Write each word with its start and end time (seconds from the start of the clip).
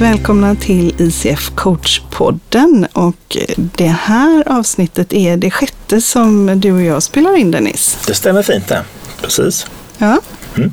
varmt 0.00 0.14
välkomna 0.14 0.54
till 0.54 0.94
ICF 0.98 1.52
Coach-podden. 1.54 2.86
Och 2.92 3.36
det 3.56 3.86
här 3.86 4.44
avsnittet 4.46 5.12
är 5.12 5.36
det 5.36 5.50
sjätte 5.50 6.00
som 6.00 6.60
du 6.60 6.72
och 6.72 6.82
jag 6.82 7.02
spelar 7.02 7.36
in 7.36 7.50
Dennis. 7.50 7.96
Det 8.06 8.14
stämmer 8.14 8.42
fint 8.42 8.68
det, 8.68 8.84
precis. 9.20 9.66
Ja. 9.98 10.18
Mm. 10.56 10.72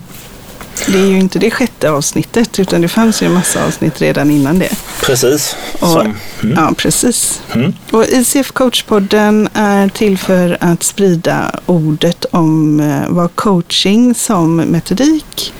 Det 0.88 1.00
är 1.00 1.06
ju 1.06 1.20
inte 1.20 1.40
det 1.40 1.52
sjätte 1.52 1.92
avsnittet 1.92 2.60
utan 2.60 2.82
det 2.82 2.88
fanns 2.88 3.22
ju 3.22 3.28
en 3.28 3.34
massa 3.34 3.66
avsnitt 3.66 4.02
redan 4.02 4.32
innan 4.32 4.60
det. 4.60 4.72
Precis. 5.02 5.56
Och, 5.80 6.02
mm. 6.02 6.18
Ja, 6.42 6.74
precis. 6.78 7.42
Mm. 7.54 7.74
Och 7.92 8.06
ICF 8.06 8.54
Coach-podden 8.54 9.50
är 9.54 9.90
till 9.90 10.18
för 10.18 10.58
att 10.60 10.84
sprida 10.84 11.60
ordet 11.66 12.26
om 12.32 12.80
eh, 12.80 13.10
vad 13.10 13.36
coaching 13.36 14.16
som 14.16 14.56
metodik 14.56 15.54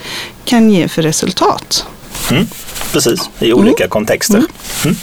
kan 0.46 0.70
ge 0.70 0.88
för 0.88 1.02
resultat. 1.02 1.86
Mm. 2.32 2.48
Precis, 2.92 3.30
i 3.40 3.54
olika 3.54 3.84
mm. 3.84 3.90
kontexter. 3.90 4.38
Mm. 4.38 4.48
mm. 4.84 4.96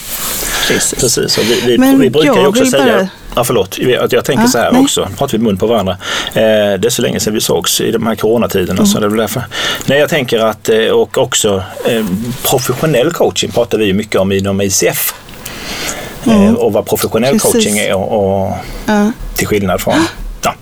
Precis. 0.69 1.01
Precis. 1.01 1.39
Och 1.39 1.45
vi, 1.45 1.77
vi, 1.77 1.95
vi 1.97 2.11
brukar 2.11 2.41
ju 2.41 2.47
också 2.47 2.67
säga 2.67 2.85
bara... 2.85 3.09
Ja, 3.35 3.45
förlåt. 3.45 3.79
Jag, 3.79 4.13
jag 4.13 4.25
tänker 4.25 4.45
ah, 4.45 4.49
så 4.49 4.59
här 4.59 4.73
nej. 4.73 4.83
också. 4.83 5.09
pratar 5.19 5.39
vi 5.39 5.45
mun 5.45 5.57
på 5.57 5.67
varandra. 5.67 5.97
Eh, 6.35 6.43
det 6.79 6.85
är 6.85 6.91
så 6.91 7.03
länge 7.03 7.21
sedan 7.21 7.35
vi 7.35 7.41
sågs 7.41 7.81
i 7.81 7.91
de 7.91 8.07
här 8.07 8.15
coronatiderna. 8.15 8.79
Mm. 8.79 8.87
Så 8.87 9.01
det 9.01 9.07
är 9.07 9.11
därför. 9.11 9.43
Nej, 9.87 9.99
jag 9.99 10.09
tänker 10.09 10.39
att, 10.39 10.69
eh, 10.69 10.87
och 10.87 11.19
också 11.19 11.63
eh, 11.85 12.05
professionell 12.43 13.13
coaching 13.13 13.51
pratar 13.51 13.79
vi 13.79 13.93
mycket 13.93 14.21
om 14.21 14.33
inom 14.33 14.61
ICF. 14.61 15.15
Eh, 16.25 16.43
mm. 16.43 16.57
och 16.57 16.73
vad 16.73 16.87
professionell 16.87 17.33
Precis. 17.33 17.53
coaching 17.53 17.79
är 17.79 17.95
och, 17.95 18.45
och 18.47 18.53
ja. 18.87 19.13
till 19.37 19.47
skillnad 19.47 19.81
från... 19.81 19.95
Ja. 20.43 20.55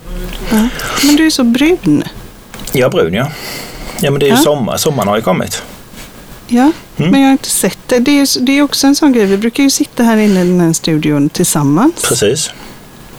ja. 0.50 0.68
Men 1.06 1.16
du 1.16 1.26
är 1.26 1.30
så 1.30 1.44
brun. 1.44 2.04
Ja, 2.72 2.88
brun 2.88 3.14
ja. 3.14 3.26
Ja, 4.00 4.10
men 4.10 4.20
det 4.20 4.26
är 4.26 4.30
ju 4.30 4.36
ja. 4.36 4.42
sommar. 4.42 4.76
Sommaren 4.76 5.08
har 5.08 5.16
ju 5.16 5.22
kommit. 5.22 5.62
Ja, 6.50 6.72
mm. 6.96 7.10
men 7.10 7.20
jag 7.20 7.28
har 7.28 7.32
inte 7.32 7.50
sett 7.50 7.78
det. 7.86 7.98
Det 7.98 8.20
är, 8.20 8.40
det 8.40 8.58
är 8.58 8.62
också 8.62 8.86
en 8.86 8.94
sån 8.94 9.12
grej. 9.12 9.26
Vi 9.26 9.36
brukar 9.36 9.62
ju 9.62 9.70
sitta 9.70 10.02
här 10.02 10.16
inne 10.16 10.40
i 10.40 10.44
den 10.44 10.60
här 10.60 10.72
studion 10.72 11.28
tillsammans. 11.28 12.08
Precis. 12.08 12.50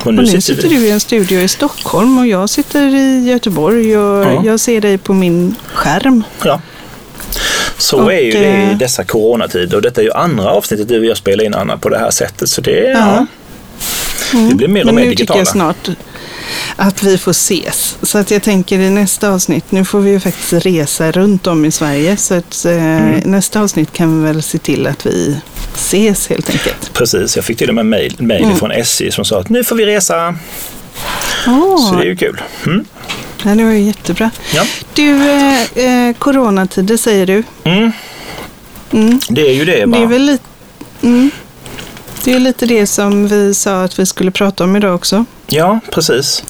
Och 0.04 0.14
nu, 0.14 0.20
och 0.20 0.26
nu 0.26 0.42
sitter, 0.42 0.62
sitter 0.62 0.70
du 0.70 0.76
i 0.76 0.92
en 0.92 1.00
studio 1.00 1.40
i 1.40 1.48
Stockholm 1.48 2.18
och 2.18 2.28
jag 2.28 2.50
sitter 2.50 2.96
i 2.96 3.30
Göteborg 3.30 3.98
och 3.98 4.26
ja. 4.26 4.44
jag 4.46 4.60
ser 4.60 4.82
dig 4.82 4.98
på 4.98 5.14
min 5.14 5.56
skärm. 5.74 6.24
Ja. 6.44 6.62
Så 7.78 8.02
och, 8.02 8.14
är 8.14 8.20
ju 8.20 8.32
det 8.32 8.58
i 8.58 8.72
eh, 8.72 8.78
dessa 8.78 9.04
coronatider 9.04 9.76
och 9.76 9.82
detta 9.82 10.02
är 10.02 10.06
ju 10.06 10.12
andra 10.12 10.50
avsnittet 10.50 10.88
du 10.88 11.00
och 11.00 11.06
jag 11.06 11.18
spelar 11.18 11.44
in 11.44 11.54
Anna 11.54 11.78
på 11.78 11.90
det 11.90 12.00
här 12.00 12.12
sättet. 12.12 12.50
Så 12.50 12.62
det, 12.62 12.72
ja. 12.72 12.92
ja. 12.98 13.26
Mm. 14.34 14.50
det 14.50 14.56
blir 14.56 14.68
mer 14.68 14.88
och 14.88 14.94
mer 14.94 15.06
digitala. 15.06 15.06
Men 15.06 15.10
nu 15.10 15.16
tycker 15.16 15.38
jag 15.38 15.48
snart 15.48 15.90
att 16.76 17.04
vi 17.04 17.18
får 17.18 17.32
ses. 17.32 17.98
Så 18.02 18.18
att 18.18 18.32
jag 18.32 18.44
tänker 18.44 18.80
i 18.80 18.90
nästa 18.90 19.30
avsnitt, 19.30 19.72
nu 19.72 19.86
får 19.86 20.00
vi 20.00 20.12
ju 20.12 20.20
faktiskt 20.20 20.66
resa 20.66 21.12
runt 21.12 21.48
om 21.48 21.66
i 21.66 21.72
Sverige, 21.72 22.18
så 22.18 22.34
att 22.34 22.66
eh, 22.66 22.74
mm. 22.74 23.20
nästa 23.20 23.62
avsnitt 23.62 23.94
kan 23.94 24.20
vi 24.20 24.28
väl 24.28 24.44
se 24.44 24.58
till 24.58 24.88
att 24.88 25.06
vi 25.06 25.38
ses 25.76 26.28
helt 26.28 26.50
enkelt. 26.50 26.94
Precis, 26.94 27.36
jag 27.36 27.46
fick 27.46 27.58
till 27.58 27.70
och 27.70 27.76
med 27.76 27.86
mejl 27.86 28.16
mm. 28.20 28.56
från 28.56 28.72
SJ 28.72 29.12
som 29.12 29.26
sa 29.26 29.40
att 29.40 29.50
nu 29.50 29.64
får 29.64 29.76
vi 29.76 29.86
resa. 29.86 30.36
Oh. 31.48 31.90
Så 31.90 31.96
det 31.96 32.02
är 32.02 32.06
ju 32.06 32.16
kul. 32.16 32.42
Mm. 32.66 32.86
Ja, 33.44 33.56
det 33.56 33.64
var 33.64 33.72
ju 33.72 33.82
jättebra. 33.82 34.32
Ja. 34.56 34.66
Du, 34.94 35.30
eh, 35.30 35.62
eh, 35.86 36.16
coronatider 36.16 36.98
säger 36.98 37.26
du. 37.26 37.44
Mm. 37.64 37.92
Mm. 38.92 39.20
Det 39.30 39.42
är 39.42 39.54
ju 39.54 39.66
det. 39.66 39.86
Va? 39.86 39.98
Det 39.98 40.04
är 40.04 40.08
väl 40.08 40.22
lite... 40.22 40.44
Mm. 41.02 41.32
Det 42.24 42.34
är 42.34 42.40
lite 42.40 42.66
det 42.66 42.88
som 42.88 43.28
vi 43.28 43.54
sa 43.54 43.84
att 43.84 44.00
vi 44.00 44.06
skulle 44.06 44.32
prata 44.32 44.64
om 44.64 44.76
idag 44.76 44.96
också. 44.96 45.26
Ja, 45.48 45.80
precis. 45.92 46.44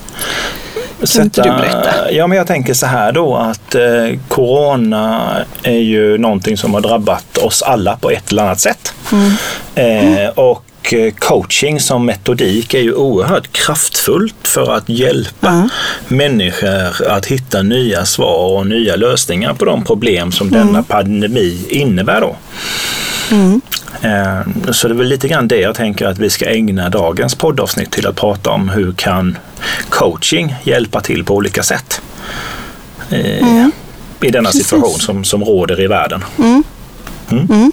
Kan 0.99 1.07
Sätta, 1.07 1.23
inte 1.23 1.41
du 1.41 1.49
berätta? 1.49 2.11
Ja, 2.11 2.27
men 2.27 2.37
jag 2.37 2.47
tänker 2.47 2.73
så 2.73 2.85
här 2.85 3.11
då 3.11 3.35
att 3.35 3.75
eh, 3.75 4.19
corona 4.27 5.31
är 5.63 5.79
ju 5.79 6.17
någonting 6.17 6.57
som 6.57 6.73
har 6.73 6.81
drabbat 6.81 7.37
oss 7.37 7.61
alla 7.61 7.95
på 7.95 8.09
ett 8.09 8.31
eller 8.31 8.43
annat 8.43 8.59
sätt. 8.59 8.93
Mm. 9.11 9.33
Eh, 9.75 10.29
och 10.29 10.93
eh, 10.93 11.13
coaching 11.13 11.79
som 11.79 12.05
metodik 12.05 12.73
är 12.73 12.81
ju 12.81 12.93
oerhört 12.93 13.51
kraftfullt 13.51 14.47
för 14.47 14.71
att 14.71 14.89
hjälpa 14.89 15.49
mm. 15.49 15.69
människor 16.07 17.07
att 17.07 17.25
hitta 17.25 17.61
nya 17.61 18.05
svar 18.05 18.57
och 18.57 18.67
nya 18.67 18.95
lösningar 18.95 19.53
på 19.53 19.65
de 19.65 19.83
problem 19.83 20.31
som 20.31 20.47
mm. 20.47 20.67
denna 20.67 20.83
pandemi 20.83 21.65
innebär. 21.69 22.21
Då. 22.21 22.35
Mm. 23.31 23.61
Eh, 24.01 24.71
så 24.71 24.87
det 24.87 24.93
är 24.93 24.97
väl 24.97 25.07
lite 25.07 25.27
grann 25.27 25.47
det 25.47 25.59
jag 25.59 25.75
tänker 25.75 26.07
att 26.07 26.17
vi 26.17 26.29
ska 26.29 26.45
ägna 26.45 26.89
dagens 26.89 27.35
poddavsnitt 27.35 27.91
till 27.91 28.07
att 28.07 28.15
prata 28.15 28.49
om. 28.49 28.69
Hur 28.69 28.93
kan 28.93 29.37
coaching 29.89 30.55
hjälpa 30.63 31.01
till 31.01 31.23
på 31.23 31.35
olika 31.35 31.63
sätt? 31.63 32.01
Eh, 33.09 33.47
mm. 33.47 33.71
I 34.21 34.31
denna 34.31 34.49
Precis. 34.49 34.67
situation 34.67 34.99
som, 34.99 35.23
som 35.23 35.43
råder 35.43 35.81
i 35.81 35.87
världen. 35.87 36.23
Mm. 36.37 36.63
mm. 37.29 37.47
mm. 37.49 37.71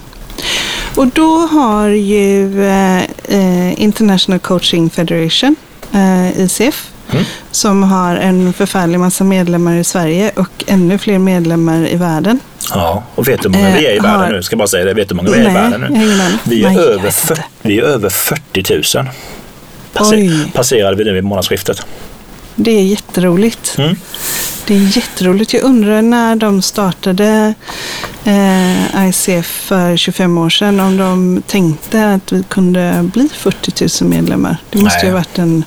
Och 0.95 1.07
då 1.07 1.37
har 1.37 1.87
ju 1.87 2.63
eh, 2.65 3.81
International 3.81 4.39
Coaching 4.39 4.89
Federation, 4.89 5.55
eh, 5.93 6.41
ICF, 6.41 6.91
Mm. 7.11 7.25
som 7.51 7.83
har 7.83 8.15
en 8.15 8.53
förfärlig 8.53 8.99
massa 8.99 9.23
medlemmar 9.23 9.75
i 9.75 9.83
Sverige 9.83 10.31
och 10.35 10.63
ännu 10.67 10.97
fler 10.97 11.19
medlemmar 11.19 11.87
i 11.87 11.95
världen. 11.95 12.39
Ja, 12.73 13.03
och 13.15 13.27
vet 13.27 13.41
du 13.41 13.49
hur 13.49 13.55
många 13.55 13.75
vi 13.75 13.85
är 13.85 13.93
i 13.93 13.97
eh, 13.97 14.03
världen 14.03 14.21
har... 14.21 14.31
nu? 14.31 14.43
Ska 14.43 14.55
bara 14.55 14.67
säga 14.67 14.85
det. 14.85 14.93
Vet 14.93 15.09
du 15.09 15.15
hur 15.15 15.23
många 15.23 15.37
vi 15.37 15.45
är 15.45 15.49
i 15.49 15.53
världen 15.53 15.81
nu? 15.81 16.37
Vi 16.43 16.63
är, 16.63 16.79
över, 16.79 17.11
för, 17.11 17.37
vi 17.61 17.79
är 17.79 17.83
över 17.83 18.09
40 18.09 18.97
000. 18.97 19.07
Passer, 19.93 20.51
passerade 20.53 20.95
vi 20.95 21.03
nu 21.03 21.13
vid 21.13 21.23
månadsskiftet. 21.23 21.81
Det 22.55 22.71
är 22.71 22.83
jätteroligt. 22.83 23.75
Mm. 23.77 23.95
Det 24.67 24.75
är 24.75 24.97
jätteroligt. 24.97 25.53
Jag 25.53 25.63
undrar 25.63 26.01
när 26.01 26.35
de 26.35 26.61
startade 26.61 27.53
eh, 28.25 29.07
ICF 29.09 29.45
för 29.45 29.97
25 29.97 30.37
år 30.37 30.49
sedan, 30.49 30.79
om 30.79 30.97
de 30.97 31.41
tänkte 31.47 32.13
att 32.13 32.31
vi 32.31 32.43
kunde 32.43 33.09
bli 33.13 33.29
40 33.33 34.03
000 34.03 34.09
medlemmar. 34.09 34.57
Det 34.69 34.77
måste 34.77 34.97
Nej. 34.97 35.05
ju 35.05 35.11
ha 35.11 35.17
varit 35.17 35.39
en 35.39 35.63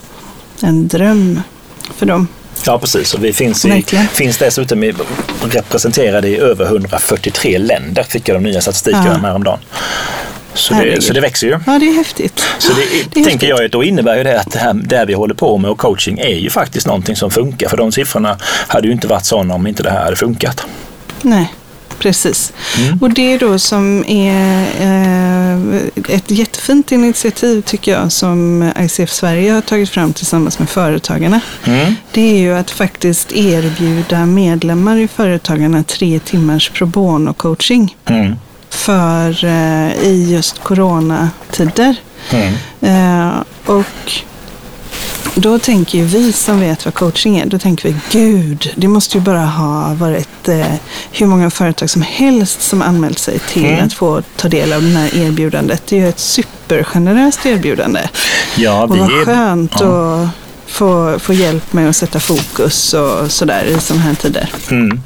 en 0.62 0.88
dröm 0.88 1.40
för 1.96 2.06
dem. 2.06 2.28
Ja, 2.66 2.78
precis. 2.78 3.14
Och 3.14 3.24
vi 3.24 3.32
finns, 3.32 3.64
i, 3.64 3.84
finns 4.12 4.38
dessutom 4.38 4.84
i, 4.84 4.94
representerade 5.50 6.28
i 6.28 6.38
över 6.38 6.64
143 6.64 7.58
länder, 7.58 8.02
fick 8.02 8.28
jag 8.28 8.36
de 8.36 8.42
nya 8.42 8.60
statistikerna 8.60 9.20
ja. 9.22 9.28
häromdagen. 9.28 9.58
Så 10.54 10.74
det, 10.74 11.02
så 11.02 11.12
det 11.12 11.20
växer 11.20 11.46
ju. 11.46 11.58
Ja, 11.66 11.78
det 11.78 11.88
är 11.88 11.94
häftigt. 11.94 12.44
Så 12.58 12.72
det, 12.72 12.82
det 13.04 13.24
tänker 13.24 13.30
häftigt. 13.30 13.48
jag, 13.48 13.70
då 13.70 13.84
innebär 13.84 14.16
ju 14.16 14.24
det 14.24 14.40
att 14.40 14.52
det 14.52 14.58
här 14.58 14.74
det 14.74 15.04
vi 15.04 15.14
håller 15.14 15.34
på 15.34 15.58
med 15.58 15.70
och 15.70 15.78
coaching 15.78 16.18
är 16.18 16.34
ju 16.34 16.50
faktiskt 16.50 16.86
någonting 16.86 17.16
som 17.16 17.30
funkar. 17.30 17.68
För 17.68 17.76
de 17.76 17.92
siffrorna 17.92 18.38
hade 18.68 18.86
ju 18.86 18.92
inte 18.92 19.06
varit 19.06 19.24
sådana 19.24 19.54
om 19.54 19.66
inte 19.66 19.82
det 19.82 19.90
här 19.90 20.04
hade 20.04 20.16
funkat. 20.16 20.66
Nej 21.22 21.52
precis. 21.98 22.52
Mm. 22.78 22.98
Och 23.00 23.10
det 23.10 23.38
då 23.38 23.58
som 23.58 24.04
är 24.08 24.66
eh, 24.80 25.76
ett 26.08 26.30
jättefint 26.30 26.92
initiativ 26.92 27.62
tycker 27.62 27.92
jag 27.92 28.12
som 28.12 28.70
ICF 28.78 29.10
Sverige 29.10 29.52
har 29.52 29.60
tagit 29.60 29.90
fram 29.90 30.12
tillsammans 30.12 30.58
med 30.58 30.68
Företagarna. 30.68 31.40
Mm. 31.64 31.94
Det 32.12 32.20
är 32.20 32.38
ju 32.38 32.54
att 32.54 32.70
faktiskt 32.70 33.32
erbjuda 33.32 34.26
medlemmar 34.26 34.96
i 34.96 35.08
Företagarna 35.08 35.82
tre 35.82 36.20
timmars 36.20 36.70
pro 36.70 36.86
bono-coaching. 36.86 37.96
Mm. 38.06 38.36
För 38.68 39.44
eh, 39.44 39.92
i 40.02 40.26
just 40.32 40.62
coronatider. 40.62 41.96
Mm. 42.30 42.54
Eh, 42.80 43.42
och 43.64 44.12
då 45.34 45.58
tänker 45.58 45.98
ju 45.98 46.04
vi 46.04 46.32
som 46.32 46.60
vet 46.60 46.84
vad 46.84 46.94
coaching 46.94 47.38
är, 47.38 47.46
då 47.46 47.58
tänker 47.58 47.88
vi 47.88 47.96
gud, 48.10 48.72
det 48.76 48.88
måste 48.88 49.18
ju 49.18 49.24
bara 49.24 49.44
ha 49.44 49.94
varit 49.94 50.48
eh, 50.48 50.66
hur 51.12 51.26
många 51.26 51.50
företag 51.50 51.90
som 51.90 52.02
helst 52.02 52.62
som 52.62 52.82
anmält 52.82 53.18
sig 53.18 53.38
till 53.38 53.66
mm. 53.66 53.86
att 53.86 53.92
få 53.92 54.22
ta 54.36 54.48
del 54.48 54.72
av 54.72 54.82
det 54.82 54.88
här 54.88 55.16
erbjudandet. 55.16 55.82
Det 55.86 55.96
är 55.96 56.00
ju 56.00 56.08
ett 56.08 56.18
supergeneröst 56.18 57.46
erbjudande. 57.46 58.00
Ja, 58.56 58.82
och 58.82 58.98
vad 58.98 59.10
skönt 59.10 59.72
ja. 59.80 60.22
att 60.22 60.28
få, 60.66 61.18
få 61.18 61.32
hjälp 61.32 61.72
med 61.72 61.88
att 61.88 61.96
sätta 61.96 62.20
fokus 62.20 62.94
och 62.94 63.30
sådär 63.30 63.64
i 63.64 63.80
sådana 63.80 64.02
här 64.02 64.14
tider. 64.14 64.52
Mm. 64.70 65.02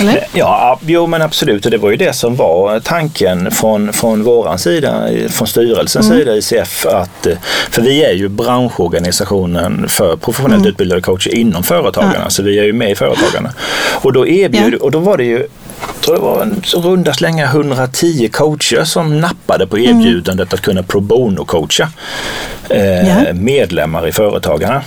Eller? 0.00 0.26
Ja, 0.32 0.80
jo 0.86 1.06
men 1.06 1.22
absolut. 1.22 1.64
Och 1.64 1.70
det 1.70 1.78
var 1.78 1.90
ju 1.90 1.96
det 1.96 2.12
som 2.12 2.36
var 2.36 2.80
tanken 2.80 3.50
från, 3.50 3.92
från 3.92 4.22
våran 4.22 4.58
sida, 4.58 5.08
från 5.28 5.48
styrelsens 5.48 6.06
mm. 6.06 6.18
sida 6.18 6.36
ICF. 6.36 6.86
Att, 6.86 7.26
för 7.70 7.82
vi 7.82 8.04
är 8.04 8.12
ju 8.12 8.28
branschorganisationen 8.28 9.88
för 9.88 10.16
professionellt 10.16 10.60
mm. 10.60 10.70
utbildade 10.70 11.00
coacher 11.00 11.34
inom 11.34 11.62
Företagarna. 11.62 12.20
Ja. 12.24 12.30
Så 12.30 12.42
vi 12.42 12.58
är 12.58 12.64
ju 12.64 12.72
med 12.72 12.90
i 12.90 12.94
Företagarna. 12.94 13.52
Och 14.02 14.12
då, 14.12 14.26
erbjud, 14.26 14.74
ja. 14.74 14.78
och 14.80 14.90
då 14.90 14.98
var 14.98 15.16
det 15.16 15.24
ju 15.24 15.46
tror 16.00 16.14
det 16.14 16.20
var 16.20 16.42
en 16.42 16.62
runda 16.74 17.12
slänga 17.12 17.44
110 17.44 18.28
coacher 18.32 18.84
som 18.84 19.20
nappade 19.20 19.66
på 19.66 19.76
mm. 19.76 20.00
erbjudandet 20.00 20.48
mm. 20.48 20.54
att 20.54 20.60
kunna 20.60 20.82
pro 20.82 21.00
bono-coacha 21.00 21.88
eh, 22.68 23.08
ja. 23.08 23.32
medlemmar 23.32 24.08
i 24.08 24.12
Företagarna. 24.12 24.82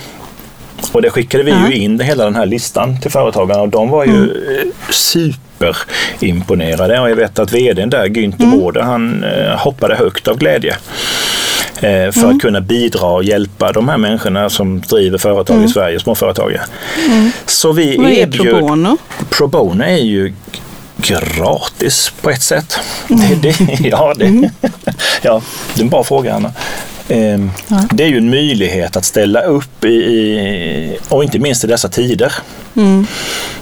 Och 0.92 1.02
det 1.02 1.10
skickade 1.10 1.44
vi 1.44 1.50
ju 1.50 1.74
in 1.74 2.00
hela 2.00 2.24
den 2.24 2.34
här 2.34 2.46
listan 2.46 3.00
till 3.00 3.10
företagarna 3.10 3.60
och 3.60 3.68
de 3.68 3.90
var 3.90 4.04
ju 4.04 4.16
mm. 4.16 4.72
superimponerade. 4.90 7.00
Och 7.00 7.10
jag 7.10 7.16
vet 7.16 7.38
att 7.38 7.52
vdn 7.52 7.90
där, 7.90 8.06
Günther 8.06 8.44
mm. 8.44 8.58
Mårder, 8.58 8.80
han 8.80 9.24
eh, 9.24 9.56
hoppade 9.56 9.96
högt 9.96 10.28
av 10.28 10.38
glädje 10.38 10.76
eh, 11.76 12.12
för 12.12 12.20
mm. 12.20 12.36
att 12.36 12.42
kunna 12.42 12.60
bidra 12.60 13.06
och 13.06 13.24
hjälpa 13.24 13.72
de 13.72 13.88
här 13.88 13.98
människorna 13.98 14.50
som 14.50 14.80
driver 14.80 15.18
företag 15.18 15.54
mm. 15.54 15.66
i 15.66 15.72
Sverige, 15.72 16.00
småföretagare. 16.00 16.62
Mm. 17.08 17.30
Så 17.46 17.72
vi 17.72 17.96
Vad 17.96 18.10
erbjöd, 18.10 18.46
är 18.46 18.50
pro 18.50 18.60
bono? 18.60 18.96
Pro 19.30 19.46
bono 19.46 19.84
är 19.84 19.96
ju 19.96 20.32
gratis 21.08 22.12
på 22.20 22.30
ett 22.30 22.42
sätt. 22.42 22.78
Det, 23.08 23.34
det, 23.34 23.56
ja, 23.80 24.14
det, 24.16 24.26
mm. 24.26 24.50
ja, 25.22 25.42
det 25.74 25.80
är 25.80 25.84
en 25.84 25.90
bra 25.90 26.04
fråga 26.04 26.34
Anna. 26.34 26.52
Ehm, 27.08 27.50
ja. 27.68 27.84
Det 27.92 28.04
är 28.04 28.08
ju 28.08 28.18
en 28.18 28.30
möjlighet 28.30 28.96
att 28.96 29.04
ställa 29.04 29.40
upp 29.40 29.84
i, 29.84 30.98
och 31.08 31.24
inte 31.24 31.38
minst 31.38 31.64
i 31.64 31.66
dessa 31.66 31.88
tider. 31.88 32.32
Mm. 32.76 33.06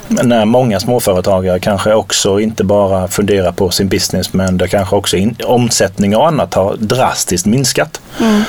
När 0.08 0.44
många 0.44 0.80
småföretagare 0.80 1.60
kanske 1.60 1.94
också 1.94 2.40
inte 2.40 2.64
bara 2.64 3.08
funderar 3.08 3.52
på 3.52 3.70
sin 3.70 3.88
business 3.88 4.32
men 4.32 4.58
där 4.58 4.66
kanske 4.66 4.96
också 4.96 5.16
in, 5.16 5.36
omsättning 5.44 6.16
och 6.16 6.28
annat 6.28 6.54
har 6.54 6.76
drastiskt 6.76 7.46
minskat. 7.46 8.00
Mm. 8.20 8.42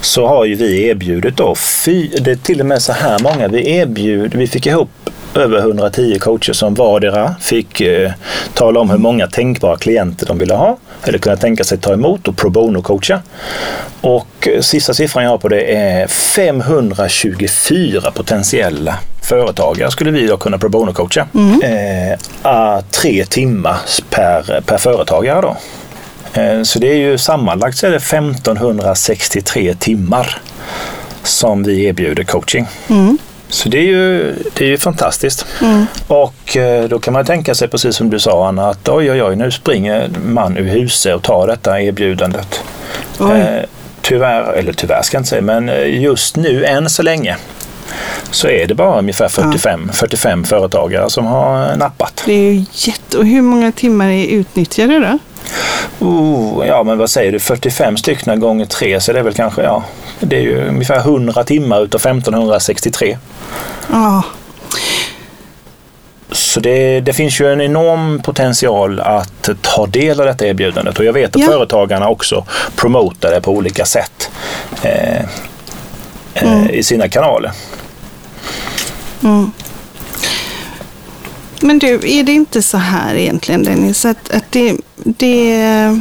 Så 0.00 0.26
har 0.26 0.44
ju 0.44 0.54
vi 0.54 0.86
erbjudit 0.86 1.36
då, 1.36 1.54
fy, 1.54 2.08
det 2.08 2.30
är 2.30 2.36
till 2.36 2.60
och 2.60 2.66
med 2.66 2.82
så 2.82 2.92
här 2.92 3.18
många 3.18 3.48
vi 3.48 3.70
erbjuder, 3.76 4.38
vi 4.38 4.46
fick 4.46 4.66
ihop 4.66 5.07
över 5.34 5.58
110 5.58 6.18
coacher 6.18 6.52
som 6.52 6.74
vardera 6.74 7.34
fick 7.40 7.80
eh, 7.80 8.12
tala 8.54 8.80
om 8.80 8.90
hur 8.90 8.98
många 8.98 9.26
tänkbara 9.26 9.76
klienter 9.76 10.26
de 10.26 10.38
ville 10.38 10.54
ha 10.54 10.78
eller 11.04 11.18
kunna 11.18 11.36
tänka 11.36 11.64
sig 11.64 11.78
ta 11.78 11.92
emot 11.92 12.28
och 12.28 12.36
pro 12.36 12.50
bono-coacha. 12.50 13.18
Och 14.00 14.48
eh, 14.48 14.60
sista 14.60 14.94
siffran 14.94 15.24
jag 15.24 15.30
har 15.30 15.38
på 15.38 15.48
det 15.48 15.76
är 15.76 16.06
524 16.06 18.10
potentiella 18.10 18.98
företagare 19.22 19.90
skulle 19.90 20.10
vi 20.10 20.26
då 20.26 20.36
kunna 20.36 20.58
pro 20.58 20.68
bono-coacha. 20.68 21.24
Mm. 21.34 21.62
Eh, 21.62 22.18
tre 22.90 23.24
timmar 23.24 23.76
per, 24.10 24.60
per 24.60 24.78
företagare 24.78 25.40
då. 25.40 25.56
Eh, 26.40 26.62
så 26.62 26.78
det 26.78 26.88
är 26.88 26.96
ju 26.96 27.18
sammanlagt 27.18 27.78
så 27.78 27.86
är 27.86 27.90
det 27.90 27.96
1563 27.96 29.74
timmar 29.74 30.38
som 31.22 31.62
vi 31.62 31.84
erbjuder 31.84 32.24
coaching. 32.24 32.66
Mm. 32.88 33.18
Så 33.48 33.68
det 33.68 33.78
är 33.78 33.82
ju, 33.82 34.34
det 34.54 34.64
är 34.64 34.68
ju 34.68 34.78
fantastiskt. 34.78 35.46
Mm. 35.60 35.86
Och 36.06 36.56
eh, 36.56 36.88
då 36.88 36.98
kan 36.98 37.12
man 37.12 37.24
tänka 37.24 37.54
sig, 37.54 37.68
precis 37.68 37.96
som 37.96 38.10
du 38.10 38.18
sa 38.18 38.48
Anna, 38.48 38.68
att 38.68 38.88
oj 38.88 39.10
oj 39.10 39.22
oj, 39.22 39.36
nu 39.36 39.50
springer 39.50 40.10
man 40.24 40.56
ur 40.56 40.64
huset 40.64 41.14
och 41.14 41.22
tar 41.22 41.46
detta 41.46 41.80
erbjudandet. 41.80 42.62
Eh, 43.20 43.64
tyvärr, 44.02 44.52
eller 44.52 44.72
tyvärr 44.72 45.02
ska 45.02 45.16
jag 45.16 45.20
inte 45.20 45.30
säga, 45.30 45.42
men 45.42 45.68
eh, 45.68 46.00
just 46.00 46.36
nu 46.36 46.64
än 46.64 46.90
så 46.90 47.02
länge 47.02 47.36
så 48.30 48.48
är 48.48 48.66
det 48.66 48.74
bara 48.74 48.98
ungefär 48.98 49.28
45, 49.28 49.84
ja. 49.86 49.92
45 49.92 50.44
företagare 50.44 51.10
som 51.10 51.26
har 51.26 51.76
nappat. 51.76 52.22
Det 52.26 52.32
är 52.32 52.52
ju 52.52 52.64
jätte... 52.72 53.18
Och 53.18 53.26
hur 53.26 53.42
många 53.42 53.72
timmar 53.72 54.08
är 54.08 54.26
utnyttjade 54.26 54.98
då? 54.98 55.18
Oh, 56.06 56.66
ja, 56.66 56.82
men 56.82 56.98
vad 56.98 57.10
säger 57.10 57.32
du? 57.32 57.40
45 57.40 57.96
stycken 57.96 58.40
gånger 58.40 58.66
3 58.66 59.00
så 59.00 59.12
det 59.12 59.18
är 59.18 59.22
väl 59.22 59.34
kanske, 59.34 59.62
ja, 59.62 59.84
det 60.20 60.36
är 60.36 60.40
ju 60.40 60.68
ungefär 60.68 60.98
100 60.98 61.44
timmar 61.44 61.82
utav 61.82 62.00
1563. 62.00 63.18
Ja. 63.90 64.22
Så 66.30 66.60
det, 66.60 67.00
det, 67.00 67.12
finns 67.12 67.40
ju 67.40 67.52
en 67.52 67.60
enorm 67.60 68.22
potential 68.22 69.00
att 69.00 69.48
ta 69.62 69.86
del 69.86 70.20
av 70.20 70.26
detta 70.26 70.46
erbjudandet 70.46 70.98
och 70.98 71.04
jag 71.04 71.12
vet 71.12 71.36
att 71.36 71.42
ja. 71.42 71.46
företagarna 71.46 72.08
också 72.08 72.46
promotar 72.76 73.30
det 73.30 73.40
på 73.40 73.52
olika 73.52 73.84
sätt 73.84 74.30
eh, 74.82 75.20
eh 76.34 76.52
mm. 76.52 76.70
i 76.70 76.82
sina 76.82 77.08
kanaler. 77.08 77.52
Mm. 79.22 79.52
Men 81.60 81.78
du, 81.78 81.94
är 82.18 82.22
det 82.22 82.32
inte 82.32 82.62
så 82.62 82.78
här 82.78 83.14
egentligen 83.14 83.64
Dennis, 83.64 84.04
att, 84.04 84.30
att 84.30 84.52
det, 84.52 84.76
det 84.96 86.00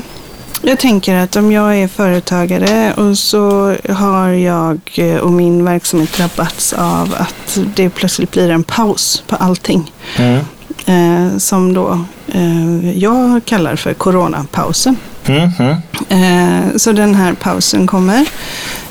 jag 0.62 0.80
tänker 0.80 1.15
att 1.15 1.36
om 1.36 1.51
jag 1.51 1.77
är 1.77 1.88
företagare 1.88 2.94
och 2.94 3.18
så 3.18 3.75
har 3.89 4.30
jag 4.30 4.80
och 5.21 5.31
min 5.31 5.65
verksamhet 5.65 6.13
drabbats 6.13 6.74
av 6.74 7.15
att 7.18 7.59
det 7.75 7.89
plötsligt 7.89 8.31
blir 8.31 8.50
en 8.50 8.63
paus 8.63 9.24
på 9.27 9.36
allting. 9.36 9.92
Mm. 10.18 10.39
Eh, 10.86 11.38
som 11.38 11.74
då 11.74 12.06
eh, 12.27 13.00
jag 13.00 13.45
kallar 13.45 13.75
för 13.75 13.94
coronapausen. 13.94 14.98
Mm, 15.28 15.50
mm. 15.60 15.76
Eh, 16.10 16.78
så 16.78 16.92
den 16.92 17.16
här 17.16 17.34
pausen 17.34 17.88
kommer. 17.88 18.26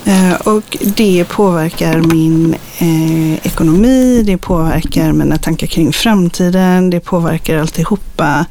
Eh, 0.05 0.35
och 0.35 0.77
det 0.81 1.25
påverkar 1.29 1.99
min 1.99 2.55
eh, 2.79 3.47
ekonomi, 3.47 4.23
det 4.27 4.37
påverkar 4.37 5.13
mina 5.13 5.39
tankar 5.39 5.67
kring 5.67 5.93
framtiden, 5.93 6.91
det 6.91 7.01
påverkar 7.01 7.59
alltihopa. 7.59 8.47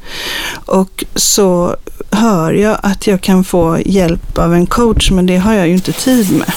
Och 0.66 1.06
så 1.16 1.76
hör 2.12 2.54
jag 2.54 2.78
att 2.84 3.08
jag 3.08 3.22
kan 3.22 3.44
få 3.44 3.80
hjälp 3.86 4.38
av 4.38 4.54
en 4.54 4.66
coach, 4.66 5.12
men 5.12 5.26
det 5.26 5.38
har 5.38 5.54
jag 5.54 5.68
ju 5.68 5.74
inte 5.74 5.92
tid 5.92 6.32
med. 6.32 6.54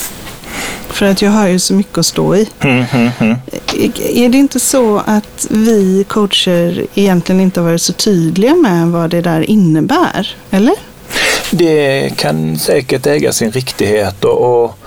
För 0.89 1.07
att 1.07 1.23
jag 1.23 1.31
har 1.31 1.49
ju 1.49 1.59
så 1.59 1.75
mycket 1.75 1.99
att 1.99 2.07
stå 2.07 2.37
i. 2.37 2.49
Mm, 2.61 2.85
mm, 2.93 3.11
mm. 3.19 3.37
Är 4.15 4.29
det 4.29 4.39
inte 4.39 4.61
så 4.61 5.03
att 5.07 5.47
vi 5.51 6.05
coacher 6.09 6.87
egentligen 6.95 7.41
inte 7.41 7.61
har 7.61 7.69
varit 7.69 7.83
så 7.83 7.93
tydliga 7.93 8.55
med 8.55 8.89
vad 8.89 9.11
det 9.11 9.21
där 9.21 9.51
innebär? 9.51 10.37
Eller? 10.51 10.75
Det 11.51 12.11
kan 12.17 12.59
säkert 12.59 13.07
äga 13.07 13.33
sin 13.33 13.51
riktighet 13.51 14.25
och, 14.25 14.65
och, 14.65 14.79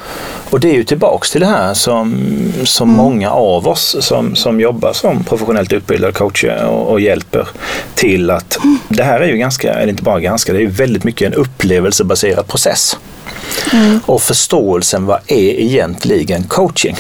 och 0.50 0.60
det 0.60 0.70
är 0.70 0.74
ju 0.74 0.84
tillbaks 0.84 1.32
till 1.32 1.42
det 1.42 1.48
här 1.48 1.74
som, 1.74 2.26
som 2.64 2.90
mm. 2.90 2.98
många 2.98 3.32
av 3.32 3.68
oss 3.68 3.96
som, 4.00 4.36
som 4.36 4.60
jobbar 4.60 4.94
som 4.94 5.24
professionellt 5.24 5.74
utbildade 5.74 6.14
coacher 6.14 6.66
och, 6.66 6.92
och 6.92 7.02
hjälper 7.02 7.48
till 7.96 8.30
att 8.30 8.58
mm. 8.64 8.80
det 8.88 9.04
här 9.04 9.20
är 9.20 9.28
ju 9.28 9.38
ganska, 9.38 9.74
eller 9.74 9.90
inte 9.90 10.04
bara 10.04 10.20
ganska, 10.20 10.54
det 10.54 10.60
är 10.60 10.62
ju 10.62 10.70
väldigt 10.70 11.04
mycket 11.04 11.28
en 11.28 11.34
upplevelsebaserad 11.34 12.48
process. 12.48 12.98
Mm. 13.74 14.00
Och 14.06 14.22
förståelsen, 14.22 15.06
vad 15.06 15.20
är 15.28 15.60
egentligen 15.60 16.44
coaching? 16.44 16.96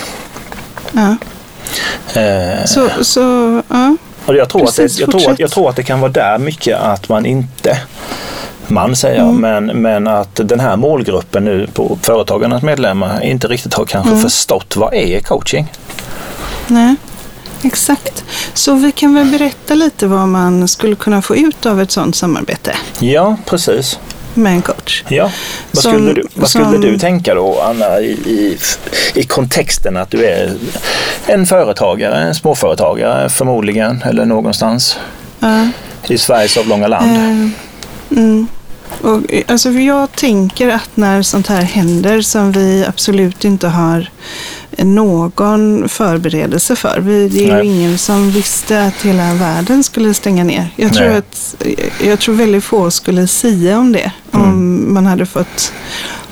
Ja. 0.91 1.15
Eh, 2.21 2.65
så, 2.65 2.89
så, 3.01 3.21
ja. 3.69 3.95
Och 4.25 4.35
jag, 4.35 4.49
tror 4.49 4.65
Precis, 4.65 4.91
att 4.91 4.97
det, 4.97 5.01
jag, 5.01 5.21
tror 5.21 5.33
att, 5.33 5.39
jag 5.39 5.51
tror 5.51 5.69
att 5.69 5.75
det 5.75 5.83
kan 5.83 5.99
vara 5.99 6.11
där 6.11 6.37
mycket 6.37 6.79
att 6.79 7.09
man 7.09 7.25
inte 7.25 7.77
man 8.67 8.95
säger 8.95 9.21
mm. 9.21 9.35
men, 9.41 9.81
men 9.81 10.07
att 10.07 10.35
den 10.43 10.59
här 10.59 10.75
målgruppen 10.75 11.45
nu 11.45 11.67
på 11.73 11.97
företagarnas 12.01 12.63
medlemmar 12.63 13.23
inte 13.23 13.47
riktigt 13.47 13.73
har 13.73 13.85
kanske 13.85 14.11
mm. 14.11 14.21
förstått 14.21 14.75
vad 14.75 14.93
är 14.93 15.19
coaching? 15.19 15.71
Nej, 16.67 16.95
exakt. 17.63 18.23
Så 18.53 18.73
vi 18.73 18.91
kan 18.91 19.15
väl 19.15 19.27
berätta 19.27 19.73
lite 19.73 20.07
vad 20.07 20.27
man 20.27 20.67
skulle 20.67 20.95
kunna 20.95 21.21
få 21.21 21.35
ut 21.35 21.65
av 21.65 21.81
ett 21.81 21.91
sådant 21.91 22.15
samarbete? 22.15 22.75
Ja, 22.99 23.37
precis 23.45 23.99
med 24.33 24.53
en 24.53 24.61
coach. 24.61 25.03
Ja. 25.07 25.31
Vad, 25.71 25.83
som, 25.83 25.91
skulle, 25.91 26.13
du, 26.13 26.27
vad 26.35 26.49
skulle 26.49 26.65
som, 26.65 26.81
du 26.81 26.97
tänka 26.97 27.35
då, 27.35 27.61
Anna, 27.61 27.99
i, 27.99 28.11
i, 28.11 28.57
i, 29.15 29.23
kontexten 29.23 29.97
att 29.97 30.11
du 30.11 30.25
är 30.25 30.53
en 31.25 31.45
företagare, 31.45 32.15
en 32.15 32.35
småföretagare 32.35 33.29
förmodligen, 33.29 34.03
eller 34.05 34.25
någonstans 34.25 34.99
uh, 35.43 35.67
i 36.07 36.17
Sveriges 36.17 36.57
avlånga 36.57 36.87
land? 36.87 37.11
Uh, 37.11 37.49
mm. 38.17 38.47
Och, 39.01 39.21
alltså, 39.47 39.69
jag 39.69 40.11
tänker 40.11 40.69
att 40.69 40.89
när 40.97 41.21
sånt 41.21 41.47
här 41.47 41.61
händer 41.61 42.21
som 42.21 42.51
vi 42.51 42.85
absolut 42.87 43.45
inte 43.45 43.67
har 43.67 44.09
någon 44.77 45.89
förberedelse 45.89 46.75
för. 46.75 46.99
Vi, 46.99 47.29
det 47.29 47.49
är 47.49 47.53
Nej. 47.53 47.65
ju 47.65 47.71
ingen 47.73 47.97
som 47.97 48.31
visste 48.31 48.83
att 48.83 49.01
hela 49.01 49.33
världen 49.33 49.83
skulle 49.83 50.13
stänga 50.13 50.43
ner. 50.43 50.69
Jag 50.75 50.93
tror, 50.93 51.07
att, 51.07 51.55
jag 52.03 52.19
tror 52.19 52.35
väldigt 52.35 52.63
få 52.63 52.91
skulle 52.91 53.27
säga 53.27 53.79
om 53.79 53.91
det. 53.91 54.11
Mm. 54.31 54.47
Om 54.47 54.93
man 54.93 55.05
hade 55.05 55.25
fått 55.25 55.73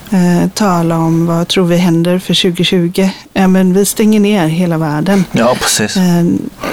eh, 0.10 0.50
tala 0.54 0.98
om 0.98 1.25
vad 1.25 1.48
tror 1.48 1.66
vi 1.66 1.78
händer 1.78 2.20
för 2.20 2.51
2020. 2.51 3.10
Ja, 3.34 3.48
men 3.48 3.74
vi 3.74 3.86
stänger 3.86 4.20
ner 4.20 4.48
hela 4.48 4.78
världen. 4.78 5.25
Ja, 5.32 5.56
precis. 5.60 5.98
Eh, 5.98 6.25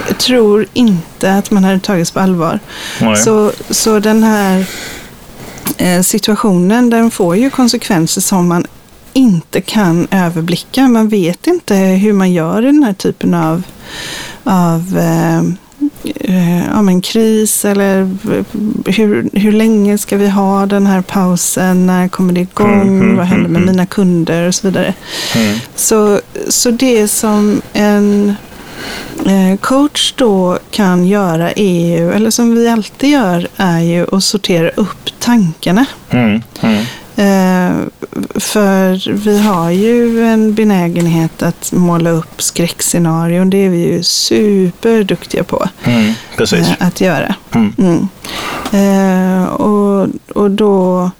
jag 0.07 0.17
tror 0.17 0.67
inte 0.73 1.33
att 1.33 1.51
man 1.51 1.63
hade 1.63 1.79
tagits 1.79 2.11
på 2.11 2.19
allvar. 2.19 2.59
Så, 3.23 3.51
så 3.69 3.99
den 3.99 4.23
här 4.23 4.57
Eh, 4.59 4.65
situationen 6.03 6.89
den 6.89 7.11
får 7.11 7.35
ju 7.35 7.49
konsekvenser 7.49 8.21
som 8.21 8.47
man 8.47 8.65
inte 9.13 9.61
kan 9.61 10.07
överblicka. 10.11 10.87
Man 10.87 11.09
vet 11.09 11.47
inte 11.47 11.75
hur 11.75 12.13
man 12.13 12.31
gör 12.31 12.63
i 12.63 12.65
den 12.65 12.83
här 12.83 12.93
typen 12.93 13.33
av, 13.33 13.63
av 14.43 14.97
eh, 14.97 15.37
eh 16.15 16.65
ja, 16.65 16.81
men 16.81 17.01
kris 17.01 17.65
eller 17.65 18.17
hur, 18.91 19.29
hur 19.33 19.51
länge 19.51 19.97
ska 19.97 20.17
vi 20.17 20.29
ha 20.29 20.65
den 20.65 20.87
här 20.87 21.01
pausen? 21.01 21.87
När 21.87 22.07
kommer 22.07 22.33
det 22.33 22.41
igång? 22.41 22.81
Mm, 22.81 23.01
mm, 23.01 23.17
Vad 23.17 23.25
händer 23.25 23.49
med 23.49 23.61
mm, 23.61 23.71
mina 23.71 23.85
kunder 23.85 24.47
och 24.47 24.55
så 24.55 24.67
vidare. 24.67 24.93
Mm. 25.35 25.59
Så, 25.75 26.21
så 26.49 26.71
det 26.71 27.07
som 27.07 27.61
en 27.73 28.35
Eh, 28.56 28.56
coach 29.61 30.13
då 30.17 30.59
kan 30.71 31.07
göra 31.07 31.51
är 31.51 31.97
ju, 31.97 32.11
eller 32.11 32.29
som 32.29 32.55
vi 32.55 32.69
alltid 32.69 33.09
gör, 33.09 33.47
är 33.57 33.79
ju 33.79 34.05
att 34.11 34.23
sortera 34.23 34.69
upp 34.69 35.19
tankarna. 35.19 35.85
Mm, 36.09 36.41
mm. 36.61 36.85
Eh, 37.17 37.75
för 38.35 39.11
vi 39.13 39.39
har 39.39 39.69
ju 39.69 40.23
en 40.23 40.53
benägenhet 40.53 41.43
att 41.43 41.71
måla 41.71 42.09
upp 42.09 42.41
skräckscenarion. 42.41 43.49
Det 43.49 43.57
är 43.57 43.69
vi 43.69 43.77
ju 43.77 44.03
superduktiga 44.03 45.43
på 45.43 45.69
mm, 45.83 46.13
eh, 46.39 46.69
att 46.79 47.01
göra. 47.01 47.35
Mm. 47.51 47.73
Mm. 47.77 48.07
Eh, 48.71 49.45
och, 49.45 50.07
och 50.35 50.51
då 50.51 51.11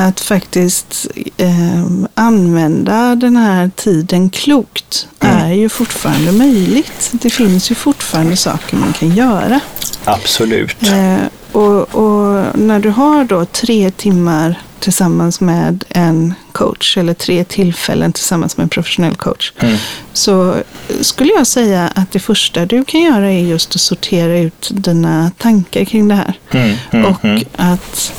att 0.00 0.20
faktiskt 0.20 1.06
eh, 1.36 1.84
använda 2.14 3.14
den 3.14 3.36
här 3.36 3.70
tiden 3.76 4.30
klokt 4.30 5.08
mm. 5.20 5.36
är 5.36 5.52
ju 5.52 5.68
fortfarande 5.68 6.32
möjligt. 6.32 7.10
Det 7.12 7.30
finns 7.30 7.70
ju 7.70 7.74
fortfarande 7.74 8.36
saker 8.36 8.76
man 8.76 8.92
kan 8.92 9.16
göra. 9.16 9.60
Absolut. 10.04 10.76
Eh, 10.82 11.16
och, 11.52 11.94
och, 11.94 12.58
när 12.58 12.80
du 12.80 12.90
har 12.90 13.24
då 13.24 13.44
tre 13.44 13.90
timmar 13.90 14.60
tillsammans 14.80 15.40
med 15.40 15.84
en 15.88 16.34
coach 16.52 16.96
eller 16.96 17.14
tre 17.14 17.44
tillfällen 17.44 18.12
tillsammans 18.12 18.56
med 18.56 18.64
en 18.64 18.68
professionell 18.68 19.14
coach. 19.14 19.52
Mm. 19.58 19.76
Så 20.12 20.54
skulle 21.00 21.32
jag 21.32 21.46
säga 21.46 21.92
att 21.94 22.12
det 22.12 22.20
första 22.20 22.66
du 22.66 22.84
kan 22.84 23.00
göra 23.00 23.32
är 23.32 23.40
just 23.40 23.74
att 23.74 23.80
sortera 23.80 24.38
ut 24.38 24.70
dina 24.72 25.30
tankar 25.38 25.84
kring 25.84 26.08
det 26.08 26.14
här. 26.14 26.34
Mm, 26.50 26.76
mm, 26.90 27.06
och 27.06 27.24
mm. 27.24 27.42
att 27.56 28.12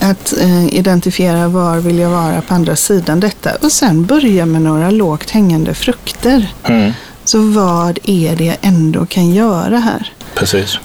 att 0.00 0.32
eh, 0.40 0.74
identifiera 0.74 1.48
var 1.48 1.76
vill 1.76 1.98
jag 1.98 2.10
vara 2.10 2.40
på 2.40 2.54
andra 2.54 2.76
sidan 2.76 3.20
detta 3.20 3.50
och 3.62 3.72
sen 3.72 4.06
börja 4.06 4.46
med 4.46 4.62
några 4.62 4.90
lågt 4.90 5.30
hängande 5.30 5.74
frukter. 5.74 6.52
Mm. 6.64 6.92
Så 7.24 7.38
vad 7.40 7.98
är 8.04 8.36
det 8.36 8.44
jag 8.44 8.56
ändå 8.60 9.06
kan 9.06 9.30
göra 9.30 9.78
här? 9.78 10.12
Precis. 10.34 10.78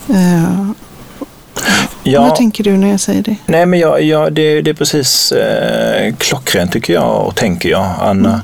Ja, 2.04 2.22
Vad 2.22 2.36
tänker 2.36 2.64
du 2.64 2.72
när 2.72 2.92
jag 2.92 3.00
säger 3.00 3.24
det? 3.24 3.36
Nej, 3.46 3.66
men 3.66 3.80
jag, 3.80 4.02
jag, 4.02 4.34
det, 4.34 4.62
det 4.62 4.70
är 4.70 4.74
precis 4.74 5.32
eh, 5.32 6.14
klockrent 6.18 6.72
tycker 6.72 6.94
jag 6.94 7.28
och 7.28 7.36
tänker 7.36 7.70
jag, 7.70 7.90
Anna. 8.02 8.30
Mm. 8.30 8.42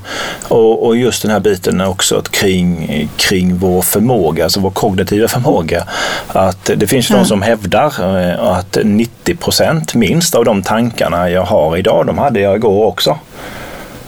Och, 0.48 0.86
och, 0.86 0.98
just 0.98 1.22
den 1.22 1.32
här 1.32 1.40
biten 1.40 1.82
också 1.82 2.22
kring, 2.22 3.10
kring 3.18 3.58
vår 3.58 3.82
förmåga, 3.82 4.44
alltså 4.44 4.60
vår 4.60 4.70
kognitiva 4.70 5.28
förmåga. 5.28 5.84
Att 6.28 6.72
det 6.76 6.88
finns 6.88 7.10
ju 7.10 7.14
mm. 7.14 7.24
de 7.24 7.28
som 7.28 7.42
hävdar 7.42 8.20
eh, 8.30 8.44
att 8.44 8.78
90 8.84 9.36
procent 9.36 9.94
minst 9.94 10.36
av 10.36 10.46
de 10.46 10.62
tankarna 10.62 11.30
jag 11.30 11.44
har 11.44 11.78
idag, 11.78 12.06
de 12.06 12.18
hade 12.18 12.40
jag 12.40 12.56
igår 12.56 12.86
också. 12.86 13.18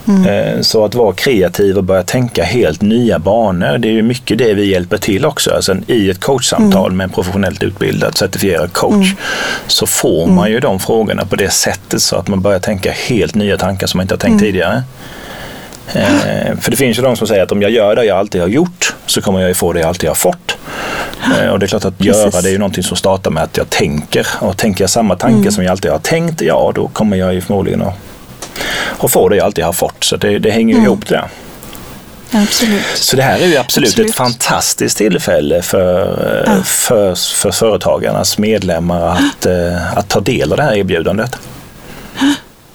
Mm. 0.08 0.26
Eh, 0.26 0.62
så 0.62 0.86
att 0.86 0.96
vara 0.96 1.14
kreativ 1.14 1.78
och 1.78 1.84
börja 1.84 2.04
tänka 2.04 2.44
helt 2.44 2.82
nya 2.82 3.20
banor, 3.20 3.78
det 3.78 3.88
är 3.88 3.92
ju 3.92 4.02
mycket 4.02 4.38
det 4.38 4.54
vi 4.54 4.72
hjälper 4.72 4.98
till 4.98 5.26
också. 5.26 5.52
Alltså 5.52 5.76
I 5.88 6.10
ett 6.10 6.20
coachsamtal 6.20 6.86
mm. 6.86 6.98
med 6.98 7.04
en 7.04 7.10
professionellt 7.10 7.64
utbildad 7.64 8.18
certifierad 8.18 8.74
coach 8.74 8.94
mm. 8.94 9.18
så 9.68 9.88
får 9.88 10.28
man 10.28 10.38
mm. 10.38 10.52
ju 10.52 10.60
de 10.60 10.80
frågorna 10.80 11.26
på 11.26 11.36
det 11.36 11.50
sättet 11.50 12.02
så 12.02 12.16
att 12.16 12.28
man 12.28 12.42
börjar 12.42 12.60
tänka 12.60 12.92
helt 12.92 13.36
nya 13.36 13.58
tankar 13.58 13.88
som 13.88 13.98
man 13.98 14.04
inte 14.04 14.14
har 14.14 14.20
tänkt 14.20 14.42
mm. 14.42 14.46
tidigare. 14.46 14.84
Eh, 15.94 16.58
för 16.62 16.72
det 16.72 16.78
finns 16.78 16.98
ju 16.98 17.02
de 17.02 17.16
som 17.16 17.28
säger 17.28 17.44
att 17.44 17.52
om 17.52 17.62
jag 17.62 17.72
gör 17.72 17.96
det 17.96 18.06
jag 18.06 18.18
alltid 18.18 18.42
har 18.42 18.48
gjort 18.48 18.96
så 19.06 19.22
kommer 19.22 19.40
jag 19.40 19.48
ju 19.48 19.54
få 19.54 19.74
det 19.74 19.80
jag 19.80 19.88
alltid 19.88 20.10
har 20.10 20.16
fått. 20.16 20.58
Eh, 21.40 21.50
och 21.50 21.60
det 21.60 21.66
är 21.66 21.68
klart 21.68 21.86
att 21.86 21.98
Precis. 21.98 22.16
göra 22.16 22.42
det 22.42 22.50
är 22.50 22.52
ju 22.52 22.58
någonting 22.58 22.84
som 22.84 22.98
startar 22.98 23.32
med 23.32 23.44
att 23.44 23.58
jag 23.58 23.70
tänker. 23.70 24.28
Och 24.40 24.58
tänker 24.58 24.84
jag 24.84 24.90
samma 24.90 25.16
tanke 25.16 25.38
mm. 25.38 25.52
som 25.52 25.64
jag 25.64 25.72
alltid 25.72 25.92
har 25.92 26.00
tänkt, 26.00 26.42
ja 26.42 26.72
då 26.76 26.88
kommer 26.88 27.18
jag 27.18 27.34
ju 27.34 27.42
förmodligen 27.42 27.82
att 27.82 27.94
och 29.04 29.12
få 29.12 29.30
det 29.30 29.36
jag 29.36 29.46
alltid 29.46 29.66
har 29.66 29.74
fått. 29.74 30.04
Så 30.04 30.18
det, 30.18 30.40
det 30.40 30.52
hänger 30.52 30.74
ju 30.74 30.80
mm. 30.80 30.86
ihop 30.86 31.08
det. 31.08 31.30
Absolut. 32.32 32.86
Så 32.96 33.16
det 33.16 33.24
här 33.24 33.40
är 33.40 33.48
ju 33.48 33.58
absolut, 33.58 33.90
absolut. 33.90 34.10
ett 34.10 34.16
fantastiskt 34.16 34.98
tillfälle 34.98 35.62
för, 35.62 36.44
ja. 36.48 36.64
för, 36.64 37.16
för 37.16 37.52
företagarnas 37.52 38.38
medlemmar 38.38 39.02
att, 39.02 39.46
eh, 39.46 39.98
att 39.98 40.10
ta 40.10 40.20
del 40.20 40.52
av 40.52 40.58
det 40.58 40.64
här 40.64 40.76
erbjudandet. 40.76 41.40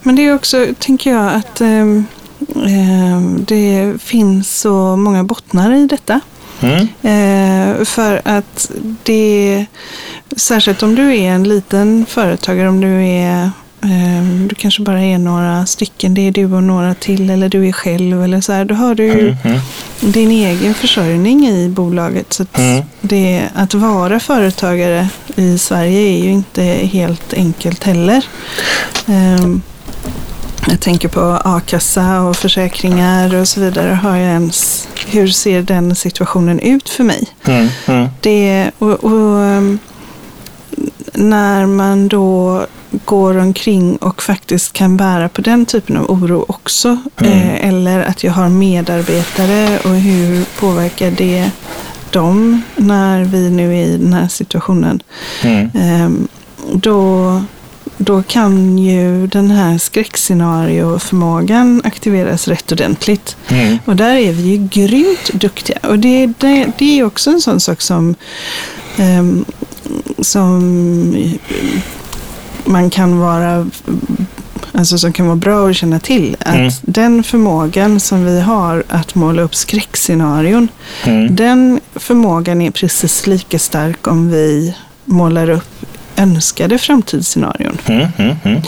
Men 0.03 0.17
det 0.17 0.23
är 0.23 0.35
också, 0.35 0.67
tänker 0.79 1.11
jag, 1.11 1.35
att 1.35 1.61
eh, 1.61 1.85
det 3.39 3.93
finns 4.03 4.61
så 4.61 4.97
många 4.97 5.25
bottnar 5.25 5.73
i 5.73 5.87
detta. 5.87 6.21
Mm. 6.61 6.89
Eh, 7.03 7.85
för 7.85 8.23
att 8.25 8.71
det, 9.03 9.67
särskilt 10.37 10.83
om 10.83 10.95
du 10.95 11.17
är 11.17 11.31
en 11.31 11.45
liten 11.45 12.07
företagare, 12.09 12.69
om 12.69 12.81
du 12.81 13.05
är 13.05 13.51
du 14.49 14.55
kanske 14.55 14.83
bara 14.83 15.01
är 15.01 15.19
några 15.19 15.67
stycken, 15.67 16.15
det 16.15 16.21
är 16.21 16.33
du 16.33 16.53
och 16.53 16.63
några 16.63 16.95
till 16.95 17.31
eller 17.31 17.49
du 17.49 17.69
är 17.69 17.73
själv 17.73 18.25
eller 18.25 18.41
så 18.41 18.53
här. 18.53 18.65
Då 18.65 18.75
har 18.75 18.95
du 18.95 19.11
mm, 19.11 19.37
mm. 19.45 19.61
din 20.01 20.31
egen 20.31 20.75
försörjning 20.75 21.49
i 21.49 21.69
bolaget. 21.69 22.33
Så 22.33 22.43
att, 22.43 22.59
mm. 22.59 22.85
det, 23.01 23.49
att 23.55 23.75
vara 23.75 24.21
företagare 24.21 25.09
i 25.37 25.59
Sverige 25.59 26.01
är 26.01 26.25
ju 26.25 26.31
inte 26.31 26.63
helt 26.93 27.35
enkelt 27.35 27.85
heller. 27.85 28.25
Um, 29.07 29.63
jag 30.71 30.81
tänker 30.81 31.09
på 31.09 31.41
a-kassa 31.45 32.21
och 32.21 32.37
försäkringar 32.37 33.35
och 33.35 33.49
så 33.49 33.61
vidare. 33.61 33.95
Har 33.95 34.17
jag 34.17 34.27
ens, 34.27 34.89
hur 35.07 35.29
ser 35.29 35.63
den 35.63 35.97
situationen 35.97 36.61
ut 36.61 36.89
för 36.89 37.05
mig? 37.05 37.29
Mm, 37.47 37.69
mm. 37.87 38.09
Det, 38.21 38.71
och, 38.79 39.05
och, 39.05 39.41
ehm, 39.43 39.79
när 41.13 41.67
man 41.67 42.09
då 42.09 42.67
går 42.91 43.39
omkring 43.39 43.97
och 43.97 44.23
faktiskt 44.23 44.73
kan 44.73 44.97
bära 44.97 45.29
på 45.29 45.41
den 45.41 45.67
typen 45.67 45.97
av 45.97 46.11
oro 46.11 46.45
också. 46.49 46.99
Mm. 47.21 47.33
Eh, 47.33 47.69
eller 47.69 48.03
att 48.03 48.25
jag 48.25 48.33
har 48.33 48.49
medarbetare 48.49 49.79
och 49.85 49.95
hur 49.95 50.45
påverkar 50.61 51.11
det 51.11 51.51
dem 52.11 52.63
när 52.77 53.25
vi 53.25 53.51
nu 53.51 53.79
är 53.79 53.87
i 53.87 53.97
den 53.97 54.13
här 54.13 54.29
situationen. 54.29 55.03
Mm. 55.43 55.71
Eh, 55.75 56.11
då, 56.73 57.43
då 57.97 58.23
kan 58.23 58.79
ju 58.79 59.27
den 59.27 59.51
här 59.51 59.79
skräckscenarioförmågan 59.79 61.83
aktiveras 61.85 62.49
rätt 62.49 62.73
ordentligt. 62.73 63.37
Mm. 63.49 63.79
Och 63.85 63.97
där 63.97 64.15
är 64.15 64.33
vi 64.33 64.43
ju 64.43 64.57
grymt 64.57 65.31
duktiga. 65.33 65.79
Och 65.83 65.99
det, 65.99 66.27
det, 66.27 66.67
det 66.79 66.99
är 66.99 67.05
också 67.05 67.31
en 67.31 67.41
sån 67.41 67.61
sak 67.61 67.81
som, 67.81 68.15
eh, 68.97 69.25
som 70.21 71.39
man 72.67 72.91
kan 72.91 73.19
vara 73.19 73.67
alltså 74.73 74.99
som 74.99 75.13
kan 75.13 75.27
vara 75.27 75.37
bra 75.37 75.69
att 75.69 75.77
känna 75.77 75.99
till. 75.99 76.37
Att 76.41 76.55
mm. 76.55 76.71
den 76.83 77.23
förmågan 77.23 78.01
som 78.01 78.25
vi 78.25 78.41
har 78.41 78.85
att 78.89 79.15
måla 79.15 79.43
upp 79.43 79.55
skräckscenarion, 79.55 80.69
mm. 81.05 81.37
den 81.37 81.81
förmågan 81.95 82.63
är 82.63 82.71
precis 82.71 83.27
lika 83.27 83.59
stark 83.59 84.07
om 84.07 84.31
vi 84.31 84.77
målar 85.05 85.51
upp 85.51 85.69
önskade 86.17 86.79
framtidsscenarion. 86.79 87.79
Mm, 87.87 88.07
mm, 88.19 88.37
mm. 88.45 88.63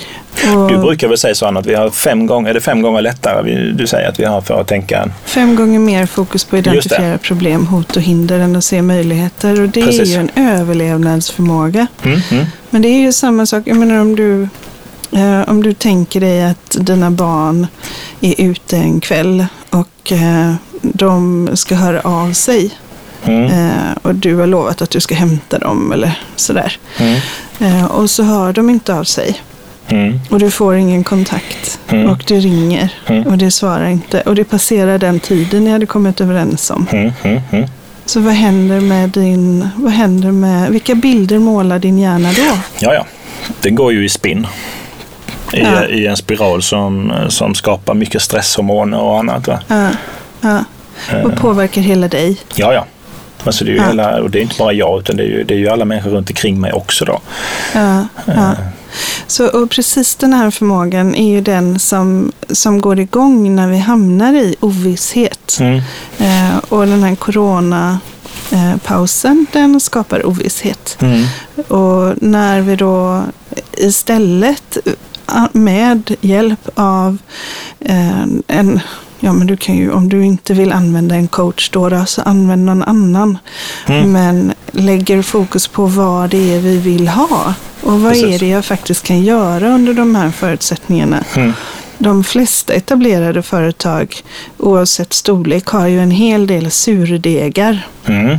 Och, 0.56 0.70
du 0.70 0.78
brukar 0.78 1.08
väl 1.08 1.18
säga 1.18 1.34
så 1.34 1.46
Anna, 1.46 1.60
att 1.60 1.66
vi 1.66 1.74
har 1.74 1.90
fem 1.90 2.26
gånger, 2.26 2.50
är 2.50 2.54
det 2.54 2.60
fem 2.60 2.82
gånger 2.82 3.02
lättare 3.02 3.72
du 3.72 3.86
säger 3.86 4.08
att 4.08 4.20
vi 4.20 4.24
har 4.24 4.40
för 4.40 4.60
att 4.60 4.68
tänka? 4.68 5.10
Fem 5.24 5.56
gånger 5.56 5.78
mer 5.78 6.06
fokus 6.06 6.44
på 6.44 6.56
att 6.56 6.66
identifiera 6.66 7.18
problem, 7.18 7.66
hot 7.66 7.96
och 7.96 8.02
hinder 8.02 8.38
än 8.38 8.56
att 8.56 8.64
se 8.64 8.82
möjligheter. 8.82 9.62
Och 9.62 9.68
det 9.68 9.84
Precis. 9.84 10.00
är 10.00 10.04
ju 10.04 10.14
en 10.14 10.30
överlevnadsförmåga. 10.50 11.86
Mm, 12.70 12.70
mm. 12.70 12.70
Men 12.70 12.82
det 12.82 12.88
är 12.88 13.00
ju 13.00 13.12
samma 13.12 13.46
sak, 13.46 13.62
jag 13.66 13.76
menar 13.76 14.00
om 14.00 14.16
du, 14.16 14.48
eh, 15.12 15.48
om 15.48 15.62
du 15.62 15.72
tänker 15.72 16.20
dig 16.20 16.44
att 16.44 16.76
dina 16.80 17.10
barn 17.10 17.66
är 18.20 18.34
ute 18.40 18.76
en 18.76 19.00
kväll 19.00 19.46
och 19.70 20.12
eh, 20.12 20.54
de 20.82 21.48
ska 21.54 21.74
höra 21.74 22.00
av 22.00 22.32
sig 22.32 22.74
Mm. 23.24 23.44
Eh, 23.44 23.92
och 24.02 24.14
du 24.14 24.36
har 24.36 24.46
lovat 24.46 24.82
att 24.82 24.90
du 24.90 25.00
ska 25.00 25.14
hämta 25.14 25.58
dem 25.58 25.92
eller 25.92 26.18
sådär. 26.36 26.76
Mm. 26.98 27.20
Eh, 27.60 27.84
och 27.84 28.10
så 28.10 28.22
hör 28.22 28.52
de 28.52 28.70
inte 28.70 28.94
av 28.94 29.04
sig. 29.04 29.40
Mm. 29.88 30.20
Och 30.30 30.38
du 30.38 30.50
får 30.50 30.74
ingen 30.74 31.04
kontakt. 31.04 31.80
Mm. 31.88 32.10
Och 32.10 32.24
det 32.26 32.40
ringer. 32.40 32.94
Mm. 33.06 33.26
Och 33.26 33.38
det 33.38 33.50
svarar 33.50 33.88
inte. 33.88 34.20
Och 34.20 34.34
det 34.34 34.44
passerar 34.44 34.98
den 34.98 35.20
tiden 35.20 35.64
ni 35.64 35.70
hade 35.70 35.86
kommit 35.86 36.20
överens 36.20 36.70
om. 36.70 36.86
Så 38.08 38.20
vad 38.20 38.34
händer 38.34 38.80
med 38.80 39.10
din, 39.10 39.68
vad 39.76 39.92
händer 39.92 40.32
med, 40.32 40.70
vilka 40.70 40.94
bilder 40.94 41.38
målar 41.38 41.78
din 41.78 41.98
hjärna 41.98 42.32
då? 42.32 42.58
Ja, 42.78 42.94
ja. 42.94 43.06
Den 43.60 43.74
går 43.74 43.92
ju 43.92 44.04
i 44.04 44.08
spinn. 44.08 44.46
I, 45.52 45.60
ja. 45.60 45.84
i 45.84 46.06
en 46.06 46.16
spiral 46.16 46.62
som, 46.62 47.12
som 47.28 47.54
skapar 47.54 47.94
mycket 47.94 48.22
stresshormoner 48.22 49.00
och 49.00 49.18
annat. 49.18 49.46
Va? 49.46 49.60
Ja. 49.68 49.88
ja. 50.40 50.64
Och 51.24 51.36
påverkar 51.36 51.80
hela 51.80 52.08
dig. 52.08 52.36
Ja, 52.54 52.72
ja. 52.72 52.86
Alltså 53.44 53.64
det 53.64 53.70
är 53.70 53.72
ju 53.72 53.78
ja. 53.78 53.86
hela, 53.86 54.20
och 54.22 54.30
det 54.30 54.38
är 54.38 54.42
inte 54.42 54.58
bara 54.58 54.72
jag 54.72 55.00
utan 55.00 55.16
det 55.16 55.22
är, 55.22 55.28
ju, 55.28 55.44
det 55.44 55.54
är 55.54 55.58
ju 55.58 55.68
alla 55.68 55.84
människor 55.84 56.10
runt 56.10 56.30
omkring 56.30 56.60
mig 56.60 56.72
också. 56.72 57.04
Då. 57.04 57.20
Ja, 57.74 58.06
ja. 58.24 58.54
Så, 59.26 59.48
och 59.48 59.70
precis 59.70 60.16
den 60.16 60.32
här 60.32 60.50
förmågan 60.50 61.14
är 61.14 61.30
ju 61.30 61.40
den 61.40 61.78
som, 61.78 62.32
som 62.48 62.80
går 62.80 63.00
igång 63.00 63.56
när 63.56 63.68
vi 63.68 63.78
hamnar 63.78 64.34
i 64.34 64.56
ovisshet. 64.60 65.56
Mm. 65.60 65.80
Eh, 66.18 66.56
och 66.68 66.86
den 66.86 67.02
här 67.02 67.14
coronapausen, 67.14 69.46
eh, 69.48 69.52
den 69.52 69.80
skapar 69.80 70.26
ovisshet. 70.26 70.96
Mm. 71.00 71.26
Och 71.68 72.22
när 72.22 72.60
vi 72.60 72.76
då 72.76 73.22
istället 73.72 74.78
eh, 74.86 74.92
med 75.52 76.14
hjälp 76.20 76.68
av 76.74 77.18
eh, 77.80 78.22
en 78.46 78.80
Ja, 79.20 79.32
men 79.32 79.46
du 79.46 79.56
kan 79.56 79.76
ju, 79.76 79.92
om 79.92 80.08
du 80.08 80.24
inte 80.24 80.54
vill 80.54 80.72
använda 80.72 81.14
en 81.14 81.28
coach 81.28 81.70
då, 81.70 81.88
då 81.88 82.04
så 82.06 82.22
använd 82.22 82.64
någon 82.64 82.82
annan. 82.82 83.38
Mm. 83.86 84.12
Men 84.12 84.52
lägger 84.72 85.22
fokus 85.22 85.68
på 85.68 85.86
vad 85.86 86.30
det 86.30 86.54
är 86.54 86.58
vi 86.58 86.78
vill 86.78 87.08
ha. 87.08 87.54
Och 87.80 88.00
vad 88.00 88.12
Precis. 88.12 88.34
är 88.34 88.38
det 88.38 88.48
jag 88.48 88.64
faktiskt 88.64 89.04
kan 89.04 89.22
göra 89.22 89.68
under 89.68 89.94
de 89.94 90.14
här 90.14 90.30
förutsättningarna. 90.30 91.24
Mm. 91.36 91.52
De 91.98 92.24
flesta 92.24 92.72
etablerade 92.72 93.42
företag, 93.42 94.16
oavsett 94.58 95.12
storlek, 95.12 95.66
har 95.66 95.86
ju 95.86 96.00
en 96.00 96.10
hel 96.10 96.46
del 96.46 96.70
surdegar. 96.70 97.86
Mm. 98.06 98.38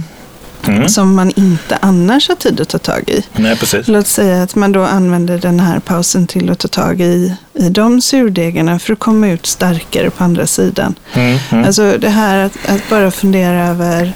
Mm. 0.68 0.90
som 0.90 1.16
man 1.16 1.32
inte 1.36 1.78
annars 1.82 2.30
har 2.30 2.36
tid 2.36 2.62
att 2.62 2.70
ta 2.70 2.78
tag 2.78 3.10
i. 3.10 3.24
Nej, 3.34 3.56
precis. 3.58 3.88
Låt 3.88 4.08
säga 4.08 4.44
att 4.44 4.56
man 4.56 4.72
då 4.72 4.84
använder 4.84 5.38
den 5.38 5.60
här 5.60 5.80
pausen 5.80 6.28
till 6.28 6.50
att 6.50 6.60
ta 6.60 6.68
tag 6.68 7.02
i, 7.02 7.36
i 7.54 7.70
de 7.70 8.02
surdegarna 8.02 8.80
för 8.80 8.94
att 8.94 9.00
komma 9.00 9.30
ut 9.30 9.46
starkare 9.46 10.10
på 10.10 10.24
andra 10.24 10.48
sidan. 10.48 10.96
Mm. 11.14 11.40
Mm. 11.50 11.66
Alltså 11.66 11.98
det 11.98 12.10
här 12.10 12.46
att, 12.46 12.70
att 12.70 12.90
bara 12.90 13.12
fundera 13.12 13.68
över 13.68 14.14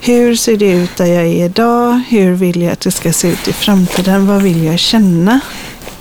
hur 0.00 0.36
ser 0.36 0.56
det 0.56 0.70
ut 0.72 0.96
där 0.96 1.06
jag 1.06 1.26
är 1.26 1.44
idag? 1.44 2.00
Hur 2.08 2.32
vill 2.32 2.62
jag 2.62 2.72
att 2.72 2.80
det 2.80 2.90
ska 2.90 3.12
se 3.12 3.28
ut 3.28 3.48
i 3.48 3.52
framtiden? 3.52 4.26
Vad 4.26 4.42
vill 4.42 4.64
jag 4.64 4.78
känna? 4.78 5.40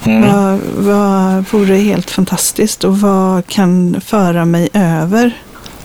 Mm. 0.03 0.21
Vad, 0.21 0.59
vad 0.77 1.45
vore 1.51 1.75
helt 1.75 2.09
fantastiskt 2.09 2.83
och 2.83 2.99
vad 2.99 3.47
kan 3.47 4.01
föra 4.01 4.45
mig 4.45 4.69
över 4.73 5.37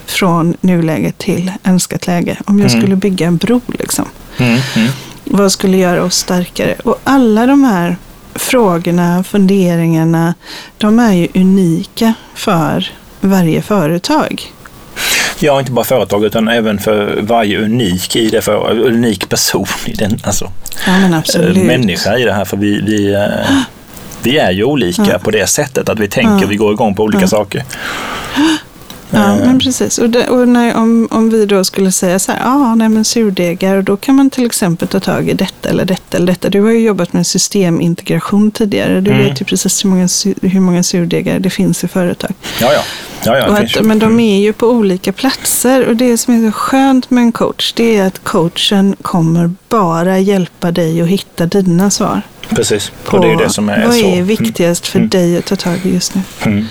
från 0.05 0.57
nuläget 0.61 1.17
till 1.17 1.51
önskat 1.63 2.07
läge? 2.07 2.37
Om 2.45 2.59
jag 2.59 2.69
mm. 2.69 2.81
skulle 2.81 2.95
bygga 2.95 3.27
en 3.27 3.37
bro 3.37 3.61
liksom. 3.67 4.05
Mm. 4.37 4.59
mm. 4.75 4.89
Vad 5.23 5.51
skulle 5.51 5.77
göra 5.77 6.03
oss 6.03 6.15
starkare? 6.15 6.75
Och 6.83 6.99
alla 7.03 7.45
de 7.45 7.63
här 7.63 7.97
frågorna, 8.35 9.23
funderingarna, 9.23 10.33
de 10.77 10.99
är 10.99 11.13
ju 11.13 11.27
unika 11.33 12.13
för 12.33 12.91
varje 13.21 13.61
företag. 13.61 14.51
Ja, 15.39 15.59
inte 15.59 15.71
bara 15.71 15.85
företag 15.85 16.25
utan 16.25 16.47
även 16.47 16.79
för 16.79 17.19
varje 17.21 17.59
unik 17.59 18.15
i 18.15 18.29
det 18.29 18.41
för, 18.41 18.79
unik 18.79 19.29
person 19.29 19.67
i 19.85 19.93
den, 19.93 20.19
alltså 20.23 20.51
ja, 20.85 21.21
människa 21.53 22.17
i 22.17 22.23
det 22.23 22.33
här. 22.33 22.45
För 22.45 22.57
vi, 22.57 22.81
vi, 22.81 23.13
eh, 23.13 23.57
vi 24.23 24.37
är 24.37 24.51
ju 24.51 24.63
olika 24.63 25.05
ja. 25.11 25.19
på 25.19 25.31
det 25.31 25.47
sättet 25.47 25.89
att 25.89 25.99
vi 25.99 26.07
tänker, 26.07 26.41
ja. 26.41 26.47
vi 26.47 26.55
går 26.55 26.73
igång 26.73 26.95
på 26.95 27.03
olika 27.03 27.27
saker. 27.27 27.63
Ja, 29.11 29.35
eh. 29.35 29.45
men 29.45 29.59
precis. 29.59 29.97
Och, 29.97 30.09
det, 30.09 30.27
och 30.29 30.47
när, 30.47 30.75
om, 30.75 31.07
om 31.11 31.29
vi 31.29 31.45
då 31.45 31.63
skulle 31.63 31.91
säga 31.91 32.19
så 32.19 32.31
här, 32.31 32.39
ja, 32.39 32.53
ah, 32.53 32.75
nej 32.75 32.89
men 32.89 33.05
surdegar, 33.05 33.81
då 33.81 33.97
kan 33.97 34.15
man 34.15 34.29
till 34.29 34.45
exempel 34.45 34.87
ta 34.87 34.99
tag 34.99 35.29
i 35.29 35.33
detta 35.33 35.69
eller 35.69 35.85
detta 35.85 36.17
eller 36.17 36.27
detta. 36.27 36.49
Du 36.49 36.61
har 36.61 36.71
ju 36.71 36.79
jobbat 36.79 37.13
med 37.13 37.27
systemintegration 37.27 38.51
tidigare. 38.51 39.01
Du 39.01 39.11
mm. 39.11 39.23
vet 39.23 39.41
ju 39.41 39.45
precis 39.45 39.85
hur 39.85 39.89
många, 39.89 40.07
hur 40.41 40.59
många 40.59 40.83
surdegar 40.83 41.39
det 41.39 41.49
finns 41.49 41.83
i 41.83 41.87
företag. 41.87 42.31
Ja, 42.61 42.73
ja. 42.73 42.81
ja, 43.25 43.37
ja 43.37 43.45
att, 43.45 43.85
men 43.85 43.99
de 43.99 44.05
mm. 44.05 44.19
är 44.19 44.39
ju 44.39 44.53
på 44.53 44.67
olika 44.67 45.11
platser 45.11 45.87
och 45.87 45.95
det 45.95 46.17
som 46.17 46.33
är 46.33 46.51
så 46.51 46.57
skönt 46.57 47.09
med 47.09 47.21
en 47.21 47.31
coach, 47.31 47.73
det 47.73 47.97
är 47.97 48.07
att 48.07 48.23
coachen 48.23 48.95
kommer 49.01 49.51
bara 49.69 50.19
hjälpa 50.19 50.71
dig 50.71 51.01
att 51.01 51.07
hitta 51.07 51.45
dina 51.45 51.91
svar. 51.91 52.21
Precis, 52.49 52.91
och 53.05 53.21
det 53.21 53.27
är 53.27 53.31
ju 53.31 53.37
det 53.37 53.49
som 53.49 53.69
är 53.69 53.85
vad 53.85 53.95
så. 53.95 54.09
Vad 54.09 54.17
är 54.17 54.21
viktigast 54.21 54.87
för 54.87 54.99
mm. 54.99 55.09
dig 55.09 55.37
att 55.37 55.45
ta 55.45 55.55
tag 55.55 55.79
i 55.83 55.93
just 55.93 56.15
nu? 56.15 56.21
Mm. 56.45 56.65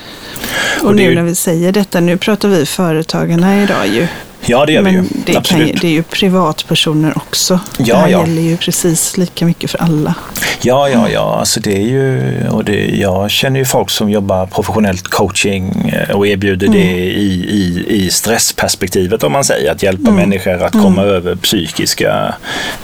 Och, 0.81 0.89
och 0.89 0.97
nu 0.97 1.03
ju... 1.03 1.15
när 1.15 1.23
vi 1.23 1.35
säger 1.35 1.73
detta, 1.73 2.01
nu 2.01 2.17
pratar 2.17 2.49
vi 2.49 2.67
företagarna 2.67 3.63
idag 3.63 3.87
ju. 3.87 4.07
Ja, 4.47 4.67
det 4.67 4.73
gör 4.73 4.83
Men 4.83 4.93
vi 4.93 4.99
ju. 4.99 5.23
Det, 5.27 5.45
kan 5.45 5.67
ju, 5.67 5.73
det 5.73 5.87
är 5.87 5.93
ju 5.93 6.03
privatpersoner 6.03 7.13
också. 7.17 7.61
Ja, 7.79 7.95
det 7.95 8.01
här 8.01 8.09
ja. 8.09 8.21
gäller 8.21 8.43
ju 8.43 8.57
precis 8.57 9.17
lika 9.17 9.45
mycket 9.45 9.71
för 9.71 9.79
alla. 9.79 10.15
Ja, 10.63 10.89
ja, 10.89 11.09
ja. 11.09 11.37
Alltså 11.39 11.61
det 11.61 11.77
är 11.77 11.89
ju, 11.89 12.23
och 12.49 12.65
det, 12.65 12.87
jag 12.87 13.31
känner 13.31 13.61
ju 13.61 13.65
folk 13.65 13.91
som 13.91 14.11
jobbar 14.11 14.47
professionellt 14.47 15.09
coaching 15.09 15.89
eh, 15.89 16.17
och 16.17 16.27
erbjuder 16.27 16.67
mm. 16.67 16.79
det 16.79 16.95
i, 16.95 17.45
i, 17.51 17.87
i 17.89 18.11
stressperspektivet 18.11 19.23
om 19.23 19.33
man 19.33 19.45
säger. 19.45 19.73
Att 19.73 19.83
hjälpa 19.83 20.11
mm. 20.11 20.15
människor 20.15 20.63
att 20.63 20.73
komma 20.73 21.03
mm. 21.03 21.15
över 21.15 21.37
psykiska, 21.37 22.35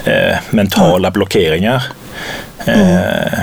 eh, 0.05 0.37
mentala 0.51 1.11
blockeringar. 1.11 1.83
Mm. 2.65 2.81
Eh, 2.81 3.39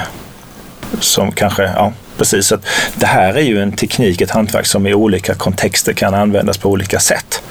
som 1.00 1.32
kanske, 1.32 1.64
ja, 1.64 1.94
precis. 2.18 2.52
Att 2.52 2.66
det 2.96 3.06
här 3.06 3.34
är 3.34 3.42
ju 3.42 3.62
en 3.62 3.72
teknik, 3.72 4.22
ett 4.22 4.32
hantverk 4.32 4.66
som 4.66 4.88
i 4.88 4.94
olika 4.94 5.36
kontexter 5.36 5.94
kan 5.94 6.14
användas 6.14 6.58
på 6.58 6.70
olika 6.70 7.00
sätt. 7.00 7.42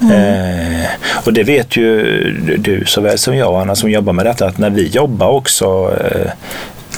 Mm. 0.00 0.82
Eh, 0.82 0.86
och 1.24 1.32
det 1.32 1.42
vet 1.42 1.76
ju 1.76 2.58
du 2.58 2.84
såväl 2.86 3.18
som 3.18 3.36
jag, 3.36 3.54
Anna, 3.54 3.74
som 3.74 3.90
jobbar 3.90 4.12
med 4.12 4.26
detta, 4.26 4.46
att 4.46 4.58
när 4.58 4.70
vi 4.70 4.86
jobbar 4.86 5.28
också 5.28 5.96
eh, 6.00 6.30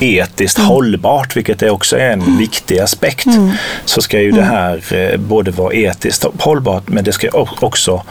etiskt 0.03 0.59
mm. 0.59 0.69
hållbart, 0.69 1.37
vilket 1.37 1.63
är 1.63 1.71
också 1.71 1.99
en 1.99 2.23
mm. 2.23 2.39
viktig 2.39 2.79
aspekt, 2.79 3.27
mm. 3.27 3.53
så 3.85 4.03
ska 4.03 4.21
ju 4.21 4.31
det 4.31 4.43
mm. 4.43 4.51
här 4.51 4.95
eh, 4.95 5.17
både 5.21 5.51
vara 5.51 5.75
etiskt 5.75 6.25
hållbart, 6.39 6.89
men 6.89 7.05
det 7.05 7.13
ska 7.13 7.29
också 7.61 8.03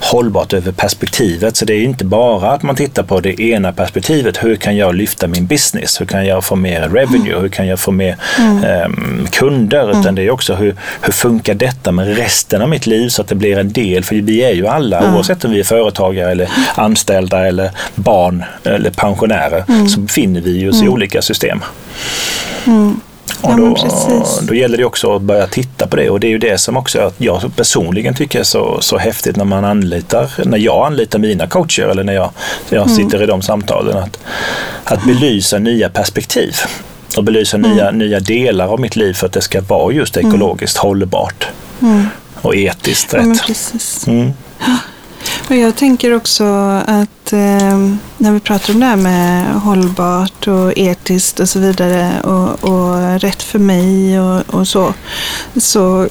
hållbart 0.00 0.52
över 0.52 0.72
perspektivet. 0.72 1.56
Så 1.56 1.64
det 1.64 1.74
är 1.74 1.82
inte 1.82 2.04
bara 2.04 2.50
att 2.50 2.62
man 2.62 2.76
tittar 2.76 3.02
på 3.02 3.20
det 3.20 3.40
ena 3.40 3.72
perspektivet. 3.72 4.44
Hur 4.44 4.56
kan 4.56 4.76
jag 4.76 4.94
lyfta 4.94 5.26
min 5.26 5.46
business? 5.46 6.00
Hur 6.00 6.06
kan 6.06 6.26
jag 6.26 6.44
få 6.44 6.56
mer 6.56 6.88
revenue? 6.88 7.40
Hur 7.40 7.48
kan 7.48 7.66
jag 7.66 7.80
få 7.80 7.90
mer 7.90 8.16
um, 8.86 9.26
kunder? 9.30 10.00
Utan 10.00 10.14
det 10.14 10.22
är 10.22 10.30
också 10.30 10.54
hur, 10.54 10.76
hur 11.02 11.12
funkar 11.12 11.54
detta 11.54 11.92
med 11.92 12.16
resten 12.16 12.62
av 12.62 12.68
mitt 12.68 12.86
liv 12.86 13.08
så 13.08 13.22
att 13.22 13.28
det 13.28 13.34
blir 13.34 13.58
en 13.58 13.72
del? 13.72 14.04
För 14.04 14.14
vi 14.14 14.44
är 14.44 14.52
ju 14.52 14.66
alla, 14.66 15.14
oavsett 15.14 15.44
om 15.44 15.50
vi 15.50 15.60
är 15.60 15.64
företagare 15.64 16.30
eller 16.30 16.50
anställda 16.74 17.46
eller 17.46 17.70
barn 17.94 18.44
eller 18.64 18.90
pensionärer, 18.90 19.88
så 19.88 20.00
befinner 20.00 20.40
vi 20.40 20.68
oss 20.68 20.82
i 20.82 20.88
olika 20.88 21.22
system. 21.28 21.64
Mm. 22.66 23.00
Och 23.40 23.56
då, 23.56 23.76
då 24.42 24.54
gäller 24.54 24.78
det 24.78 24.84
också 24.84 25.16
att 25.16 25.22
börja 25.22 25.46
titta 25.46 25.86
på 25.86 25.96
det 25.96 26.10
och 26.10 26.20
det 26.20 26.26
är 26.26 26.30
ju 26.30 26.38
det 26.38 26.58
som 26.58 26.76
också 26.76 27.12
jag 27.18 27.56
personligen 27.56 28.14
tycker 28.14 28.40
är 28.40 28.44
så, 28.44 28.78
så 28.80 28.98
häftigt 28.98 29.36
när 29.36 29.44
man 29.44 29.64
anlitar, 29.64 30.30
när 30.44 30.58
jag 30.58 30.86
anlitar 30.86 31.18
mina 31.18 31.46
coacher 31.46 31.82
eller 31.82 32.04
när 32.04 32.12
jag, 32.12 32.30
jag 32.68 32.82
mm. 32.82 32.96
sitter 32.96 33.22
i 33.22 33.26
de 33.26 33.42
samtalen. 33.42 33.96
Att, 33.96 34.18
att 34.84 35.04
belysa 35.04 35.58
nya 35.58 35.88
perspektiv 35.88 36.56
och 37.16 37.24
belysa 37.24 37.56
mm. 37.56 37.70
nya, 37.70 37.90
nya 37.90 38.20
delar 38.20 38.66
av 38.66 38.80
mitt 38.80 38.96
liv 38.96 39.12
för 39.12 39.26
att 39.26 39.32
det 39.32 39.40
ska 39.40 39.60
vara 39.60 39.92
just 39.92 40.16
mm. 40.16 40.28
ekologiskt 40.28 40.76
mm. 40.76 40.88
hållbart 40.88 41.48
och 42.42 42.56
etiskt 42.56 43.14
rätt. 43.14 43.24
Ja, 43.26 44.76
och 45.50 45.56
jag 45.56 45.76
tänker 45.76 46.14
också 46.14 46.44
att 46.86 47.32
eh, 47.32 47.78
när 48.18 48.32
vi 48.32 48.40
pratar 48.40 48.74
om 48.74 48.80
det 48.80 48.86
här 48.86 48.96
med 48.96 49.54
hållbart 49.54 50.46
och 50.46 50.72
etiskt 50.76 51.40
och 51.40 51.48
så 51.48 51.58
vidare 51.58 52.20
och, 52.20 52.64
och 52.64 53.20
rätt 53.20 53.42
för 53.42 53.58
mig 53.58 54.20
och, 54.20 54.54
och, 54.54 54.68
så, 54.68 54.94
så 55.56 56.08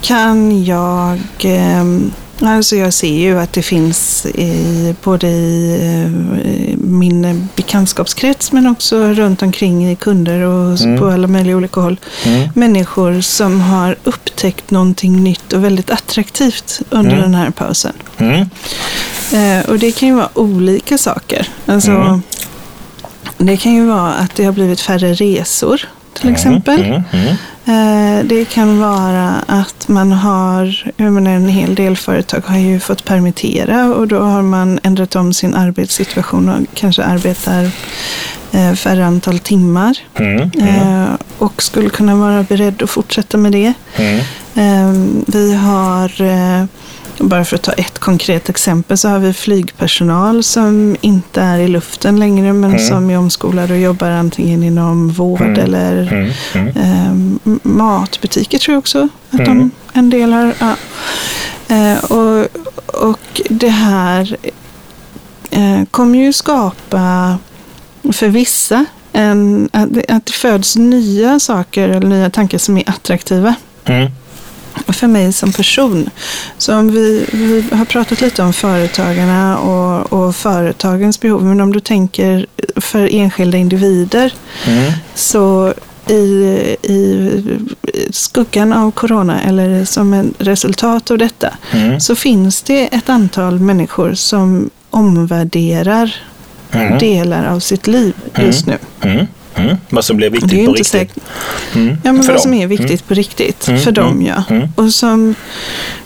kan 0.00 0.64
jag 0.64 1.20
eh, 1.38 1.84
Alltså 2.40 2.76
jag 2.76 2.92
ser 2.92 3.18
ju 3.18 3.38
att 3.38 3.52
det 3.52 3.62
finns 3.62 4.26
i, 4.26 4.94
både 5.02 5.26
i 5.26 5.78
eh, 5.82 6.78
min 6.78 7.48
bekantskapskrets 7.56 8.52
men 8.52 8.66
också 8.66 8.98
runt 8.98 9.42
omkring 9.42 9.90
i 9.90 9.96
kunder 9.96 10.40
och 10.40 10.80
mm. 10.80 10.98
på 10.98 11.06
alla 11.06 11.26
möjliga 11.26 11.56
olika 11.56 11.80
håll. 11.80 12.00
Mm. 12.24 12.48
Människor 12.54 13.20
som 13.20 13.60
har 13.60 13.96
upptäckt 14.04 14.70
någonting 14.70 15.24
nytt 15.24 15.52
och 15.52 15.64
väldigt 15.64 15.90
attraktivt 15.90 16.80
under 16.90 17.12
mm. 17.12 17.22
den 17.22 17.34
här 17.34 17.50
pausen. 17.50 17.92
Mm. 18.16 18.48
Eh, 19.32 19.70
och 19.70 19.78
det 19.78 19.92
kan 19.92 20.08
ju 20.08 20.14
vara 20.14 20.38
olika 20.38 20.98
saker. 20.98 21.48
Alltså, 21.66 21.90
mm. 21.90 22.22
Det 23.38 23.56
kan 23.56 23.74
ju 23.74 23.86
vara 23.86 24.14
att 24.14 24.34
det 24.36 24.44
har 24.44 24.52
blivit 24.52 24.80
färre 24.80 25.14
resor 25.14 25.80
till 26.16 26.28
mm. 26.28 26.34
exempel. 26.34 27.02
Eh, 27.68 28.24
det 28.24 28.44
kan 28.44 28.78
vara 28.78 29.34
att 29.46 29.88
man 29.88 30.12
har, 30.12 30.92
jag 30.96 31.12
menar 31.12 31.30
en 31.30 31.48
hel 31.48 31.74
del 31.74 31.96
företag 31.96 32.42
har 32.46 32.58
ju 32.58 32.80
fått 32.80 33.04
permittera 33.04 33.94
och 33.94 34.08
då 34.08 34.18
har 34.18 34.42
man 34.42 34.80
ändrat 34.82 35.16
om 35.16 35.34
sin 35.34 35.54
arbetssituation 35.54 36.48
och 36.48 36.66
kanske 36.74 37.04
arbetar 37.04 37.70
eh, 38.52 38.72
färre 38.74 39.06
antal 39.06 39.38
timmar. 39.38 39.98
Mm, 40.18 40.50
mm. 40.60 41.08
Och 41.38 41.62
skulle 41.62 41.88
kunna 41.88 42.16
vara 42.16 42.42
beredd 42.42 42.82
att 42.82 42.90
fortsätta 42.90 43.36
med 43.36 43.52
det. 43.52 43.72
Mm. 43.96 45.24
Vi 45.26 45.54
har 45.54 46.10
bara 47.18 47.44
för 47.44 47.56
att 47.56 47.62
ta 47.62 47.72
ett 47.72 47.98
konkret 47.98 48.48
exempel 48.48 48.98
så 48.98 49.08
har 49.08 49.18
vi 49.18 49.32
flygpersonal 49.32 50.42
som 50.42 50.96
inte 51.00 51.40
är 51.40 51.58
i 51.58 51.68
luften 51.68 52.18
längre 52.18 52.52
men 52.52 52.70
mm. 52.70 52.78
som 52.86 53.10
är 53.10 53.18
omskolade 53.18 53.74
och 53.74 53.80
jobbar 53.80 54.10
antingen 54.10 54.62
inom 54.62 55.08
vård 55.08 55.40
mm. 55.40 55.60
eller 55.60 56.12
mm. 56.12 56.32
mm. 56.54 56.76
Eh, 56.76 57.52
matbutiker 57.62 58.58
tror 58.58 58.72
jag 58.72 58.78
också 58.78 59.08
att 59.30 59.38
de 59.38 59.50
mm. 59.50 59.70
en 59.92 60.10
del 60.10 60.32
har. 60.32 60.54
Ja. 60.58 60.76
Eh, 61.68 62.04
och, 62.04 62.46
och 62.86 63.40
det 63.50 63.68
här 63.68 64.36
eh, 65.50 65.84
kommer 65.90 66.18
ju 66.18 66.32
skapa 66.32 67.38
för 68.12 68.28
vissa 68.28 68.84
en, 69.12 69.68
att, 69.72 70.10
att 70.10 70.26
det 70.26 70.32
föds 70.32 70.76
nya 70.76 71.40
saker 71.40 71.88
eller 71.88 72.08
nya 72.08 72.30
tankar 72.30 72.58
som 72.58 72.76
är 72.76 72.90
attraktiva. 72.90 73.54
Mm 74.86 74.94
för 74.94 75.06
mig 75.06 75.32
som 75.32 75.52
person. 75.52 76.10
Så 76.58 76.76
om 76.76 76.90
vi, 76.90 77.26
vi 77.32 77.64
har 77.72 77.84
pratat 77.84 78.20
lite 78.20 78.42
om 78.42 78.52
företagarna 78.52 79.58
och, 79.58 80.12
och, 80.12 80.36
företagens 80.36 81.20
behov, 81.20 81.44
men 81.44 81.60
om 81.60 81.72
du 81.72 81.80
tänker 81.80 82.46
för 82.76 83.14
enskilda 83.14 83.58
individer 83.58 84.32
mm. 84.66 84.92
så 85.14 85.74
i, 86.08 86.16
i 86.82 87.30
skuggan 88.10 88.72
av 88.72 88.90
corona 88.90 89.42
eller 89.42 89.84
som 89.84 90.14
ett 90.14 90.26
resultat 90.38 91.10
av 91.10 91.18
detta 91.18 91.54
mm. 91.72 92.00
så 92.00 92.16
finns 92.16 92.62
det 92.62 92.94
ett 92.94 93.08
antal 93.08 93.60
människor 93.60 94.14
som 94.14 94.70
omvärderar 94.90 96.14
mm. 96.72 96.98
delar 96.98 97.46
av 97.46 97.60
sitt 97.60 97.86
liv 97.86 98.14
just 98.38 98.66
mm. 98.66 98.78
nu. 99.02 99.26
Mm. 99.56 99.76
Vad 99.90 100.04
som 100.04 100.16
blir 100.16 100.30
viktigt 100.30 100.66
på 100.66 100.72
riktigt. 100.72 101.18
Mm. 101.74 101.88
Ja, 101.88 102.12
men 102.12 102.16
vad 102.16 102.26
dem. 102.26 102.38
som 102.38 102.54
är 102.54 102.66
viktigt 102.66 102.88
mm. 102.88 103.08
på 103.08 103.14
riktigt 103.14 103.68
mm. 103.68 103.80
för 103.80 103.92
dem, 103.92 104.12
mm. 104.12 104.26
ja. 104.26 104.42
Mm. 104.54 104.68
Och 104.76 104.92
som, 104.92 105.34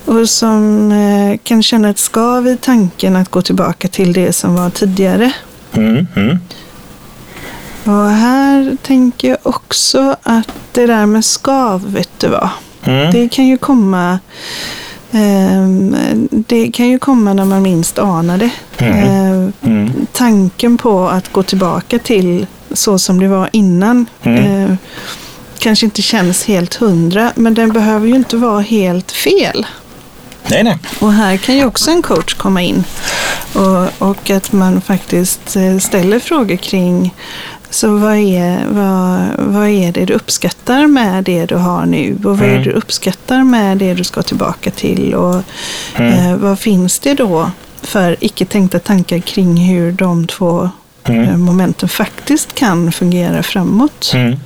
och 0.04 0.28
som 0.28 0.92
eh, 0.92 1.38
kan 1.42 1.62
känna 1.62 1.90
ett 1.90 1.98
skav 1.98 2.48
i 2.48 2.56
tanken 2.56 3.16
att 3.16 3.28
gå 3.28 3.42
tillbaka 3.42 3.88
till 3.88 4.12
det 4.12 4.32
som 4.32 4.54
var 4.54 4.70
tidigare. 4.70 5.32
Och 7.84 8.10
här 8.10 8.76
tänker 8.82 9.28
jag 9.28 9.38
också 9.42 10.16
att 10.22 10.48
det 10.72 10.86
där 10.86 11.06
med 11.06 11.24
skav, 11.24 11.92
vet 11.92 12.20
du 12.20 12.28
vad? 12.28 12.48
Det 13.12 13.28
kan 13.28 13.46
ju 13.46 13.58
komma 13.58 14.18
Ehm, 15.12 15.96
det 16.30 16.70
kan 16.72 16.88
ju 16.88 16.98
komma 16.98 17.32
när 17.32 17.44
man 17.44 17.62
minst 17.62 17.98
anar 17.98 18.38
det. 18.38 18.50
Mm. 18.78 19.52
Mm. 19.62 20.06
Tanken 20.12 20.78
på 20.78 21.08
att 21.08 21.32
gå 21.32 21.42
tillbaka 21.42 21.98
till 21.98 22.46
så 22.72 22.98
som 22.98 23.20
det 23.20 23.28
var 23.28 23.48
innan 23.52 24.06
mm. 24.22 24.78
kanske 25.58 25.86
inte 25.86 26.02
känns 26.02 26.44
helt 26.44 26.74
hundra, 26.74 27.32
men 27.36 27.54
den 27.54 27.72
behöver 27.72 28.06
ju 28.06 28.14
inte 28.14 28.36
vara 28.36 28.60
helt 28.60 29.12
fel. 29.12 29.66
Nej, 30.50 30.64
nej. 30.64 30.78
Och 30.98 31.12
här 31.12 31.36
kan 31.36 31.56
ju 31.56 31.64
också 31.64 31.90
en 31.90 32.02
coach 32.02 32.34
komma 32.34 32.62
in. 32.62 32.84
Och, 33.52 34.08
och 34.08 34.30
att 34.30 34.52
man 34.52 34.80
faktiskt 34.80 35.56
eh, 35.56 35.78
ställer 35.78 36.18
frågor 36.18 36.56
kring 36.56 37.14
så 37.70 37.96
vad 37.96 38.16
är, 38.16 38.64
vad, 38.68 39.46
vad 39.46 39.68
är 39.68 39.92
det 39.92 40.04
du 40.04 40.12
uppskattar 40.12 40.86
med 40.86 41.24
det 41.24 41.46
du 41.46 41.54
har 41.54 41.86
nu? 41.86 42.14
Och 42.14 42.38
vad 42.38 42.38
mm. 42.38 42.50
är 42.50 42.58
det 42.58 42.64
du 42.64 42.70
uppskattar 42.70 43.44
med 43.44 43.76
det 43.76 43.94
du 43.94 44.04
ska 44.04 44.22
tillbaka 44.22 44.70
till? 44.70 45.14
Och 45.14 45.42
mm. 45.94 46.12
eh, 46.12 46.36
vad 46.36 46.58
finns 46.58 46.98
det 46.98 47.14
då 47.14 47.50
för 47.82 48.16
icke 48.20 48.44
tänkta 48.44 48.78
tankar 48.78 49.18
kring 49.18 49.56
hur 49.56 49.92
de 49.92 50.26
två 50.26 50.70
mm. 51.08 51.28
eh, 51.28 51.36
momenten 51.36 51.88
faktiskt 51.88 52.54
kan 52.54 52.92
fungera 52.92 53.42
framåt? 53.42 54.12
Mm. 54.14 54.36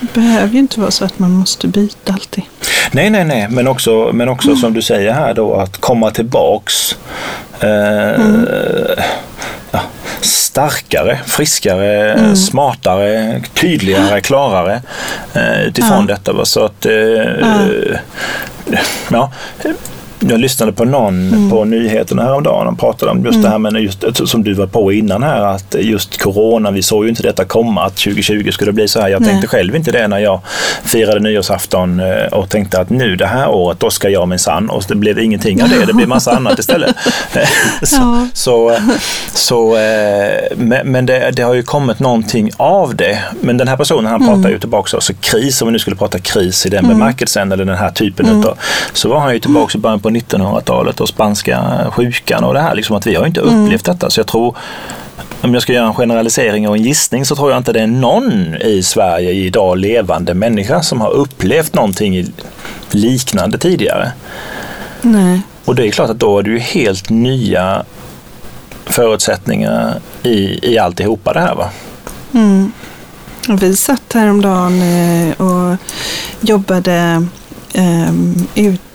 Det 0.00 0.12
behöver 0.12 0.52
ju 0.52 0.58
inte 0.58 0.80
vara 0.80 0.90
så 0.90 1.04
att 1.04 1.18
man 1.18 1.30
måste 1.30 1.68
byta 1.68 2.12
alltid. 2.12 2.44
Nej, 2.92 3.10
nej, 3.10 3.24
nej, 3.24 3.46
men 3.50 3.68
också, 3.68 4.10
men 4.12 4.28
också 4.28 4.48
mm. 4.48 4.60
som 4.60 4.72
du 4.72 4.82
säger 4.82 5.12
här 5.12 5.34
då 5.34 5.54
att 5.54 5.76
komma 5.76 6.10
tillbaks 6.10 6.96
eh, 7.60 8.14
mm. 8.14 8.46
ja, 9.70 9.80
starkare, 10.20 11.20
friskare, 11.26 12.12
mm. 12.12 12.36
smartare, 12.36 13.42
tydligare, 13.54 14.20
klarare 14.20 14.82
eh, 15.34 15.62
utifrån 15.62 16.06
ja. 16.08 16.14
detta. 16.14 16.44
Så 16.44 16.64
att, 16.64 16.86
eh, 16.86 16.92
ja. 17.40 17.66
ja 19.10 19.30
jag 20.28 20.40
lyssnade 20.40 20.72
på 20.72 20.84
någon 20.84 21.28
mm. 21.28 21.50
på 21.50 21.64
nyheterna 21.64 22.22
häromdagen. 22.22 22.66
De 22.66 22.76
pratade 22.76 23.12
om 23.12 23.24
just 23.24 23.34
mm. 23.34 23.42
det 23.42 23.48
här 23.48 23.58
med, 23.58 23.82
just, 23.82 24.28
som 24.28 24.44
du 24.44 24.54
var 24.54 24.66
på 24.66 24.92
innan 24.92 25.22
här, 25.22 25.40
att 25.40 25.76
just 25.78 26.22
corona, 26.22 26.70
vi 26.70 26.82
såg 26.82 27.04
ju 27.04 27.10
inte 27.10 27.22
detta 27.22 27.44
komma, 27.44 27.84
att 27.84 27.96
2020 27.96 28.50
skulle 28.50 28.72
bli 28.72 28.88
så 28.88 29.00
här. 29.00 29.08
Jag 29.08 29.20
Nej. 29.20 29.30
tänkte 29.30 29.48
själv 29.48 29.76
inte 29.76 29.92
det 29.92 30.08
när 30.08 30.18
jag 30.18 30.40
firade 30.84 31.20
nyårsafton 31.20 32.00
eh, 32.00 32.24
och 32.32 32.48
tänkte 32.48 32.80
att 32.80 32.90
nu 32.90 33.16
det 33.16 33.26
här 33.26 33.48
året, 33.48 33.80
då 33.80 33.90
ska 33.90 34.08
jag 34.08 34.28
minsann. 34.28 34.70
Och 34.70 34.84
det 34.88 34.94
blev 34.94 35.18
ingenting 35.18 35.62
av 35.62 35.68
det, 35.68 35.84
det 35.86 35.92
blev 35.92 36.08
massa 36.08 36.32
annat 36.36 36.58
istället. 36.58 36.96
så, 37.82 37.96
ja. 37.96 38.28
så, 38.34 38.76
så, 39.34 39.76
eh, 39.76 40.56
men 40.84 41.06
det, 41.06 41.30
det, 41.30 41.42
har 41.42 41.54
ju 41.54 41.62
kommit 41.62 41.98
någonting 41.98 42.50
av 42.56 42.96
det. 42.96 43.18
Men 43.40 43.56
den 43.56 43.68
här 43.68 43.76
personen, 43.76 44.10
han 44.10 44.20
pratar 44.20 44.34
mm. 44.34 44.50
ju 44.50 44.58
tillbaka, 44.58 44.96
alltså 44.96 45.12
kris, 45.20 45.62
om 45.62 45.68
vi 45.68 45.72
nu 45.72 45.78
skulle 45.78 45.96
prata 45.96 46.18
kris 46.18 46.66
i 46.66 46.68
den 46.68 46.84
mm. 46.84 46.98
bemärkelsen, 46.98 47.52
eller 47.52 47.64
den 47.64 47.76
här 47.76 47.90
typen 47.90 48.26
mm. 48.26 48.40
utav, 48.40 48.58
så 48.92 49.08
var 49.08 49.20
han 49.20 49.34
ju 49.34 49.40
tillbaka 49.40 49.78
i 49.78 49.80
början 49.80 50.00
på 50.00 50.09
1900-talet 50.10 51.00
och 51.00 51.08
spanska 51.08 51.86
sjukan 51.90 52.44
och 52.44 52.54
det 52.54 52.60
här. 52.60 52.74
Liksom 52.74 52.96
att 52.96 53.06
vi 53.06 53.14
har 53.14 53.26
inte 53.26 53.40
mm. 53.40 53.64
upplevt 53.64 53.88
mm. 53.88 53.96
detta. 53.96 54.10
Så 54.10 54.20
jag 54.20 54.26
tror, 54.26 54.56
om 55.40 55.54
jag 55.54 55.62
ska 55.62 55.72
göra 55.72 55.86
en 55.86 55.94
generalisering 55.94 56.68
och 56.68 56.76
en 56.76 56.82
gissning 56.82 57.24
så 57.24 57.36
tror 57.36 57.50
jag 57.50 57.58
inte 57.58 57.72
det 57.72 57.80
är 57.80 57.86
någon 57.86 58.56
i 58.56 58.82
Sverige 58.82 59.30
idag 59.30 59.78
levande 59.78 60.34
människa 60.34 60.82
som 60.82 61.00
har 61.00 61.10
upplevt 61.10 61.74
någonting 61.74 62.32
liknande 62.90 63.58
tidigare. 63.58 64.12
Nej. 65.02 65.40
Och 65.64 65.74
det 65.74 65.86
är 65.86 65.90
klart 65.90 66.10
att 66.10 66.18
då 66.18 66.38
är 66.38 66.42
det 66.42 66.50
ju 66.50 66.58
helt 66.58 67.10
nya 67.10 67.84
förutsättningar 68.86 70.00
i, 70.22 70.72
i 70.72 70.78
alltihopa 70.78 71.32
det 71.32 71.40
här. 71.40 71.54
Va? 71.54 71.70
Mm. 72.34 72.72
Vi 73.48 73.76
satt 73.76 74.12
häromdagen 74.12 74.82
eh, 74.82 75.40
och 75.40 75.76
jobbade 76.40 77.26
um, 77.74 78.48
ute 78.54 78.89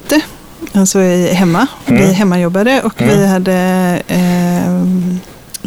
Alltså 0.75 0.99
hemma. 1.33 1.67
Mm. 1.85 2.01
Vi 2.01 2.13
hemmajobbade 2.13 2.81
och 2.81 3.01
mm. 3.01 3.17
vi 3.17 3.27
hade 3.27 3.53
eh, 4.07 4.67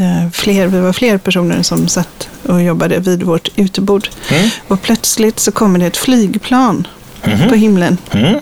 eh, 0.05 0.31
fler, 0.33 0.67
vi 0.67 0.81
var 0.81 0.93
fler 0.93 1.19
personer 1.19 1.63
som 1.63 1.89
satt 1.89 2.29
och 2.47 2.63
jobbade 2.63 2.99
vid 2.99 3.23
vårt 3.23 3.49
utebord. 3.57 4.09
Mm. 4.31 4.51
Och 4.69 4.83
plötsligt 4.83 5.41
så 5.41 5.53
kommer 5.53 5.79
det 5.79 5.87
ett 5.87 5.97
flygplan 5.97 6.87
mm-hmm. 7.23 7.49
på 7.49 7.55
himlen. 7.55 7.99
Mm. 8.11 8.41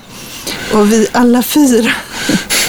Och 0.75 0.93
vi 0.93 1.09
alla 1.13 1.43
fyra 1.43 1.91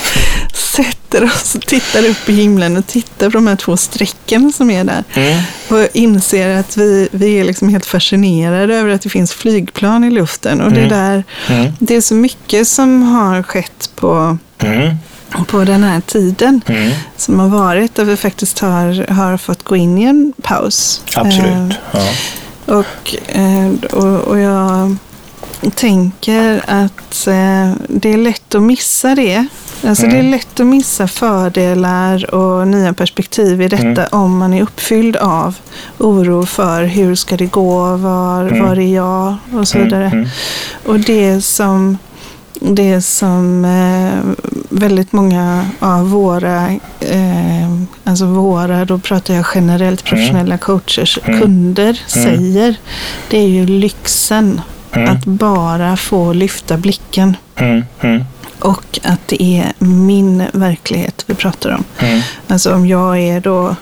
sätter 1.07 1.25
oss 1.25 1.55
och 1.55 1.65
tittar 1.65 2.09
upp 2.09 2.29
i 2.29 2.33
himlen 2.33 2.77
och 2.77 2.87
tittar 2.87 3.29
på 3.29 3.37
de 3.37 3.47
här 3.47 3.55
två 3.55 3.77
strecken 3.77 4.53
som 4.53 4.69
är 4.69 4.83
där. 4.83 5.03
Mm. 5.13 5.43
Och 5.69 5.87
inser 5.93 6.59
att 6.59 6.77
vi, 6.77 7.09
vi 7.11 7.39
är 7.39 7.43
liksom 7.43 7.69
helt 7.69 7.85
fascinerade 7.85 8.75
över 8.75 8.89
att 8.89 9.01
det 9.01 9.09
finns 9.09 9.33
flygplan 9.33 10.03
i 10.03 10.11
luften. 10.11 10.61
Och 10.61 10.71
mm. 10.71 10.83
det, 10.83 10.89
där, 10.89 11.23
mm. 11.47 11.73
det 11.79 11.95
är 11.95 12.01
så 12.01 12.13
mycket 12.13 12.67
som 12.67 13.03
har 13.03 13.43
skett 13.43 13.89
på 13.95 14.37
mm. 14.59 14.95
på 15.47 15.63
den 15.63 15.83
här 15.83 16.01
tiden 16.01 16.61
mm. 16.67 16.91
som 17.17 17.39
har 17.39 17.47
varit, 17.47 17.95
där 17.95 18.03
vi 18.03 18.17
faktiskt 18.17 18.59
har, 18.59 19.11
har 19.11 19.37
fått 19.37 19.63
gå 19.63 19.75
in 19.75 19.97
i 19.97 20.03
en 20.03 20.33
paus. 20.41 21.01
Absolut. 21.15 21.45
Eh, 21.47 21.71
ja. 21.91 22.09
och, 22.75 23.15
eh, 23.27 23.91
och, 23.91 24.19
och 24.19 24.39
jag 24.39 24.97
tänker 25.75 26.61
att 26.67 27.27
eh, 27.27 27.71
det 27.87 28.13
är 28.13 28.17
lätt 28.17 28.55
att 28.55 28.61
missa 28.61 29.15
det. 29.15 29.47
Alltså 29.83 30.03
mm. 30.03 30.13
Det 30.13 30.17
är 30.17 30.19
mm. 30.19 30.31
lätt 30.31 30.59
att 30.59 30.65
missa 30.65 31.07
fördelar 31.07 32.35
och 32.35 32.67
nya 32.67 32.93
perspektiv 32.93 33.61
i 33.61 33.67
detta 33.67 33.83
mm. 33.83 34.07
om 34.11 34.37
man 34.37 34.53
är 34.53 34.61
uppfylld 34.61 35.15
av 35.15 35.55
oro 35.97 36.45
för 36.45 36.83
hur 36.83 37.15
ska 37.15 37.37
det 37.37 37.45
gå, 37.45 37.95
var, 37.95 38.41
mm. 38.41 38.65
var 38.65 38.79
är 38.79 38.95
jag 38.95 39.35
och 39.53 39.67
så 39.67 39.77
mm, 39.77 39.89
vidare. 39.89 40.05
Mm. 40.05 40.27
Och 40.85 40.99
det 40.99 41.41
som, 41.41 41.97
det 42.53 43.01
som 43.01 43.65
eh, 43.65 44.45
väldigt 44.69 45.11
många 45.11 45.65
av 45.79 46.09
våra, 46.09 46.71
eh, 46.99 47.71
alltså 48.03 48.25
våra, 48.25 48.85
då 48.85 48.99
pratar 48.99 49.33
jag 49.33 49.45
generellt 49.55 50.03
professionella 50.03 50.57
coachers, 50.57 51.19
kunder 51.25 52.01
säger, 52.07 52.75
det 53.29 53.37
är 53.37 53.47
ju 53.47 53.65
lyxen 53.65 54.61
att 54.91 55.25
bara 55.25 55.97
få 55.97 56.33
lyfta 56.33 56.77
blicken. 56.77 57.35
Och 58.59 58.99
att 59.03 59.27
det 59.27 59.43
är 59.43 59.73
min 59.85 60.43
verklighet 60.53 61.23
vi 61.27 61.35
pratar 61.35 61.69
om. 61.69 61.83
Mm. 61.99 62.21
Alltså 62.47 62.73
om 62.73 62.87
jag 62.87 63.19
är 63.19 63.39
då 63.39 63.75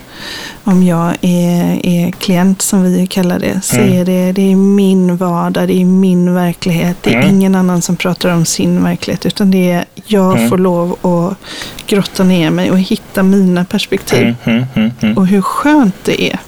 om 0.64 0.84
jag 0.84 1.18
är, 1.22 1.86
är 1.86 2.12
klient 2.12 2.62
som 2.62 2.84
vi 2.84 3.08
kallar 3.08 3.40
det, 3.40 3.62
så 3.64 3.76
mm. 3.76 3.94
är 3.94 4.06
det, 4.06 4.32
det 4.32 4.52
är 4.52 4.56
min 4.56 5.18
vardag, 5.18 5.68
det 5.68 5.82
är 5.82 5.86
min 5.86 6.34
verklighet. 6.34 6.98
Det 7.02 7.14
är 7.14 7.22
mm. 7.22 7.36
ingen 7.36 7.56
annan 7.56 7.82
som 7.82 7.96
pratar 7.96 8.30
om 8.30 8.46
sin 8.46 8.84
verklighet, 8.84 9.26
utan 9.26 9.52
det 9.52 9.72
är 9.72 9.86
jag 10.06 10.38
mm. 10.38 10.50
får 10.50 10.58
lov 10.58 10.92
att 11.06 11.38
grotta 11.88 12.24
ner 12.24 12.50
mig 12.50 12.72
och 12.72 12.80
hitta 12.80 13.24
mina 13.24 13.66
perspektiv. 13.66 14.36
Mm, 14.44 14.66
mm, 14.76 15.18
och 15.18 15.28
hur 15.28 15.42
skönt 15.42 15.96
det 16.04 16.32
är. 16.32 16.40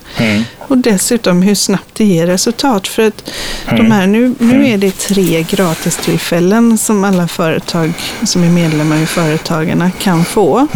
Och 0.60 0.78
dessutom 0.78 1.42
hur 1.42 1.56
snabbt 1.56 1.96
det 1.96 2.06
ger 2.06 2.28
resultat. 2.28 2.88
För 2.88 3.08
att 3.08 3.32
de 3.66 3.92
här, 3.92 4.08
nu, 4.08 4.36
nu 4.40 4.68
är 4.68 4.78
det 4.78 4.92
tre 4.92 5.46
gratistillfällen 5.50 6.78
som 6.78 7.04
alla 7.04 7.28
företag 7.28 7.94
som 8.24 8.44
är 8.44 8.50
medlemmar 8.50 8.98
i 8.98 9.06
Företagarna 9.06 9.92
kan 9.92 10.26
få. 10.26 10.68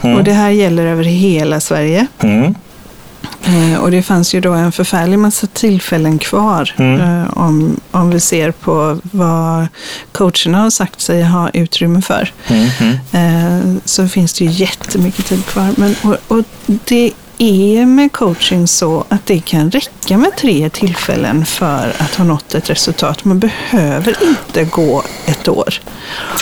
Och 0.00 0.24
det 0.24 0.32
här 0.32 0.50
gäller 0.50 0.86
över 0.86 1.04
hela 1.04 1.60
Sverige. 1.60 2.06
Eh, 3.48 3.78
och 3.78 3.90
det 3.90 4.02
fanns 4.02 4.34
ju 4.34 4.40
då 4.40 4.52
en 4.52 4.72
förfärlig 4.72 5.18
massa 5.18 5.46
tillfällen 5.46 6.18
kvar 6.18 6.74
mm. 6.76 7.00
eh, 7.00 7.38
om, 7.38 7.80
om 7.90 8.10
vi 8.10 8.20
ser 8.20 8.50
på 8.50 9.00
vad 9.02 9.66
coacherna 10.12 10.58
har 10.58 10.70
sagt 10.70 11.00
sig 11.00 11.22
ha 11.22 11.50
utrymme 11.50 12.02
för. 12.02 12.32
Mm. 12.46 12.98
Eh, 13.12 13.80
så 13.84 14.08
finns 14.08 14.32
det 14.32 14.44
ju 14.44 14.50
jättemycket 14.50 15.26
tid 15.26 15.46
kvar. 15.46 15.74
Men, 15.76 15.94
och, 16.02 16.38
och 16.38 16.44
det 16.66 17.12
är 17.38 17.86
med 17.86 18.12
coaching 18.12 18.68
så 18.68 19.04
att 19.08 19.26
det 19.26 19.40
kan 19.40 19.70
räcka 19.70 20.18
med 20.18 20.36
tre 20.36 20.70
tillfällen 20.70 21.46
för 21.46 21.92
att 21.98 22.14
ha 22.14 22.24
nått 22.24 22.54
ett 22.54 22.70
resultat. 22.70 23.24
Man 23.24 23.38
behöver 23.38 24.16
inte 24.22 24.64
gå 24.64 25.02
ett 25.26 25.48
år. 25.48 25.74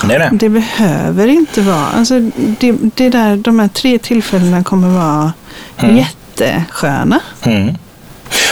Nej, 0.04 0.18
nej. 0.18 0.28
Det 0.32 0.48
behöver 0.48 1.26
inte 1.26 1.60
vara, 1.60 1.86
alltså 1.86 2.20
det, 2.60 2.72
det 2.94 3.08
där, 3.08 3.36
de 3.36 3.58
här 3.58 3.68
tre 3.68 3.98
tillfällena 3.98 4.64
kommer 4.64 4.88
vara 4.88 5.32
mm. 5.78 5.96
jätte 5.96 6.25
jättesköna. 6.40 7.20
Mm. 7.42 7.74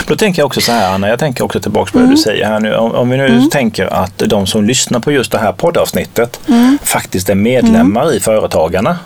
Då 0.07 0.15
tänker 0.15 0.41
jag 0.41 0.47
också 0.47 0.61
så 0.61 0.71
här 0.71 0.93
Anna, 0.93 1.09
jag 1.09 1.19
tänker 1.19 1.43
också 1.43 1.59
tillbaka 1.59 1.91
på 1.91 1.97
mm. 1.97 2.09
det 2.09 2.15
du 2.15 2.21
säger 2.21 2.45
här 2.45 2.59
nu. 2.59 2.75
Om, 2.75 2.91
om 2.91 3.09
vi 3.09 3.17
nu 3.17 3.25
mm. 3.25 3.49
tänker 3.49 3.93
att 3.93 4.17
de 4.17 4.47
som 4.47 4.63
lyssnar 4.63 4.99
på 4.99 5.11
just 5.11 5.31
det 5.31 5.37
här 5.37 5.51
poddavsnittet 5.51 6.39
mm. 6.47 6.77
faktiskt 6.83 7.29
är 7.29 7.35
medlemmar 7.35 8.03
mm. 8.03 8.15
i 8.15 8.19
Företagarna. 8.19 8.97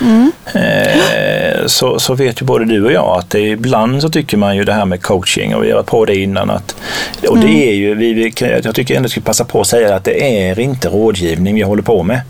Mm. 0.00 0.32
Eh, 0.54 1.66
så, 1.66 1.98
så 1.98 2.14
vet 2.14 2.42
ju 2.42 2.46
både 2.46 2.64
du 2.64 2.84
och 2.84 2.92
jag 2.92 3.18
att 3.18 3.30
det, 3.30 3.40
ibland 3.40 4.02
så 4.02 4.08
tycker 4.08 4.36
man 4.36 4.56
ju 4.56 4.64
det 4.64 4.72
här 4.72 4.84
med 4.84 5.02
coaching 5.02 5.54
och 5.54 5.64
vi 5.64 5.70
har 5.70 5.76
varit 5.76 5.86
på 5.86 6.04
det 6.04 6.16
innan 6.16 6.50
att 6.50 6.74
och 7.28 7.38
det 7.38 7.46
mm. 7.46 7.68
är 7.68 7.72
ju, 7.72 7.94
vi, 7.94 8.12
vi, 8.12 8.32
jag 8.64 8.74
tycker 8.74 8.96
ändå 8.96 9.08
ska 9.08 9.20
passa 9.20 9.44
på 9.44 9.60
att 9.60 9.66
säga 9.66 9.94
att 9.94 10.04
det 10.04 10.46
är 10.48 10.58
inte 10.58 10.88
rådgivning 10.88 11.54
vi 11.54 11.62
håller 11.62 11.82
på 11.82 12.02
med. 12.02 12.20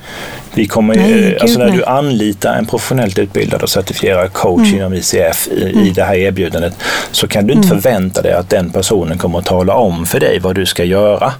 Vi 0.54 0.66
kommer 0.66 0.94
nej, 0.94 1.38
alltså 1.40 1.58
när 1.58 1.70
du 1.70 1.84
anlitar 1.84 2.54
en 2.54 2.66
professionellt 2.66 3.18
utbildad 3.18 3.62
och 3.62 3.70
certifierad 3.70 4.32
coach 4.32 4.66
mm. 4.66 4.74
inom 4.74 4.94
ICF 4.94 5.48
i, 5.48 5.62
mm. 5.62 5.86
i 5.86 5.90
det 5.90 6.04
här 6.04 6.14
erbjudandet 6.14 6.74
så 7.10 7.28
kan 7.28 7.46
du 7.46 7.52
inte 7.52 7.68
mm. 7.68 7.82
förvänta 7.82 8.22
dig 8.22 8.32
att 8.32 8.50
den 8.50 8.70
personen 8.70 9.18
kommer 9.18 9.38
att 9.38 9.44
tala 9.44 9.74
om 9.74 10.06
för 10.06 10.20
dig 10.20 10.38
vad 10.38 10.54
du 10.54 10.66
ska 10.66 10.84
göra. 10.84 11.32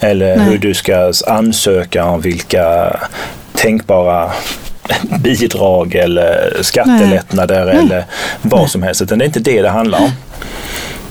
Eller 0.00 0.36
Nej. 0.36 0.46
hur 0.46 0.58
du 0.58 0.74
ska 0.74 1.12
ansöka 1.26 2.04
om 2.04 2.20
vilka 2.20 2.96
tänkbara 3.54 4.30
bidrag 5.20 5.94
eller 5.94 6.58
skattelättnader 6.62 7.64
Nej. 7.64 7.76
eller 7.76 8.04
vad 8.42 8.60
Nej. 8.60 8.68
som 8.68 8.82
helst. 8.82 9.02
Utan 9.02 9.18
det 9.18 9.24
är 9.24 9.26
inte 9.26 9.40
det 9.40 9.62
det 9.62 9.70
handlar 9.70 9.98
om. 9.98 10.10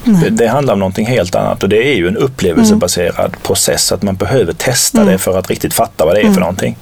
Det, 0.04 0.30
det, 0.30 0.48
handlar 0.48 0.74
om 0.74 0.80
någonting 0.80 1.06
helt 1.06 1.36
annat 1.36 1.64
och 1.64 1.70
det 1.70 1.92
är 1.92 1.96
ju 1.96 2.08
en 2.08 2.18
upplevelsebaserad 2.18 3.26
mm. 3.26 3.40
process. 3.44 3.92
Att 3.92 4.04
man 4.04 4.16
behöver 4.16 4.54
testa 4.54 5.02
mm. 5.02 5.12
det 5.14 5.18
för 5.18 5.40
att 5.40 5.50
riktigt 5.50 5.74
fatta 5.74 6.06
vad 6.06 6.16
det 6.16 6.20
är 6.20 6.24
mm. 6.24 6.34
för 6.34 6.42
någonting. 6.42 6.78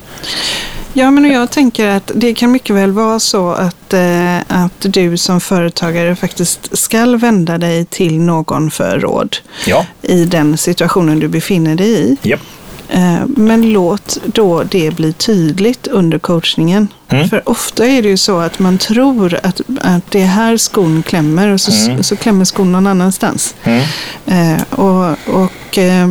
Ja, 0.93 1.11
men 1.11 1.31
jag 1.31 1.51
tänker 1.51 1.87
att 1.87 2.11
det 2.15 2.33
kan 2.33 2.51
mycket 2.51 2.75
väl 2.75 2.91
vara 2.91 3.19
så 3.19 3.51
att, 3.51 3.93
eh, 3.93 4.37
att 4.47 4.79
du 4.79 5.17
som 5.17 5.41
företagare 5.41 6.15
faktiskt 6.15 6.77
ska 6.77 7.05
vända 7.05 7.57
dig 7.57 7.85
till 7.85 8.19
någon 8.19 8.71
för 8.71 8.99
råd 8.99 9.37
ja. 9.67 9.85
i 10.01 10.25
den 10.25 10.57
situationen 10.57 11.19
du 11.19 11.27
befinner 11.27 11.75
dig 11.75 11.89
i. 11.89 12.17
Yep. 12.23 12.39
Eh, 12.89 13.19
men 13.27 13.71
låt 13.73 14.17
då 14.25 14.63
det 14.63 14.95
bli 14.95 15.13
tydligt 15.13 15.87
under 15.87 16.19
coachningen. 16.19 16.87
Mm. 17.09 17.29
För 17.29 17.49
ofta 17.49 17.85
är 17.85 18.01
det 18.01 18.07
ju 18.07 18.17
så 18.17 18.39
att 18.39 18.59
man 18.59 18.77
tror 18.77 19.39
att, 19.43 19.61
att 19.81 20.11
det 20.11 20.21
är 20.21 20.25
här 20.25 20.57
skon 20.57 21.03
klämmer 21.03 21.47
och 21.47 21.61
så, 21.61 21.89
mm. 21.91 22.03
så 22.03 22.15
klämmer 22.15 22.45
skon 22.45 22.71
någon 22.71 22.87
annanstans. 22.87 23.55
Mm. 23.63 23.83
Eh, 24.25 24.61
och, 24.69 25.17
och 25.25 25.77
eh, 25.77 26.07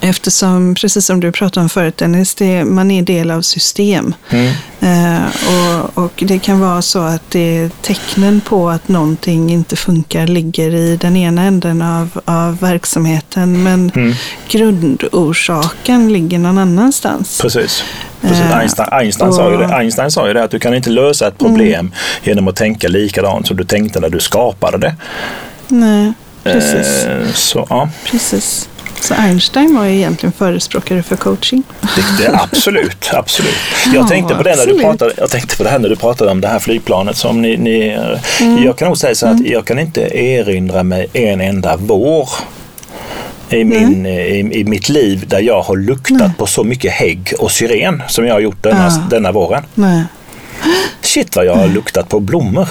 Eftersom, 0.00 0.74
precis 0.74 1.06
som 1.06 1.20
du 1.20 1.32
pratade 1.32 1.64
om 1.64 1.68
förut 1.68 1.96
Dennis, 1.96 2.34
det, 2.34 2.64
man 2.64 2.90
är 2.90 3.02
del 3.02 3.30
av 3.30 3.42
system. 3.42 4.14
Mm. 4.30 4.52
Eh, 4.80 5.26
och, 5.26 6.04
och, 6.04 6.12
det 6.16 6.38
kan 6.38 6.60
vara 6.60 6.82
så 6.82 6.98
att 6.98 7.30
det 7.30 7.70
tecknen 7.82 8.40
på 8.40 8.70
att 8.70 8.88
någonting 8.88 9.50
inte 9.50 9.76
funkar 9.76 10.26
ligger 10.26 10.74
i 10.74 10.96
den 10.96 11.16
ena 11.16 11.42
änden 11.42 11.82
av, 11.82 12.20
av 12.24 12.58
verksamheten. 12.58 13.62
Men 13.62 13.90
mm. 13.94 14.14
grundorsaken 14.48 16.12
ligger 16.12 16.38
någon 16.38 16.58
annanstans. 16.58 17.40
Precis. 17.40 17.84
Precis. 18.20 18.40
Eh, 18.40 18.58
Einstein, 18.58 18.88
Einstein, 18.92 19.32
sa 19.32 19.50
ju 19.50 19.56
det, 19.56 19.66
Einstein 19.66 20.10
sa 20.10 20.28
ju 20.28 20.34
det 20.34 20.44
att 20.44 20.50
du 20.50 20.58
kan 20.58 20.74
inte 20.74 20.90
lösa 20.90 21.28
ett 21.28 21.38
problem 21.38 21.80
mm. 21.80 21.92
genom 22.22 22.48
att 22.48 22.56
tänka 22.56 22.88
likadant 22.88 23.46
som 23.46 23.56
du 23.56 23.64
tänkte 23.64 24.00
när 24.00 24.08
du 24.08 24.20
skapade 24.20 24.78
det. 24.78 24.94
Nej, 25.68 26.12
precis. 26.42 27.04
Eh, 27.04 27.32
så, 27.34 27.66
ja. 27.70 27.88
precis. 28.04 28.68
Så 29.00 29.14
Einstein 29.14 29.76
var 29.76 29.86
egentligen 29.86 30.32
förespråkare 30.32 31.02
för 31.02 31.16
coaching? 31.16 31.62
Det, 31.80 32.24
det, 32.24 32.38
absolut, 32.42 33.10
absolut. 33.12 33.54
Jag 33.94 34.08
tänkte, 34.08 34.34
på 34.34 34.42
det 34.42 34.56
när 34.56 34.66
du 34.66 34.80
pratade, 34.80 35.12
jag 35.16 35.30
tänkte 35.30 35.56
på 35.56 35.62
det 35.62 35.70
här 35.70 35.78
när 35.78 35.88
du 35.88 35.96
pratade 35.96 36.30
om 36.30 36.40
det 36.40 36.48
här 36.48 36.58
flygplanet. 36.58 37.16
Som 37.16 37.42
ni, 37.42 37.56
ni 37.56 37.98
mm. 38.40 38.64
Jag 38.64 38.78
kan 38.78 38.88
nog 38.88 38.98
säga 38.98 39.14
så 39.14 39.26
att 39.26 39.38
mm. 39.40 39.52
jag 39.52 39.64
kan 39.64 39.78
inte 39.78 40.00
erinra 40.18 40.82
mig 40.82 41.06
en 41.12 41.40
enda 41.40 41.76
vår 41.76 42.28
i, 43.50 43.64
min, 43.64 44.06
i, 44.06 44.50
i, 44.52 44.64
mitt 44.64 44.88
liv 44.88 45.28
där 45.28 45.40
jag 45.40 45.62
har 45.62 45.76
luktat 45.76 46.18
Nej. 46.18 46.30
på 46.38 46.46
så 46.46 46.64
mycket 46.64 46.92
hägg 46.92 47.32
och 47.38 47.50
syren 47.50 48.02
som 48.08 48.26
jag 48.26 48.34
har 48.34 48.40
gjort 48.40 48.62
denna, 48.62 48.84
ja. 48.84 49.06
denna 49.10 49.32
våren. 49.32 49.62
Nej. 49.74 50.04
Shit 51.00 51.36
vad 51.36 51.46
jag 51.46 51.54
har 51.54 51.68
luktat 51.68 52.08
på 52.08 52.20
blommor. 52.20 52.68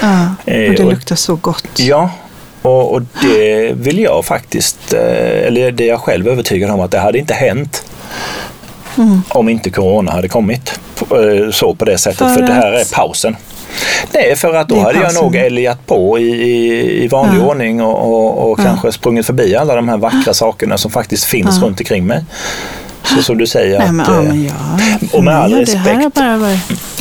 Ja, 0.00 0.34
och 0.44 0.50
det 0.52 0.80
eh, 0.80 0.88
luktar 0.88 1.16
så 1.16 1.36
gott. 1.36 1.68
Ja, 1.76 2.10
och, 2.64 2.92
och, 2.92 3.02
det 3.22 3.72
vill 3.72 3.98
jag 3.98 4.24
faktiskt, 4.24 4.92
eh, 4.92 5.46
eller 5.46 5.72
det 5.72 5.84
är 5.84 5.88
jag 5.88 6.00
själv 6.00 6.28
övertygad 6.28 6.70
om 6.70 6.80
att 6.80 6.90
det 6.90 6.98
hade 6.98 7.18
inte 7.18 7.34
hänt 7.34 7.84
mm. 8.96 9.22
om 9.28 9.48
inte 9.48 9.70
corona 9.70 10.12
hade 10.12 10.28
kommit 10.28 10.80
eh, 11.00 11.50
så 11.50 11.74
på 11.74 11.84
det 11.84 11.98
sättet. 11.98 12.18
För, 12.18 12.34
för 12.34 12.42
det 12.42 12.52
här 12.52 12.72
är 12.72 12.94
pausen. 12.94 13.36
Nej, 14.12 14.36
för 14.36 14.54
att 14.54 14.68
då 14.68 14.80
hade 14.80 15.00
jag 15.00 15.14
nog 15.14 15.36
älgat 15.36 15.86
på 15.86 16.18
i, 16.18 16.22
i, 16.22 17.04
i 17.04 17.08
vanlig 17.08 17.40
ja. 17.40 17.46
ordning 17.46 17.82
och, 17.82 18.12
och, 18.12 18.50
och 18.50 18.60
ja. 18.60 18.64
kanske 18.64 18.92
sprungit 18.92 19.26
förbi 19.26 19.56
alla 19.56 19.74
de 19.74 19.88
här 19.88 19.96
vackra 19.96 20.34
sakerna 20.34 20.78
som 20.78 20.90
faktiskt 20.90 21.24
finns 21.24 21.58
ja. 21.60 21.66
runt 21.66 21.80
omkring 21.80 22.06
mig. 22.06 22.24
Så 23.04 23.22
som 23.22 23.38
du 23.38 23.46
säger. 23.46 23.78
Nej, 23.78 23.92
men, 23.92 24.06
att, 24.06 24.08
ja, 24.08 24.22
men 24.22 24.44
ja, 24.44 24.52
och 25.12 25.24
med 25.24 25.36
all 25.36 25.54
respekt, 25.54 26.18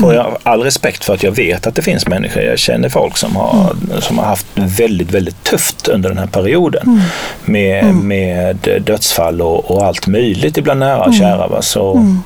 och 0.03 0.13
jag, 0.13 0.37
all 0.43 0.61
respekt 0.61 1.05
för 1.05 1.13
att 1.13 1.23
jag 1.23 1.31
vet 1.31 1.67
att 1.67 1.75
det 1.75 1.81
finns 1.81 2.07
människor, 2.07 2.43
jag 2.43 2.59
känner 2.59 2.89
folk 2.89 3.17
som 3.17 3.35
har, 3.35 3.71
mm. 3.71 4.01
som 4.01 4.17
har 4.17 4.25
haft 4.25 4.45
väldigt, 4.53 5.11
väldigt 5.11 5.43
tufft 5.43 5.87
under 5.87 6.09
den 6.09 6.17
här 6.17 6.27
perioden. 6.27 6.83
Mm. 6.83 7.01
Med, 7.45 7.83
mm. 7.83 8.07
med 8.07 8.81
dödsfall 8.81 9.41
och, 9.41 9.71
och, 9.71 9.85
allt 9.85 10.07
möjligt 10.07 10.57
ibland 10.57 10.79
nära 10.79 10.99
och 10.99 11.07
mm. 11.07 11.19
kära. 11.19 11.47
Va? 11.47 11.61
Så, 11.61 11.95
mm. 11.95 12.19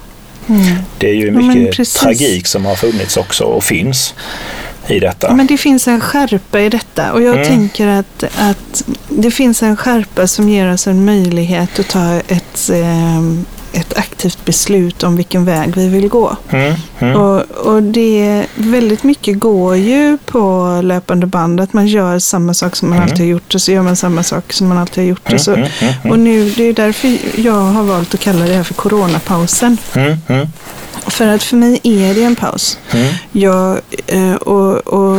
Mm. 0.50 0.78
Det 0.98 1.10
är 1.10 1.14
ju 1.14 1.32
mycket 1.32 1.80
ja, 1.80 1.86
tragik 1.86 2.48
som 2.48 2.66
har 2.66 2.76
funnits 2.76 3.18
också 3.18 3.44
och 3.44 3.64
finns 3.64 4.14
i 4.88 5.00
detta. 5.00 5.34
Men 5.34 5.48
det 5.48 5.58
finns 5.58 5.88
en 5.88 6.02
skärpa 6.02 6.62
i 6.62 6.70
detta 6.70 7.14
och 7.14 7.22
jag 7.22 7.46
tänker 7.46 7.88
att, 7.88 8.24
att 8.38 8.84
det 9.10 9.32
finns 9.32 9.64
en 9.64 9.78
skärpa 9.78 10.28
som 10.28 10.50
ger 10.50 10.74
oss 10.74 10.88
en 10.88 11.06
möjlighet 11.06 11.80
att 11.80 11.88
ta 11.88 12.14
ett, 12.28 12.70
eh, 12.70 13.22
ett 13.78 13.98
aktivt 13.98 14.46
beslut 14.46 15.04
om 15.04 15.16
vilken 15.16 15.46
väg 15.46 15.76
vi 15.76 15.88
vill 15.88 16.08
gå. 16.08 16.36
Mm, 16.50 16.74
mm. 17.00 17.16
Och, 17.16 17.42
och 17.42 17.84
det 17.84 18.46
väldigt 18.56 19.04
mycket 19.04 19.40
går 19.40 19.76
ju 19.76 20.18
på 20.26 20.80
löpande 20.84 21.26
band. 21.26 21.62
Att 21.62 21.74
man 21.74 21.88
gör 21.88 22.20
samma 22.20 22.54
sak 22.54 22.76
som 22.76 22.90
man 22.90 22.98
mm. 22.98 23.10
alltid 23.10 23.26
har 23.26 23.32
gjort 23.32 23.56
och 23.56 23.62
så 23.62 23.72
gör 23.72 23.82
man 23.82 23.96
samma 23.96 24.24
sak 24.24 24.54
som 24.54 24.68
man 24.68 24.78
alltid 24.78 25.04
har 25.04 25.10
gjort. 25.10 25.34
Och, 25.34 25.42
så. 25.42 25.52
Mm, 25.54 25.70
mm, 25.80 25.94
mm, 26.02 26.12
och 26.12 26.20
nu, 26.20 26.50
det 26.50 26.64
är 26.64 26.74
därför 26.74 27.18
jag 27.36 27.62
har 27.62 27.84
valt 27.84 28.14
att 28.14 28.20
kalla 28.20 28.46
det 28.46 28.54
här 28.54 28.64
för 28.64 28.74
coronapausen. 28.74 29.78
För 31.08 31.28
att 31.28 31.44
för 31.44 31.58
mig 31.58 31.80
är 31.84 32.14
det 32.14 32.24
en 32.24 32.36
paus. 32.36 32.78
Jag, 33.32 33.80
eh, 34.08 34.36
och, 34.36 34.78
och 34.78 35.18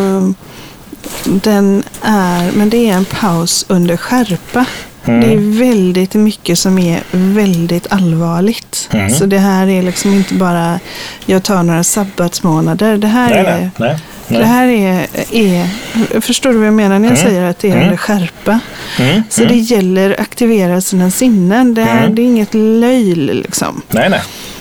den 1.25 1.83
är, 2.03 2.53
men 2.53 2.71
det 2.71 2.91
är 2.91 2.95
en 2.95 3.05
paus 3.05 3.65
under 3.69 3.97
skärpa. 3.97 4.67
Mm. 5.05 5.21
Det 5.21 5.33
är 5.33 5.59
väldigt 5.59 6.15
mycket 6.15 6.59
som 6.59 6.79
är 6.79 7.01
väldigt 7.11 7.87
allvarligt. 7.91 8.89
Mm. 8.93 9.11
Så 9.11 9.27
det 9.27 9.39
här 9.39 9.69
är 9.69 9.83
liksom 9.83 10.15
inte 10.15 10.35
bara, 10.35 10.81
jag 11.27 11.43
tar 11.43 11.63
några 11.63 11.85
sabbatsmånader. 11.85 12.97
Det 12.97 13.07
här 13.07 13.31
nej, 13.31 13.39
är... 13.39 13.71
Nej, 13.77 13.99
nej, 14.29 14.41
det 14.41 14.47
här 14.47 14.69
är, 14.69 15.07
är, 15.33 16.21
förstår 16.21 16.51
du 16.51 16.59
vad 16.59 16.67
jag 16.67 16.75
menar 16.75 16.99
när 16.99 17.09
jag 17.09 17.19
mm. 17.19 17.31
säger 17.31 17.51
att 17.51 17.59
det 17.59 17.69
är 17.69 17.73
mm. 17.73 17.85
under 17.85 17.97
skärpa? 17.97 18.61
Mm. 18.99 19.23
Så 19.31 19.45
det 19.45 19.57
gäller 19.57 20.11
att 20.11 20.21
aktivera 20.21 20.81
sina 20.81 21.11
sinnen. 21.11 21.75
Det, 21.75 21.83
här, 21.83 22.09
det 22.09 22.23
är 22.23 22.27
inget 22.27 22.55
löjl 22.55 23.27
liksom. 23.27 23.83
Nej, 23.91 24.11
nej. 24.11 24.21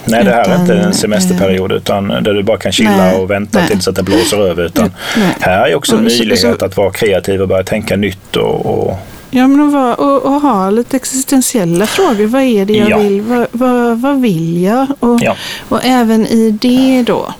Nej, 0.09 0.23
det 0.23 0.31
här 0.31 0.41
utan, 0.41 0.53
är 0.53 0.61
inte 0.61 0.73
en 0.73 0.93
semesterperiod 0.93 1.71
utan 1.71 2.07
där 2.07 2.33
du 2.33 2.43
bara 2.43 2.57
kan 2.57 2.71
chilla 2.71 2.97
nej, 2.97 3.15
och 3.15 3.31
vänta 3.31 3.59
nej. 3.59 3.67
tills 3.67 3.87
att 3.87 3.95
det 3.95 4.03
blåser 4.03 4.37
över. 4.37 4.63
Utan 4.65 4.91
här 5.39 5.67
är 5.67 5.75
också 5.75 5.95
en 5.95 6.03
möjlighet 6.03 6.61
att 6.63 6.77
vara 6.77 6.91
kreativ 6.91 7.41
och 7.41 7.47
börja 7.47 7.63
tänka 7.63 7.95
nytt 7.95 8.35
och, 8.35 8.65
och 8.65 8.99
Ja, 9.29 9.47
men 9.47 9.67
att, 9.67 9.73
vara, 9.73 9.95
och, 9.95 10.21
och, 10.23 10.41
ha 10.41 10.69
lite 10.69 10.95
existentiella 10.95 11.85
frågor. 11.87 12.25
Vad 12.25 12.41
är 12.41 12.65
det 12.65 12.73
jag 12.73 12.89
ja. 12.89 12.97
vill? 12.97 13.21
Vad, 13.21 13.47
vad, 13.51 14.01
vad, 14.01 14.21
vill 14.21 14.61
jag? 14.63 14.87
Och, 14.99 15.19
ja. 15.21 15.35
och 15.69 15.79
även 15.83 16.25
i 16.27 16.51
det 16.51 17.03
då. 17.03 17.33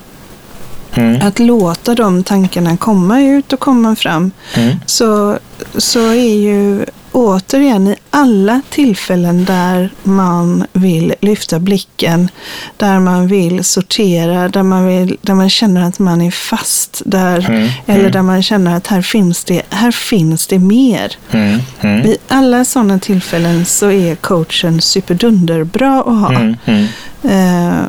Mm. 0.94 1.28
Att 1.28 1.40
låta 1.40 1.96
de 1.96 2.24
tankarna 2.24 2.78
komma 2.78 3.22
ut 3.22 3.54
och 3.54 3.60
komma 3.60 3.96
fram. 3.96 4.32
Mm. 4.56 4.76
Så, 4.86 5.40
så 5.78 6.00
är 6.00 6.36
ju 6.36 6.86
återigen 7.12 7.88
i 7.88 7.96
alla 8.10 8.62
tillfällen 8.70 9.46
där 9.46 9.90
man 10.04 10.66
vill 10.74 11.14
lyfta 11.22 11.60
blicken, 11.60 12.30
där 12.78 13.00
man 13.00 13.28
vill 13.28 13.64
sortera, 13.64 14.50
där 14.50 14.64
man, 14.64 14.88
vill, 14.88 15.18
där 15.22 15.34
man 15.34 15.50
känner 15.50 15.82
att 15.82 16.00
man 16.00 16.22
är 16.22 16.32
fast, 16.32 17.02
där, 17.06 17.50
mm, 17.50 17.70
eller 17.86 18.00
mm. 18.00 18.12
där 18.12 18.22
man 18.22 18.44
känner 18.44 18.76
att 18.76 18.88
här 18.88 19.02
finns 19.02 19.44
det, 19.44 19.62
här 19.70 19.92
finns 19.92 20.48
det 20.48 20.60
mer. 20.60 21.16
Mm, 21.32 21.60
mm. 21.82 22.02
Vid 22.02 22.18
alla 22.28 22.66
sådana 22.66 23.00
tillfällen 23.00 23.66
så 23.66 23.92
är 23.92 24.16
coachen 24.16 24.82
superdunderbra 24.82 26.00
att 26.00 26.20
ha. 26.20 26.30
Mm, 26.30 26.56
mm. 26.66 26.88
Eh, 27.24 27.84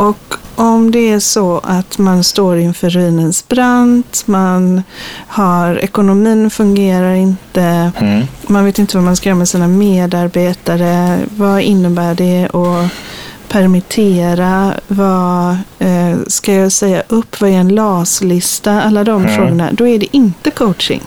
och 0.00 0.34
om 0.54 0.90
det 0.90 1.10
är 1.10 1.20
så 1.20 1.60
att 1.64 1.98
man 1.98 2.24
står 2.24 2.58
inför 2.58 2.90
ruinens 2.90 3.48
brant, 3.48 4.22
man 4.26 4.82
har, 5.26 5.76
ekonomin 5.76 6.50
fungerar 6.50 7.14
inte, 7.14 7.92
mm. 8.00 8.26
man 8.42 8.64
vet 8.64 8.78
inte 8.78 8.96
vad 8.96 9.04
man 9.04 9.16
ska 9.16 9.28
göra 9.28 9.38
med 9.38 9.48
sina 9.48 9.68
medarbetare, 9.68 11.18
vad 11.36 11.60
innebär 11.60 12.14
det 12.14 12.44
att 12.44 12.90
permittera, 13.48 14.74
vad 14.88 15.50
eh, 15.78 16.18
ska 16.26 16.52
jag 16.54 16.72
säga 16.72 17.02
upp, 17.08 17.40
vad 17.40 17.50
är 17.50 17.54
en 17.54 17.74
LAS-lista, 17.74 18.82
alla 18.82 19.04
de 19.04 19.22
mm. 19.22 19.36
frågorna, 19.36 19.68
då 19.72 19.88
är 19.88 19.98
det 19.98 20.16
inte 20.16 20.50
coaching. 20.50 21.02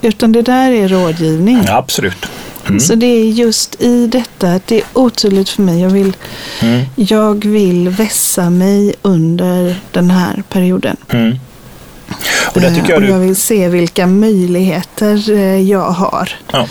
Utan 0.00 0.32
det 0.32 0.42
där 0.42 0.70
är 0.70 0.88
rådgivning. 0.88 1.62
Ja, 1.66 1.76
absolut. 1.76 2.26
Mm. 2.66 2.80
Så 2.80 2.94
det 2.94 3.06
är 3.06 3.24
just 3.24 3.80
i 3.80 4.06
detta 4.06 4.60
det 4.66 4.76
är 4.76 4.84
otydligt 4.92 5.48
för 5.48 5.62
mig. 5.62 5.80
Jag 5.80 5.90
vill, 5.90 6.16
mm. 6.60 6.84
jag 6.96 7.44
vill 7.44 7.88
vässa 7.88 8.50
mig 8.50 8.94
under 9.02 9.76
den 9.92 10.10
här 10.10 10.42
perioden. 10.48 10.96
Mm. 11.08 11.38
Och, 12.54 12.60
där 12.60 12.74
tycker 12.74 12.92
jag, 12.92 13.02
eh, 13.02 13.08
och 13.08 13.14
jag 13.14 13.18
vill 13.18 13.36
se 13.36 13.68
vilka 13.68 14.06
möjligheter 14.06 15.30
eh, 15.30 15.60
jag 15.60 15.90
har. 15.90 16.30
Ja. 16.52 16.66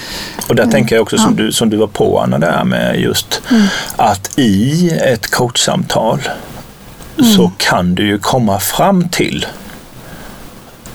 Och 0.47 0.56
där 0.56 0.65
tänker 0.65 0.95
jag 0.95 1.03
också 1.03 1.17
som, 1.17 1.36
ja. 1.38 1.43
du, 1.43 1.51
som 1.51 1.69
du 1.69 1.77
var 1.77 1.88
på 1.88 2.19
Anna, 2.19 2.39
där 2.39 2.63
med 2.63 2.99
just 2.99 3.41
mm. 3.51 3.67
att 3.95 4.39
i 4.39 4.89
ett 4.89 5.32
coachsamtal 5.32 6.19
så 7.17 7.41
mm. 7.41 7.51
kan 7.58 7.95
du 7.95 8.08
ju 8.08 8.19
komma 8.19 8.60
fram 8.60 9.10
till 9.10 9.45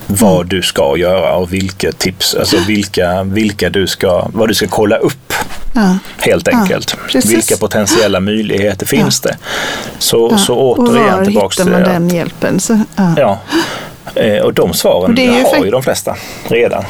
vad 0.08 0.36
mm. 0.36 0.48
du 0.48 0.62
ska 0.62 0.96
göra 0.96 1.34
och 1.34 1.52
vilka 1.52 1.92
tips, 1.92 2.34
alltså 2.34 2.56
vilka, 2.66 3.22
vilka 3.22 3.70
du 3.70 3.86
ska, 3.86 4.28
vad 4.32 4.48
du 4.48 4.54
ska 4.54 4.66
kolla 4.68 4.96
upp 4.96 5.32
Ja. 5.74 5.98
Helt 6.18 6.48
enkelt. 6.48 6.96
precis. 7.08 7.32
Vilka 7.32 7.56
potentiella 7.56 8.20
möjligheter 8.20 8.86
finns 8.86 9.20
det? 9.20 9.36
Så, 9.98 10.38
så 10.38 10.54
och 10.54 10.78
återigen 10.78 11.18
var 11.18 11.24
tillbaks 11.24 11.58
hittar 11.58 11.64
till 11.64 11.72
man 11.72 11.82
det. 11.82 11.92
den 11.92 12.08
hjälpen? 12.08 12.60
Så, 12.60 12.80
ja. 12.96 13.14
Ja. 13.16 13.40
Eh, 14.14 14.42
Och 14.42 14.54
de 14.54 14.74
svaren 14.74 15.10
Och 15.10 15.14
det 15.14 15.24
ju 15.24 15.42
har 15.42 15.64
ju 15.64 15.70
de 15.70 15.82
flesta 15.82 16.16
redan. 16.48 16.84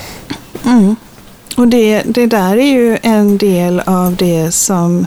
Och 1.56 1.68
det, 1.68 2.02
det 2.06 2.26
där 2.26 2.56
är 2.56 2.72
ju 2.72 2.98
en 3.02 3.38
del 3.38 3.80
av 3.86 4.16
det 4.16 4.54
som, 4.54 5.06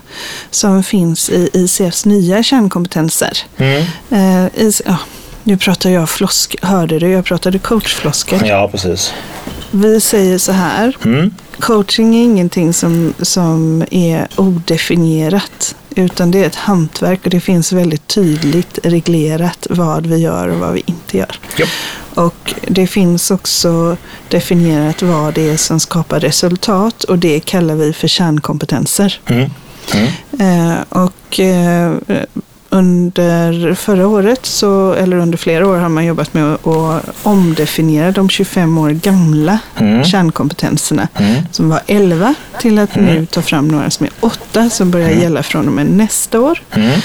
som 0.49 0.83
finns 0.83 1.29
i 1.29 1.49
ICFs 1.53 2.05
nya 2.05 2.43
kärnkompetenser. 2.43 3.37
Mm. 3.57 3.83
Eh, 4.09 4.61
i, 4.61 4.71
ja, 4.85 4.97
nu 5.43 5.57
pratar 5.57 5.89
jag 5.89 6.09
flosk, 6.09 6.55
hörde 6.61 6.99
du? 6.99 7.09
Jag 7.09 7.25
pratade 7.25 7.59
coachfloskor. 7.59 8.45
Ja, 8.45 8.67
precis. 8.71 9.13
Vi 9.71 10.01
säger 10.01 10.37
så 10.37 10.51
här, 10.51 10.97
Mm. 11.05 11.33
coaching 11.59 12.15
är 12.15 12.23
ingenting 12.23 12.73
som, 12.73 13.13
som 13.21 13.83
är 13.91 14.27
odefinierat. 14.35 15.75
Utan 15.95 16.31
det 16.31 16.39
är 16.43 16.47
ett 16.47 16.55
hantverk 16.55 17.19
och 17.23 17.29
det 17.29 17.39
finns 17.39 17.71
väldigt 17.71 18.07
tydligt 18.07 18.79
reglerat 18.83 19.67
vad 19.69 20.05
vi 20.05 20.17
gör 20.17 20.47
och 20.47 20.57
vad 20.59 20.73
vi 20.73 20.83
inte 20.85 21.17
gör. 21.17 21.39
Ja. 21.57 21.65
Och 22.15 22.53
det 22.67 22.87
finns 22.87 23.31
också 23.31 23.97
definierat 24.29 25.01
vad 25.01 25.33
det 25.33 25.49
är 25.49 25.57
som 25.57 25.79
skapar 25.79 26.19
resultat 26.19 27.03
och 27.03 27.19
det 27.19 27.39
kallar 27.39 27.75
vi 27.75 27.93
för 27.93 28.07
kärnkompetenser. 28.07 29.19
Mm. 29.25 29.49
Mm. 29.93 30.07
Eh, 30.71 30.77
och 30.89 31.39
eh, 31.39 31.93
under 32.73 33.73
förra 33.73 34.07
året, 34.07 34.45
så, 34.45 34.93
eller 34.93 35.17
under 35.17 35.37
flera 35.37 35.67
år, 35.67 35.77
har 35.77 35.89
man 35.89 36.05
jobbat 36.05 36.33
med 36.33 36.53
att, 36.53 37.03
omdefiniera 37.23 38.11
de 38.11 38.29
25 38.29 38.77
år 38.77 38.89
gamla 38.89 39.59
Mm. 39.79 40.03
kärnkompetenserna 40.03 41.07
Mm. 41.19 41.35
som 41.51 41.69
var 41.69 41.81
11 41.87 42.35
till 42.59 42.79
att 42.79 42.95
nu 42.95 43.25
ta 43.25 43.41
fram 43.41 43.67
några 43.67 43.89
som 43.89 44.05
är 44.05 44.11
8 44.19 44.69
som 44.69 44.91
börjar 44.91 45.09
gälla 45.09 45.43
från 45.43 45.67
och 45.67 45.73
med 45.73 45.85
nästa 45.85 46.39
år. 46.39 46.61
Mm. 46.71 46.99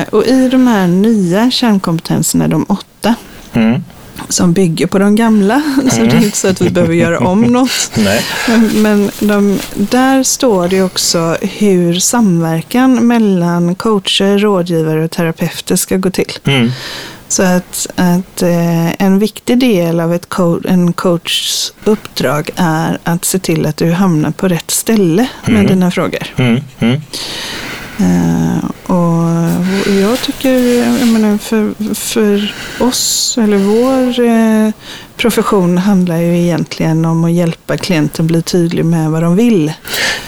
Eh, 0.00 0.08
och 0.08 0.24
i 0.26 0.48
de 0.48 0.66
här 0.66 0.86
nya 0.86 1.50
kärnkompetenserna, 1.50 2.48
de 2.48 2.66
åtta, 2.68 3.14
Mm. 3.52 3.84
Som 4.28 4.52
bygger 4.52 4.86
på 4.86 4.98
de 4.98 5.14
gamla, 5.16 5.62
så 5.90 5.96
det 6.02 6.16
är 6.16 6.24
inte 6.24 6.36
så 6.36 6.48
att 6.48 6.60
vi 6.60 6.70
behöver 6.70 6.94
göra 6.94 7.18
om 7.18 7.40
något. 7.52 7.90
Men, 8.46 8.70
men 8.82 9.10
de, 9.20 9.58
där 9.74 10.22
står 10.22 10.68
det 10.68 10.82
också 10.82 11.36
hur 11.42 11.94
samverkan 11.94 13.06
mellan 13.06 13.74
coacher, 13.74 14.38
rådgivare 14.38 15.04
och 15.04 15.10
terapeuter 15.10 15.76
ska 15.76 15.96
gå 15.96 16.10
till. 16.10 16.32
Mm. 16.44 16.70
Så 17.28 17.42
att, 17.42 17.86
att 17.96 18.42
eh, 18.42 19.02
en 19.02 19.18
viktig 19.18 19.58
del 19.58 20.00
av 20.00 20.14
ett 20.14 20.28
co- 20.28 20.60
en 20.68 20.92
coachs 20.92 21.72
uppdrag 21.84 22.50
är 22.56 22.98
att 23.04 23.24
se 23.24 23.38
till 23.38 23.66
att 23.66 23.76
du 23.76 23.90
hamnar 23.92 24.30
på 24.30 24.48
rätt 24.48 24.70
ställe 24.70 25.26
med 25.44 25.54
Mm. 25.54 25.66
dina 25.66 25.90
frågor. 25.90 26.22
Eh, 27.98 28.64
och 28.86 29.26
jag 30.02 30.20
tycker, 30.22 30.58
jag 31.00 31.08
menar, 31.08 31.38
för, 31.38 31.94
för 31.94 32.54
oss, 32.80 33.38
eller 33.38 33.56
vår 33.56 34.20
eh, 34.20 34.72
profession 35.16 35.78
handlar 35.78 36.16
ju 36.16 36.38
egentligen 36.38 37.04
om 37.04 37.24
att 37.24 37.32
hjälpa 37.32 37.76
klienten 37.76 38.26
bli 38.26 38.42
tydlig 38.42 38.84
med 38.84 39.10
vad 39.10 39.22
de 39.22 39.36
vill 39.36 39.72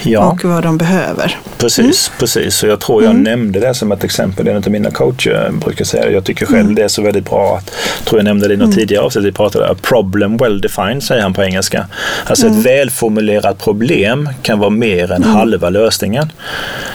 Ja. 0.02 0.20
och 0.20 0.44
vad 0.44 0.62
de 0.62 0.78
behöver. 0.78 1.38
Precis, 1.58 2.10
precis. 2.18 2.62
Och 2.62 2.68
jag 2.68 2.80
tror 2.80 3.04
jag 3.04 3.14
nämnde 3.16 3.60
det 3.60 3.74
som 3.74 3.92
ett 3.92 4.04
exempel. 4.04 4.48
En 4.48 4.56
av 4.56 4.68
mina 4.70 4.90
coacher 4.90 5.50
brukar 5.64 5.84
säga. 5.84 6.10
Jag 6.10 6.24
tycker 6.24 6.46
själv 6.46 6.74
det 6.74 6.82
är 6.82 6.88
så 6.88 7.02
väldigt 7.02 7.24
bra 7.30 7.56
att, 7.58 7.70
tror 8.04 8.18
jag 8.18 8.24
nämnde 8.24 8.48
det 8.48 8.54
i 8.54 8.56
något 8.56 8.74
tidigare 8.74 9.04
avsnitt 9.04 9.24
vi 9.24 9.32
pratade, 9.32 9.74
problem 9.82 10.36
well 10.36 10.60
defined 10.60 11.02
säger 11.02 11.22
han 11.22 11.34
på 11.34 11.42
engelska. 11.42 11.86
Alltså 12.26 12.46
ett 12.46 12.54
välformulerat 12.66 13.58
problem 13.58 14.28
kan 14.42 14.58
vara 14.58 14.70
mer 14.70 15.12
än 15.12 15.22
halva 15.24 15.70
lösningen. 15.70 16.32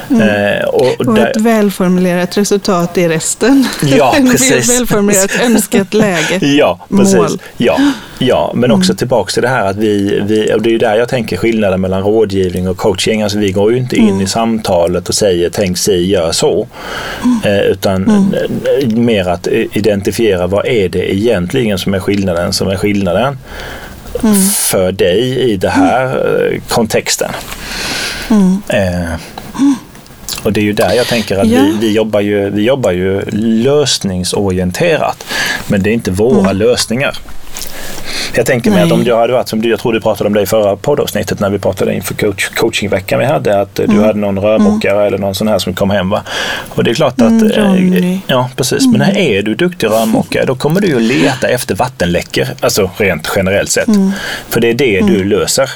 Eh, 0.10 0.65
och 0.67 0.99
Och 0.99 1.15
där, 1.15 1.27
ett 1.27 1.41
välformulerat 1.41 2.38
resultat 2.38 2.97
är 2.97 3.10
resten. 3.10 3.67
Ja, 3.84 4.15
precis. 4.32 4.79
välformulerat 4.79 5.32
önskat 5.45 5.93
läge. 5.93 6.39
Ja, 6.58 6.79
precis. 6.89 7.15
Mål. 7.15 7.29
Ja, 7.58 7.77
ja, 8.19 8.52
men 8.56 8.72
också 8.72 8.96
tillbaks 8.96 9.34
till 9.34 9.43
det 9.43 9.50
här 9.50 9.65
att 9.65 9.76
vi, 9.78 10.22
vi, 10.26 10.54
och 10.54 10.62
det 10.62 10.69
är 10.69 10.72
ju 10.72 10.78
där 10.78 10.96
jag 10.96 11.10
tänker 11.10 11.38
skillnaden 11.38 11.82
mellan 11.82 12.04
rådgivning 12.04 12.67
och 12.69 12.78
coaching. 12.78 13.22
Alltså 13.22 13.38
vi 13.38 13.52
går 13.52 13.72
ju 13.72 13.78
inte 13.78 13.96
in 13.96 14.22
i 14.22 14.28
samtalet 14.28 15.10
och 15.10 15.15
säger 15.15 15.50
tänk 15.50 15.78
si, 15.78 16.12
gör 16.12 16.32
så. 16.32 16.67
Eh, 17.46 17.60
utan 17.62 18.08
eh, 18.34 18.88
mer 18.88 19.28
att 19.28 19.48
identifiera 19.48 20.48
vad 20.48 20.65
är 20.65 20.89
det 20.89 21.15
egentligen 21.15 21.78
som 21.78 21.93
är 21.93 22.00
skillnaden 22.00 22.54
som 22.54 22.67
är 22.67 22.76
skillnaden 22.76 23.38
för 24.72 24.91
dig 24.91 25.39
i 25.52 25.58
den 25.58 25.72
här 25.72 26.06
eh, 26.52 26.62
kontexten. 26.67 27.32
Eh, 28.67 29.13
och 30.43 30.54
det 30.54 30.60
är 30.60 30.63
ju 30.63 30.74
där 30.74 30.93
jag 30.93 31.08
tänker 31.08 31.38
att 31.38 31.48
Ja. 31.48 31.62
vi, 31.62 31.88
vi, 31.88 31.93
jobbar 31.93 32.19
ju, 32.19 32.50
vi 32.50 32.63
jobbar 32.63 32.91
ju 32.91 33.22
lösningsorienterat. 33.32 35.26
Men 35.67 35.84
det 35.84 35.89
är 35.89 35.93
inte 35.93 36.12
våra 36.12 36.52
lösningar. 36.52 37.17
Jag 38.36 38.46
tänker 38.46 38.72
mig 38.72 38.84
att 38.84 38.91
om 38.91 39.04
du 39.04 39.15
hade 39.15 39.34
varit 39.34 39.50
som 39.50 39.62
du, 39.62 39.69
jag 39.69 39.80
tror 39.80 39.93
du 39.93 40.02
pratade 40.02 40.28
om 40.28 40.34
det 40.34 40.41
i 40.41 40.46
förra 40.46 40.76
poddavsnittet 40.76 41.39
när 41.39 41.50
vi 41.50 41.60
pratade 41.60 41.93
inför 41.93 42.13
coach, 42.13 42.50
coachingveckan 42.50 43.19
vi 43.19 43.26
hade, 43.26 43.62
att 43.62 43.76
du 43.76 44.02
hade 44.02 44.19
någon 44.19 44.39
rörmokare 44.39 45.08
eller 45.08 45.17
någon 45.17 45.36
sån 45.36 45.48
här 45.48 45.60
som 45.60 45.74
kom 45.74 45.89
hem. 45.89 46.10
Va? 46.10 46.24
Och 46.69 46.84
det 46.84 46.91
är 46.91 46.96
klart 46.96 47.22
att... 47.22 47.41
Mm, 47.41 47.93
eh. 47.93 48.17
Ja, 48.28 48.50
precis. 48.56 48.88
Men 48.88 49.02
här 49.02 49.17
är 49.17 49.41
du 49.41 49.56
duktig 49.56 49.88
rörmokare, 49.88 50.46
då 50.46 50.56
kommer 50.56 50.82
du 50.82 50.88
ju 50.88 51.00
leta 51.00 51.48
efter 51.48 51.76
vattenläckor, 51.76 52.48
alltså 52.60 52.89
rent 52.98 53.32
generellt 53.36 53.72
sett. 53.72 53.89
För 54.50 54.62
det 54.62 54.69
är 54.69 54.74
det 54.74 55.02
du 55.02 55.24
löser. 55.24 55.69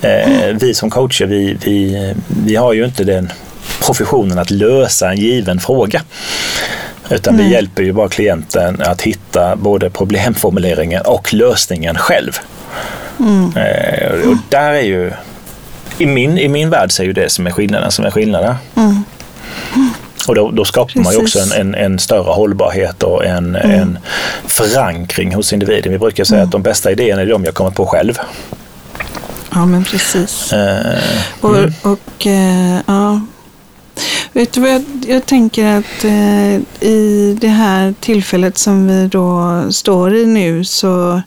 Eh, 0.00 0.56
vi 0.60 0.74
som 0.74 0.90
coacher, 0.90 1.26
vi, 1.26 1.56
vi, 1.64 2.14
vi 2.44 2.56
har 2.56 2.72
ju 2.72 2.84
inte 2.84 3.04
den 3.04 3.32
professionen 3.80 4.38
att 4.38 4.50
lösa 4.50 5.10
en 5.10 5.16
given 5.16 5.60
fråga. 5.60 6.02
Utan 7.10 7.36
vi 7.36 7.50
hjälper 7.52 7.82
ju 7.82 7.92
bara 7.92 8.08
klienten 8.08 8.82
att 8.82 9.02
hitta 9.02 9.56
både 9.56 9.90
problemformuleringen 9.90 11.02
och 11.02 11.34
lösningen 11.34 11.96
själv. 11.98 12.38
Eh, 13.56 14.28
och 14.28 14.36
där 14.48 14.72
är 14.72 14.80
ju, 14.82 15.12
i 15.98 16.06
min, 16.06 16.38
i 16.38 16.48
min 16.48 16.70
värld 16.70 16.92
så 16.92 17.02
är 17.02 17.06
ju 17.06 17.12
det 17.12 17.30
som 17.30 17.46
är 17.46 17.50
skillnaden 17.50 17.90
som 17.90 18.04
är 18.04 18.10
skillnaden. 18.10 18.54
Och 20.28 20.34
då, 20.34 20.50
då 20.50 20.64
skapar 20.64 21.00
man 21.00 21.12
ju 21.12 21.18
också 21.18 21.38
Precis. 21.38 21.54
en, 21.56 21.74
en, 21.74 21.92
en 21.92 21.98
större 21.98 22.32
hållbarhet 22.32 23.02
och 23.02 23.24
en, 23.24 23.56
en 23.56 23.98
förankring 24.46 25.34
hos 25.34 25.52
individen. 25.52 25.92
Vi 25.92 25.98
brukar 25.98 26.24
säga 26.24 26.42
att 26.42 26.50
de 26.52 26.62
bästa 26.62 26.90
idéerna 26.90 27.22
är 27.22 27.26
de 27.26 27.44
jag 27.44 27.54
kommer 27.54 27.70
på 27.70 27.86
själv. 27.86 28.18
Ja, 29.54 29.66
men 29.66 29.84
precis. 29.84 30.52
Eh, 30.52 30.96
Och, 31.40 31.56
och 31.82 32.26
eh, 32.26 32.78
ja. 32.86 33.20
Vet 34.32 34.52
du 34.52 34.60
vad 34.60 34.70
jag, 34.70 34.84
jag 35.06 35.26
tänker 35.26 35.66
att 35.78 36.04
eh, 36.04 36.54
i 36.88 37.36
det 37.40 37.48
här 37.48 37.94
tillfället 38.00 38.58
som 38.58 38.86
vi 38.86 39.06
då 39.06 39.64
står 39.70 40.14
i 40.14 40.26
nu 40.26 40.64
så 40.64 41.22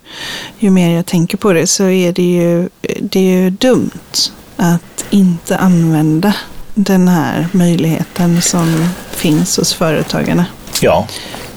ju 0.60 0.70
mer 0.70 0.96
jag 0.96 1.06
tänker 1.06 1.38
på 1.38 1.54
det 1.54 1.68
så 1.68 1.84
är 1.84 2.14
det 2.14 2.32
ju, 2.34 2.70
det 3.02 3.20
är 3.20 3.42
ju 3.44 3.50
dumt 3.50 4.32
att 4.58 5.06
inte 5.10 5.58
använda 5.58 6.34
den 6.74 7.08
här 7.08 7.48
möjligheten 7.52 8.42
som 8.42 8.90
finns 9.12 9.58
hos 9.58 9.74
företagarna. 9.74 10.46
ja, 10.82 11.08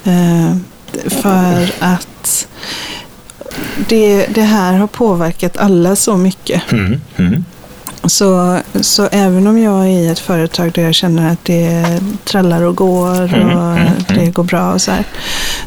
Eh, 0.07 0.57
för 1.07 1.75
att 1.79 2.49
det, 3.89 4.27
det 4.27 4.43
här 4.43 4.73
har 4.73 4.87
påverkat 4.87 5.57
alla 5.57 5.97
så 5.97 6.17
mycket. 6.17 6.73
mm, 6.73 7.01
mm, 7.17 7.45
Så, 8.05 8.59
så 8.81 9.09
även 9.13 9.47
om 9.47 9.59
jag 9.59 9.85
är 9.85 9.89
i 9.89 10.07
ett 10.09 10.19
företag 10.19 10.73
där 10.73 10.83
jag 10.83 10.95
känner 10.95 11.33
att 11.33 11.45
det 11.45 11.85
trallar 12.25 12.63
och 12.63 12.77
går 12.77 13.35
Mm, 13.35 13.57
och 13.57 13.79
mm, 13.79 13.93
det 14.09 14.27
går 14.27 14.45
bra 14.45 14.73
och 14.73 14.83
så 14.83 14.91
här. 14.91 15.05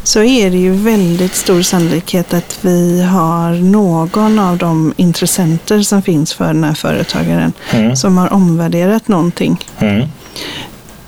Så 0.04 0.24
är 0.24 0.52
det 0.52 0.58
ju 0.58 0.72
väldigt 0.72 1.36
stor 1.36 1.62
sannolikhet 1.62 2.34
att 2.34 2.58
vi 2.62 3.04
har 3.04 3.52
någon 3.52 4.40
av 4.40 4.58
de 4.58 4.94
intressenter 4.98 5.82
som 5.82 6.02
finns 6.02 6.34
för 6.34 6.46
den 6.48 6.64
här 6.64 6.74
företagaren 6.74 7.54
Mm. 7.72 7.96
som 7.96 8.18
har 8.18 8.34
omvärderat 8.34 9.08
någonting. 9.08 9.60
mm, 9.80 10.08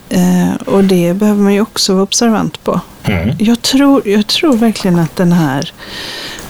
Eh, 0.10 0.54
och 0.66 0.84
det 0.84 1.14
behöver 1.14 1.42
man 1.42 1.54
ju 1.54 1.62
också 1.62 1.94
vara 1.94 2.04
observant 2.04 2.64
på. 2.64 2.80
mm. 3.04 3.36
Jag 3.40 3.62
tror, 3.62 4.08
jag 4.08 4.28
tror 4.28 4.54
verkligen 4.58 5.00
att 5.00 5.16
den 5.16 5.32
här 5.32 5.72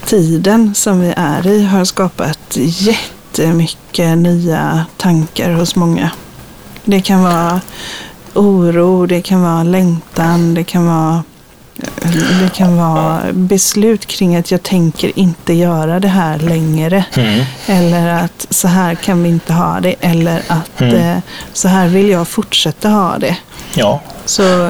tiden 0.05 0.75
som 0.75 0.99
vi 0.99 1.13
är 1.17 1.47
i 1.47 1.63
har 1.65 1.85
skapat 1.85 2.57
jättemycket 3.39 4.17
nya 4.17 4.85
tankar 4.97 5.51
hos 5.51 5.75
många. 5.75 6.11
Det 6.83 7.01
kan 7.01 7.23
vara 7.23 7.61
oro, 8.33 9.05
det 9.05 9.21
kan 9.21 9.41
vara 9.41 9.63
längtan, 9.63 10.53
det 10.53 10.63
kan 10.63 10.85
vara 10.87 11.23
det 12.41 12.49
kan 12.53 12.77
vara 12.77 13.21
beslut 13.33 14.05
kring 14.05 14.35
att 14.35 14.51
jag 14.51 14.63
tänker 14.63 15.19
inte 15.19 15.53
göra 15.53 15.99
det 15.99 16.07
här 16.07 16.39
längre. 16.39 17.05
Mm. 17.17 17.45
Eller 17.67 18.07
att 18.23 18.47
så 18.49 18.67
här 18.67 18.95
kan 18.95 19.23
vi 19.23 19.29
inte 19.29 19.53
ha 19.53 19.79
det. 19.79 19.95
Eller 19.99 20.41
att 20.47 20.81
Mm. 20.81 20.95
eh, 20.95 21.17
så 21.53 21.67
här 21.67 21.87
vill 21.87 22.09
jag 22.09 22.27
fortsätta 22.27 22.89
ha 22.89 23.17
det. 23.17 23.37
Ja, 23.73 24.01
Så 24.25 24.69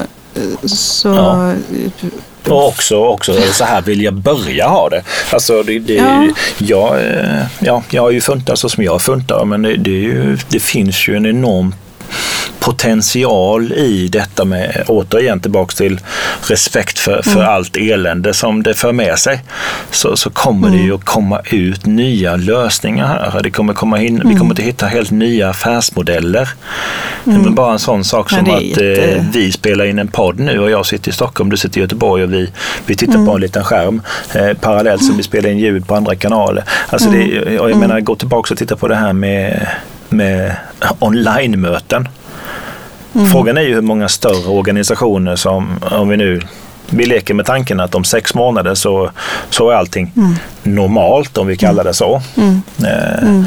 så 0.66 1.08
Ja. 1.08 1.52
Och 2.48 2.68
också, 2.68 2.96
också 2.96 3.34
så 3.52 3.64
här 3.64 3.82
vill 3.82 4.02
jag 4.02 4.14
börja 4.14 4.68
ha 4.68 4.88
det. 4.88 5.02
Alltså 5.32 5.62
det, 5.62 5.78
det, 5.78 5.94
Ja. 5.94 6.28
jag, 6.58 6.94
eh, 7.00 7.42
ja, 7.60 7.82
jag 7.90 8.02
har 8.02 8.10
ju 8.10 8.20
funtat 8.20 8.58
så 8.58 8.68
som 8.68 8.84
jag 8.84 9.02
funtar 9.02 9.44
men 9.44 9.62
det, 9.62 9.76
det, 9.76 9.90
ju, 9.90 10.38
det 10.48 10.60
finns 10.60 11.08
ju 11.08 11.16
en 11.16 11.26
enorm 11.26 11.74
potential 12.58 13.72
i 13.72 14.08
detta 14.08 14.44
med, 14.44 14.84
återigen 14.88 15.40
tillbaks 15.40 15.74
till 15.74 16.00
respekt 16.48 16.98
för, 16.98 17.22
för 17.22 17.42
allt 17.42 17.76
elände 17.76 18.34
som 18.34 18.62
det 18.62 18.74
för 18.74 18.92
med 18.92 19.18
sig, 19.18 19.44
så, 19.90 20.16
så 20.16 20.30
kommer 20.30 20.70
det 20.70 20.76
ju 20.76 20.94
att 20.94 21.04
komma 21.04 21.40
ut 21.44 21.86
nya 21.86 22.36
lösningar 22.36 23.30
här. 23.32 23.42
Det 23.42 23.50
kommer 23.50 23.74
komma 23.74 24.02
in, 24.02 24.22
Vi 24.24 24.34
kommer 24.34 24.54
att 24.54 24.58
hitta 24.58 24.86
helt 24.86 25.10
nya 25.10 25.48
affärsmodeller. 25.50 26.48
Men 27.24 27.54
bara 27.54 27.72
en 27.72 27.78
sån 27.78 28.04
sak 28.04 28.32
Ja, 28.32 28.36
som 28.36 28.46
är 28.46 28.72
att 28.72 28.78
eh, 28.78 29.24
vi 29.32 29.52
spelar 29.52 29.84
in 29.84 29.98
en 29.98 30.08
podd 30.08 30.40
nu 30.40 30.58
och 30.58 30.70
jag 30.70 30.86
sitter 30.86 31.10
i 31.10 31.14
Stockholm, 31.14 31.50
du 31.50 31.56
sitter 31.56 31.78
i 31.78 31.80
Göteborg 31.80 32.24
och 32.24 32.32
vi, 32.32 32.50
vi 32.86 32.94
tittar 32.94 33.26
på 33.26 33.32
en 33.34 33.40
liten 33.40 33.64
skärm 33.64 34.02
eh, 34.34 34.52
parallellt 34.52 35.04
som 35.04 35.16
vi 35.16 35.22
spelar 35.22 35.50
in 35.50 35.58
ljud 35.58 35.86
på 35.86 35.94
andra 35.94 36.14
kanaler. 36.14 36.64
Alltså 36.88 37.10
det, 37.10 37.24
jag 37.54 37.76
menar, 37.76 38.00
gå 38.00 38.16
tillbaka 38.16 38.54
och 38.54 38.58
titta 38.58 38.76
på 38.76 38.88
det 38.88 38.96
här 38.96 39.12
med, 39.12 39.68
med 40.12 40.56
online-möten. 40.98 42.08
Frågan 43.32 43.56
är 43.58 43.62
ju 43.62 43.74
hur 43.74 43.80
många 43.80 44.08
större 44.08 44.48
organisationer 44.50 45.36
som, 45.36 45.78
om 45.90 46.08
vi 46.08 46.16
nu 46.16 46.40
vi 46.90 47.06
leker 47.06 47.34
med 47.34 47.46
tanken 47.46 47.80
att 47.80 47.94
om 47.94 48.04
sex 48.04 48.34
månader 48.34 48.74
så, 48.74 49.10
så 49.50 49.70
är 49.70 49.74
allting 49.74 50.12
normalt, 50.62 51.38
om 51.38 51.46
vi 51.46 51.56
kallar 51.56 51.84
det 51.84 51.94
så. 51.94 52.20
Eh, 52.86 53.42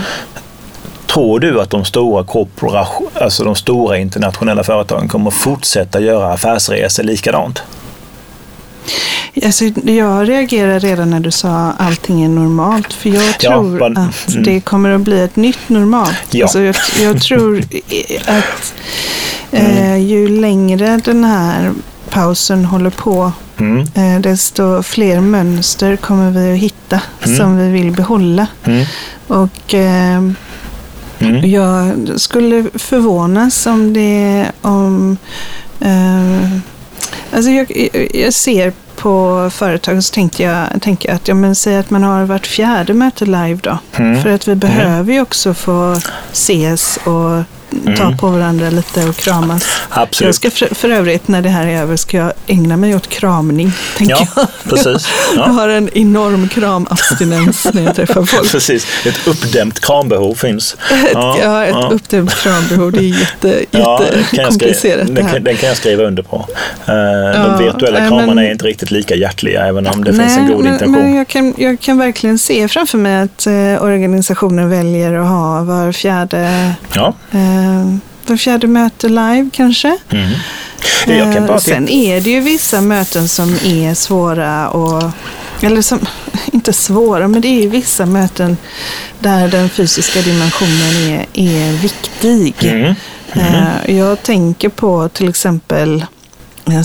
Tror 1.08 1.40
du 1.40 1.62
att 1.62 1.70
de 1.70 1.86
stora 1.86 2.24
korporation, 2.24 3.08
alltså 3.22 3.44
de 3.44 3.56
stora 3.56 3.98
internationella 3.98 4.64
företagen 4.64 5.08
kommer 5.08 5.32
fortsätta 5.32 6.00
göra 6.00 6.34
affärsresor 6.34 7.04
likadant? 7.04 7.64
Alltså, 9.46 9.66
jag 9.84 10.30
reagerade 10.30 10.80
redan 10.80 11.10
när 11.10 11.20
du 11.20 11.32
sa 11.32 11.74
allting 11.78 12.24
är 12.24 12.30
normalt. 12.30 12.94
För 12.94 13.10
jag 13.10 13.24
Ja, 13.40 13.52
tror 13.52 13.80
man- 13.80 13.98
att 13.98 14.30
mm. 14.30 14.44
det 14.44 14.62
kommer 14.62 14.90
att 14.90 15.02
bli 15.02 15.22
ett 15.22 15.36
nytt 15.36 15.70
normalt. 15.70 16.16
Ja. 16.32 16.44
Alltså, 16.46 16.62
jag, 16.62 16.76
jag 17.02 17.22
tror 17.22 17.64
att 18.26 18.74
eh, 19.52 19.98
ju 19.98 20.28
längre 20.42 21.02
den 21.06 21.24
här 21.24 21.72
pausen 22.10 22.66
håller 22.66 22.90
på, 22.90 23.32
Mm. 23.58 23.80
eh, 23.96 24.22
desto 24.22 24.84
fler 24.84 25.20
mönster 25.22 25.96
kommer 25.96 26.32
vi 26.32 26.52
att 26.54 26.60
hitta 26.60 27.02
Mm. 27.26 27.38
som 27.38 27.58
vi 27.58 27.70
vill 27.70 27.92
behålla. 27.92 28.48
Mm. 28.66 28.86
Och 29.28 29.74
eh, 29.74 30.24
Mm. 31.20 31.50
jag 31.52 31.94
skulle 32.22 32.66
förvånas 32.74 33.66
om 33.66 33.94
det 33.94 34.46
om... 34.62 35.18
Eh, 35.80 36.58
alltså 37.32 37.52
jag, 37.52 37.90
jag 38.14 38.34
ser 38.34 38.74
på 38.96 39.50
företag 39.50 40.04
så 40.04 40.14
tänkte 40.14 40.44
jag, 40.44 40.82
tänker 40.82 41.10
jag 41.10 41.16
att 41.16 41.28
ja, 41.28 41.34
men 41.34 41.56
säg 41.56 41.78
att 41.78 41.90
man 41.90 42.04
har 42.04 42.26
varit 42.26 42.48
fjärde 42.48 42.94
möte 42.94 43.26
live 43.26 43.60
då. 43.64 43.78
Mm. 43.96 44.24
För 44.24 44.30
att 44.30 44.48
vi 44.48 44.56
behöver 44.56 45.14
ju 45.14 45.22
också 45.22 45.54
få 45.54 45.98
ses 46.32 46.98
och 46.98 47.44
ta 47.84 48.04
Mm. 48.04 48.18
på 48.18 48.28
varandra 48.28 48.70
lite 48.70 49.06
och 49.10 49.16
kramas. 49.16 49.66
Absolut. 49.90 50.28
Jag 50.28 50.36
ska 50.36 50.52
för, 50.68 50.76
för 50.76 50.90
övrigt 50.90 51.28
när 51.28 51.42
det 51.42 51.50
här 51.50 51.68
är 51.68 51.82
över 51.82 51.96
ska 51.96 52.18
jag 52.18 52.32
ägna 52.48 52.78
mig 52.78 52.96
åt 52.96 53.08
kramning. 53.08 53.72
Tänker 53.98 54.16
Ja, 54.16 54.28
jag. 54.36 54.48
precis. 54.70 55.08
Jag 55.36 55.48
Ja. 55.48 55.52
har 55.52 55.70
en 55.70 55.90
enorm 55.94 56.50
kramabstinens 56.50 57.68
när 57.74 57.82
jag 57.84 57.96
träffar 57.96 58.26
folk. 58.26 58.52
Precis, 58.52 58.88
ett 59.06 59.28
uppdämt 59.28 59.80
krambehov 59.80 60.36
finns. 60.36 60.78
Ja, 61.14 61.38
jag 61.42 61.50
har 61.50 61.64
ett 61.66 61.70
ja. 61.74 61.90
uppdämt 61.92 62.36
krambehov. 62.36 62.92
Det 62.92 63.00
är 63.00 63.20
jätte, 63.20 63.66
Ja, 63.72 64.02
jag 64.12 64.18
jättekomplicerat 64.18 65.08
den, 65.16 65.44
den 65.44 65.56
kan 65.58 65.70
jag 65.70 65.78
skriva 65.78 66.04
under 66.04 66.24
på. 66.24 66.36
Eh, 66.86 66.94
de 66.94 66.94
Ja, 66.94 67.58
virtuella 67.58 68.00
nej, 68.00 68.08
kramarna 68.10 68.34
men- 68.34 68.46
är 68.46 68.52
inte 68.52 68.66
riktigt 68.66 68.92
lika 68.92 69.16
hjärtliga 69.16 69.66
även 69.68 69.88
om 69.88 70.04
det 70.04 70.14
finns 70.14 70.38
en 70.38 70.48
god 70.48 70.64
men, 70.64 70.74
intention. 70.74 70.94
Men 71.02 71.16
jag, 71.16 71.28
kan, 71.28 71.54
jag 71.58 71.80
kan 71.80 71.98
verkligen 71.98 72.40
se 72.40 72.68
framför 72.68 72.98
mig 72.98 73.22
att 73.22 73.48
eh, 73.48 73.84
organisationen 73.84 74.70
väljer 74.70 75.14
att 75.14 75.28
ha 75.28 75.64
var 75.64 75.92
fjärde, 75.92 76.72
Ja. 76.94 77.14
eh, 77.32 77.65
var 78.28 78.38
fjärde 78.38 78.68
möte 78.68 79.08
live 79.10 79.50
kanske. 79.54 79.98
Mm. 80.12 80.32
Eh, 81.08 81.46
bara 81.48 81.60
Sen 81.60 81.90
är 81.90 82.22
det 82.22 82.30
ju 82.30 82.40
vissa 82.40 82.82
möten 82.82 83.30
som 83.30 83.54
är 83.64 83.94
svåra 83.94 84.70
och 84.70 85.04
eller 85.62 85.82
som, 85.82 86.00
inte 86.52 86.74
svåra, 86.74 87.28
men 87.28 87.42
det 87.42 87.48
är 87.48 87.62
ju 87.62 87.70
vissa 87.70 88.06
möten 88.06 88.58
där 89.20 89.48
den 89.48 89.70
fysiska 89.70 90.22
dimensionen 90.22 90.96
är, 91.10 91.26
är 91.34 91.72
viktig. 91.74 92.56
Mm. 92.62 92.96
Eh, 93.34 93.96
Jag 93.98 94.24
tänker 94.24 94.70
på 94.70 95.10
till 95.10 95.30
exempel 95.30 95.96
eh, 96.02 96.06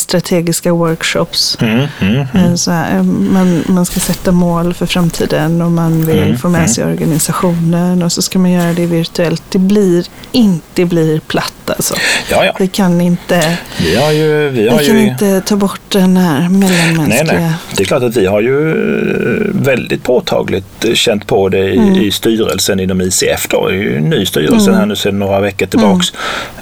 strategiska 0.01 0.73
workshops. 0.73 1.59
Mm. 1.61 1.87
Mm. 2.01 2.21
Eh, 2.35 2.55
Så 2.55 2.71
här, 2.71 2.97
eh, 2.97 3.03
man, 3.03 3.65
man 3.69 3.87
ska 3.87 4.01
sätta 4.01 4.33
mål 4.33 4.75
för 4.75 4.87
framtiden 4.87 5.63
och 5.63 5.71
man 5.73 6.07
vill 6.07 6.19
Mm, 6.23 6.39
få 6.39 6.49
med 6.49 6.71
sig 6.71 6.85
organisationen 6.85 8.03
och 8.03 8.13
så 8.13 8.23
ska 8.23 8.39
man 8.39 8.51
göra 8.51 8.73
det 8.73 8.87
virtuellt. 8.87 9.43
Det 9.51 9.59
blir 9.59 10.07
inte 10.33 10.85
blir 10.85 11.21
platt 11.21 11.53
alltså. 11.67 11.95
Ja, 12.31 12.45
ja. 12.45 12.57
Vi 12.59 12.69
kan 12.69 13.01
inte, 13.01 13.59
Vi 13.81 13.97
har 13.97 14.13
ju... 14.13 14.49
Vi 14.49 14.69
har 14.69 14.79
vi 14.79 14.87
kan 14.87 14.97
ju 15.01 15.09
inte 15.09 15.41
ta 15.41 15.57
bort 15.57 15.81
den 15.89 16.17
här 16.17 16.41
Nej, 16.41 16.49
mellanmänskliga... 16.51 17.41
nej. 17.41 17.53
Det 17.77 17.83
är 17.83 17.87
klart 17.87 18.03
att 18.03 18.17
vi 18.17 18.27
har 18.27 18.41
ju 18.41 18.71
eh, 18.71 19.47
väldigt 19.55 20.03
påtagligt 20.03 20.85
eh, 20.85 20.95
känt 20.95 21.27
på 21.27 21.49
det 21.49 21.59
i, 21.59 21.77
Mm. 21.79 21.95
i 21.95 22.11
styrelsen 22.11 22.81
inom 22.81 23.01
ICF. 23.01 23.47
Då. 23.51 23.69
Det 23.69 23.75
är 23.75 23.79
ju 23.79 23.97
en 23.97 24.11
ny 24.11 24.27
styrelse 24.27 24.73
här 24.73 24.87
nu 24.87 24.97
sedan 24.97 25.19
några 25.19 25.41
veckor 25.41 25.67
tillbaks. 25.67 26.13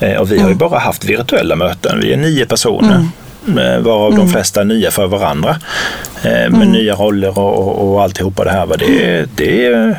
Mm. 0.00 0.14
Eh, 0.14 0.20
Och 0.20 0.32
vi 0.32 0.38
har 0.38 0.48
ju 0.48 0.54
bara 0.54 0.78
haft 0.78 1.04
virtuella 1.04 1.56
möten. 1.56 2.00
Vi 2.00 2.12
är 2.12 2.16
nio 2.16 2.46
personer. 2.46 3.07
Mm. 3.46 3.58
eh, 3.58 3.78
Varav 3.80 4.14
de 4.16 4.28
flesta 4.28 4.64
nya 4.64 4.90
för 4.90 5.06
varandra. 5.06 5.56
eh, 6.22 6.30
Med 6.30 6.46
Mm. 6.46 6.72
nya 6.72 6.94
roller 6.94 7.38
och, 7.38 7.58
och, 7.58 7.92
och 7.94 8.02
alltihopa 8.02 8.44
det 8.44 8.50
här. 8.50 8.66
Det, 8.78 9.26
det 9.36 9.96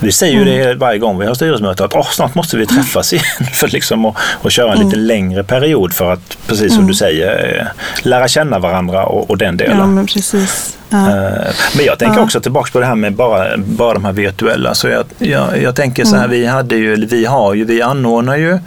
vi 0.00 0.12
säger 0.12 0.34
ju 0.34 0.42
Mm. 0.42 0.68
det 0.68 0.74
varje 0.74 0.98
gång 0.98 1.18
vi 1.18 1.26
har 1.26 1.34
styrelsemöte 1.34 1.84
att 1.84 1.94
oh, 1.94 2.10
snart 2.10 2.34
måste 2.34 2.56
vi 2.56 2.66
träffas 2.66 3.12
igen 3.12 3.24
för 3.54 3.68
liksom 3.68 4.04
att, 4.06 4.16
att 4.42 4.52
köra 4.52 4.72
en 4.72 4.78
lite 4.78 4.96
Mm. 4.96 5.06
längre 5.06 5.44
period 5.44 5.92
för 5.92 6.12
att, 6.12 6.38
precis 6.46 6.74
som 6.74 6.86
du 6.86 6.94
säger, 6.94 7.58
eh, 7.60 7.66
lära 8.06 8.28
känna 8.28 8.58
varandra 8.58 9.06
och, 9.06 9.30
och 9.30 9.38
den 9.38 9.56
delen. 9.56 9.78
Ja, 9.78 9.86
men 9.86 10.06
precis. 10.06 10.77
Ja. 10.90 11.08
Eh, 11.08 11.54
Men 11.76 11.84
jag 11.84 11.98
tänker 11.98 12.16
Ja. 12.18 12.24
också 12.24 12.40
tillbaka 12.40 12.70
på 12.72 12.80
det 12.80 12.86
här 12.86 12.94
med 12.94 13.12
bara, 13.12 13.56
bara 13.56 13.94
de 13.94 14.04
här 14.04 14.12
virtuella. 14.12 14.74
Så 14.74 14.88
jag, 14.88 15.04
jag, 15.18 15.62
jag 15.62 15.74
tänker 15.76 16.04
så 16.04 16.16
här, 16.16 16.24
Mm. 16.24 16.30
vi 16.40 16.46
hade 16.46 16.76
ju, 16.76 17.06
vi 17.06 17.24
har 17.24 17.54
ju, 17.54 17.64
vi 17.64 17.82
anordnar 17.82 18.36
ju 18.36 18.58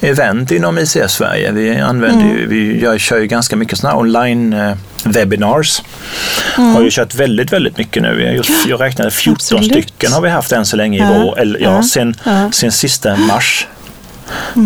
event 0.00 0.50
inom 0.50 0.78
ICS 0.78 1.12
Sverige. 1.12 1.52
Vi 1.52 1.80
använder 1.80 2.24
Mm. 2.24 2.36
ju, 2.38 2.46
vi 2.46 2.82
jag 2.82 3.00
kör 3.00 3.18
ju 3.18 3.26
ganska 3.26 3.56
mycket 3.56 3.78
sådana 3.78 3.94
här 3.94 4.00
online 4.02 4.52
eh, 4.52 4.74
webinars. 5.04 5.82
Mm. 6.58 6.74
Har 6.74 6.82
ju 6.82 6.90
kört 6.90 7.14
väldigt, 7.14 7.52
väldigt 7.52 7.78
mycket 7.78 8.02
nu. 8.02 8.22
Jag, 8.24 8.34
just, 8.36 8.66
jag 8.66 8.80
räknade 8.80 9.10
14 9.10 9.34
Absolut. 9.58 9.72
stycken 9.72 10.12
har 10.12 10.20
vi 10.20 10.28
haft 10.28 10.52
än 10.52 10.66
så 10.66 10.76
länge 10.76 10.98
i 10.98 11.00
Ja, 11.00 11.22
vår, 11.24 11.38
eller 11.38 11.60
ja, 11.60 11.82
sen. 11.82 12.14
Mm. 12.26 12.52
sen 12.52 12.72
sista 12.72 13.16
mars 13.16 13.66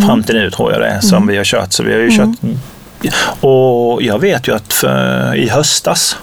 fram 0.07 0.23
till 0.23 0.35
nu 0.35 0.51
tror 0.51 0.73
jag 0.73 0.81
det 0.81 1.03
som 1.03 1.27
vi 1.27 1.37
har 1.37 1.45
kört. 1.45 1.73
Så 1.73 1.83
vi 1.83 1.93
har 1.93 2.01
ju 2.01 2.11
kört 2.17 2.29
och 3.41 4.03
jag 4.03 4.19
vet 4.19 4.49
ju 4.49 4.55
att 4.55 4.73
för, 4.73 5.35
i 5.37 5.49
höstas 5.49 6.17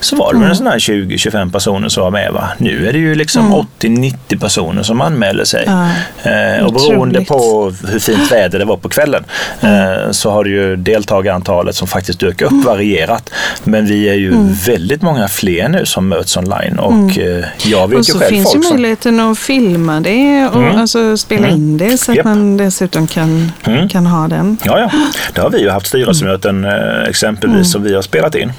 så 0.00 0.16
var 0.16 0.32
det 0.32 0.38
väl 0.40 0.48
en 0.48 0.56
sån 0.56 0.66
här 0.66 0.78
20-25 0.78 1.52
personer 1.52 1.88
som 1.88 2.02
var 2.02 2.10
med. 2.10 2.32
Va? 2.32 2.48
Nu 2.58 2.88
är 2.88 2.92
det 2.92 2.98
ju 2.98 3.14
liksom 3.14 3.64
80-90 3.80 4.40
personer 4.40 4.82
som 4.82 5.00
anmäler 5.00 5.44
sig. 5.44 5.64
Ja, 5.66 5.88
eh, 6.30 6.64
och 6.64 6.72
beroende 6.72 7.18
otroligt. 7.20 7.28
på 7.28 7.72
hur 7.88 7.98
fint 7.98 8.32
väder 8.32 8.58
det 8.58 8.64
var 8.64 8.76
på 8.76 8.88
kvällen 8.88 9.24
eh, 9.60 10.10
så 10.10 10.30
har 10.30 10.44
det 10.44 10.50
ju 10.50 10.76
deltagarantalet 10.76 11.74
som 11.76 11.88
faktiskt 11.88 12.20
dök 12.20 12.42
upp 12.42 12.64
varierat. 12.64 13.30
Men 13.64 13.86
vi 13.86 14.08
är 14.08 14.14
ju 14.14 14.34
väldigt 14.66 15.02
många 15.02 15.28
fler 15.28 15.68
nu 15.68 15.86
som 15.86 16.08
möts 16.08 16.36
online 16.36 16.78
och 16.78 17.18
eh, 17.18 17.44
jag 17.64 17.88
vet 17.88 17.98
Och 17.98 18.04
ju 18.06 18.12
så 18.12 18.18
själv 18.18 18.28
finns 18.30 18.48
ju 18.48 18.52
folk 18.52 18.64
som... 18.64 18.76
möjligheten 18.76 19.20
att 19.20 19.38
filma 19.38 20.00
det 20.00 20.48
och 20.52 20.62
Mm. 20.62 20.76
alltså 20.78 21.16
spela 21.16 21.46
Mm. 21.46 21.56
in 21.60 21.76
det 21.78 21.98
så 21.98 22.10
att 22.10 22.16
Japp. 22.16 22.24
man 22.26 22.56
dessutom 22.56 23.06
kan, 23.06 23.52
Mm. 23.66 23.88
kan 23.88 24.06
ha 24.06 24.28
den. 24.28 24.58
Ja, 24.64 24.78
ja. 24.80 24.90
Det 25.34 25.40
har 25.40 25.50
vi 25.50 25.60
ju 25.60 25.70
haft 25.70 25.86
styrelsemöten 25.86 26.64
eh, 26.64 27.02
exempelvis 27.08 27.72
som 27.72 27.82
vi 27.82 27.94
har 27.94 28.02
spelat 28.02 28.34
in. 28.34 28.52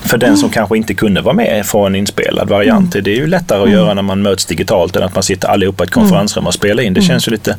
För 0.00 0.18
den 0.18 0.36
som 0.36 0.50
kanske 0.50 0.76
inte 0.76 0.94
kunde 0.94 1.20
vara 1.20 1.34
med 1.34 1.66
från 1.66 1.86
en 1.86 1.94
inspelad 1.94 2.48
variant. 2.48 2.92
Det 2.92 3.10
är 3.10 3.16
ju 3.16 3.26
lättare 3.26 3.62
att 3.62 3.70
göra 3.70 3.94
när 3.94 4.02
man 4.02 4.22
möts 4.22 4.46
digitalt 4.46 4.96
än 4.96 5.02
att 5.02 5.14
man 5.14 5.22
sitter 5.22 5.48
allihopa 5.48 5.84
i 5.84 5.86
ett 5.86 5.90
konferensrum 5.92 6.46
och 6.46 6.54
spelar 6.54 6.82
in. 6.82 6.94
Det 6.94 7.02
känns 7.02 7.28
ju 7.28 7.32
lite, 7.32 7.56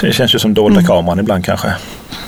det 0.00 0.12
känns 0.12 0.34
ju 0.34 0.38
som 0.38 0.54
dolda 0.54 0.82
kameran 0.82 1.18
ibland 1.18 1.44
kanske. 1.44 1.72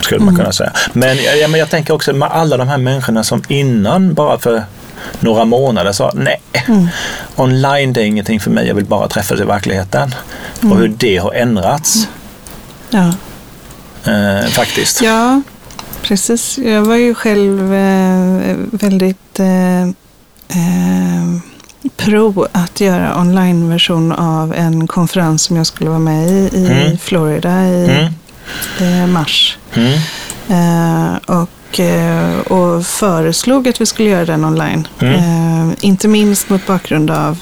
Skulle 0.01 0.21
man 0.25 0.35
kunna 0.35 0.51
säga. 0.51 0.71
Men, 0.93 1.17
ja, 1.41 1.47
men 1.47 1.59
jag 1.59 1.69
tänker 1.69 1.93
också 1.93 2.13
med 2.13 2.29
alla 2.31 2.57
de 2.57 2.67
här 2.67 2.77
människorna 2.77 3.23
som 3.23 3.43
innan 3.47 4.13
bara 4.13 4.39
för 4.39 4.63
några 5.19 5.45
månader 5.45 5.91
sa 5.91 6.11
nej, 6.15 6.41
online 7.35 7.93
det 7.93 8.01
är 8.01 8.05
ingenting 8.05 8.39
för 8.39 8.51
mig, 8.51 8.67
jag 8.67 8.75
vill 8.75 8.85
bara 8.85 9.07
träffas 9.07 9.39
i 9.39 9.43
verkligheten. 9.43 10.15
Och 10.61 10.77
hur 10.77 10.87
det 10.87 11.17
har 11.17 11.33
ändrats 11.33 12.07
Ja. 12.89 13.13
eh, 14.11 14.45
faktiskt. 14.49 15.01
Ja, 15.01 15.41
precis. 16.07 16.57
Jag 16.57 16.81
var 16.81 16.95
ju 16.95 17.15
själv 17.15 17.73
eh, 17.73 18.55
väldigt 18.71 19.39
eh, 19.39 19.81
eh, 19.81 21.37
pro 21.97 22.47
att 22.51 22.81
göra 22.81 23.19
online-version 23.21 24.11
av 24.11 24.53
en 24.53 24.87
konferens 24.87 25.43
som 25.43 25.55
jag 25.57 25.67
skulle 25.67 25.89
vara 25.89 25.99
med 25.99 26.27
i 26.29 26.49
i 26.53 26.65
Mm. 26.67 26.97
Florida 26.97 27.65
i 27.67 28.09
Mm. 28.79 29.11
mars. 29.13 29.57
Eh, 30.47 31.15
och, 31.25 31.49
och 32.51 32.85
föreslog 32.85 33.67
att 33.67 33.81
vi 33.81 33.85
skulle 33.85 34.09
göra 34.09 34.25
den 34.25 34.45
online. 34.45 34.87
Eh, 35.01 35.69
inte 35.81 36.07
minst 36.07 36.49
mot 36.49 36.67
bakgrund 36.67 37.11
av 37.11 37.39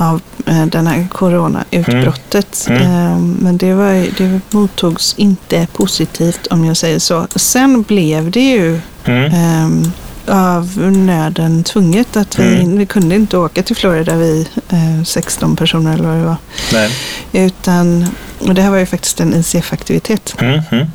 av 0.00 0.20
eh, 0.46 0.66
den 0.66 0.86
här 0.86 1.06
coronautbrottet. 1.10 2.66
Mm. 2.68 2.82
Mm. 2.82 3.36
Men 3.40 3.56
det, 3.56 3.74
var, 3.74 4.18
det 4.18 4.40
mottogs 4.50 5.14
inte 5.18 5.66
positivt 5.72 6.46
om 6.46 6.64
jag 6.64 6.76
säger 6.76 6.98
så. 6.98 7.26
Sen 7.36 7.82
blev 7.82 8.30
det 8.30 8.50
ju 8.50 8.80
mm. 9.04 9.64
um, 9.64 9.92
av 10.26 10.78
nöden 10.92 11.64
tvunget 11.64 12.16
att 12.16 12.38
vi, 12.38 12.54
mm. 12.54 12.78
vi 12.78 12.86
kunde 12.86 13.14
inte 13.14 13.36
åka 13.36 13.62
till 13.62 13.76
Florida 13.76 14.16
vi 14.16 14.48
eh, 14.68 15.04
16 15.04 15.56
personer 15.56 15.94
eller 15.94 16.08
vad 16.08 16.16
det 16.16 16.24
var. 16.24 16.36
Nej. 16.72 16.90
Utan, 17.32 18.06
och 18.38 18.54
det 18.54 18.62
här 18.62 18.70
var 18.70 18.78
ju 18.78 18.86
faktiskt 18.86 19.20
en 19.20 19.34
ICF-aktivitet. 19.34 20.34
Mm. 20.38 20.90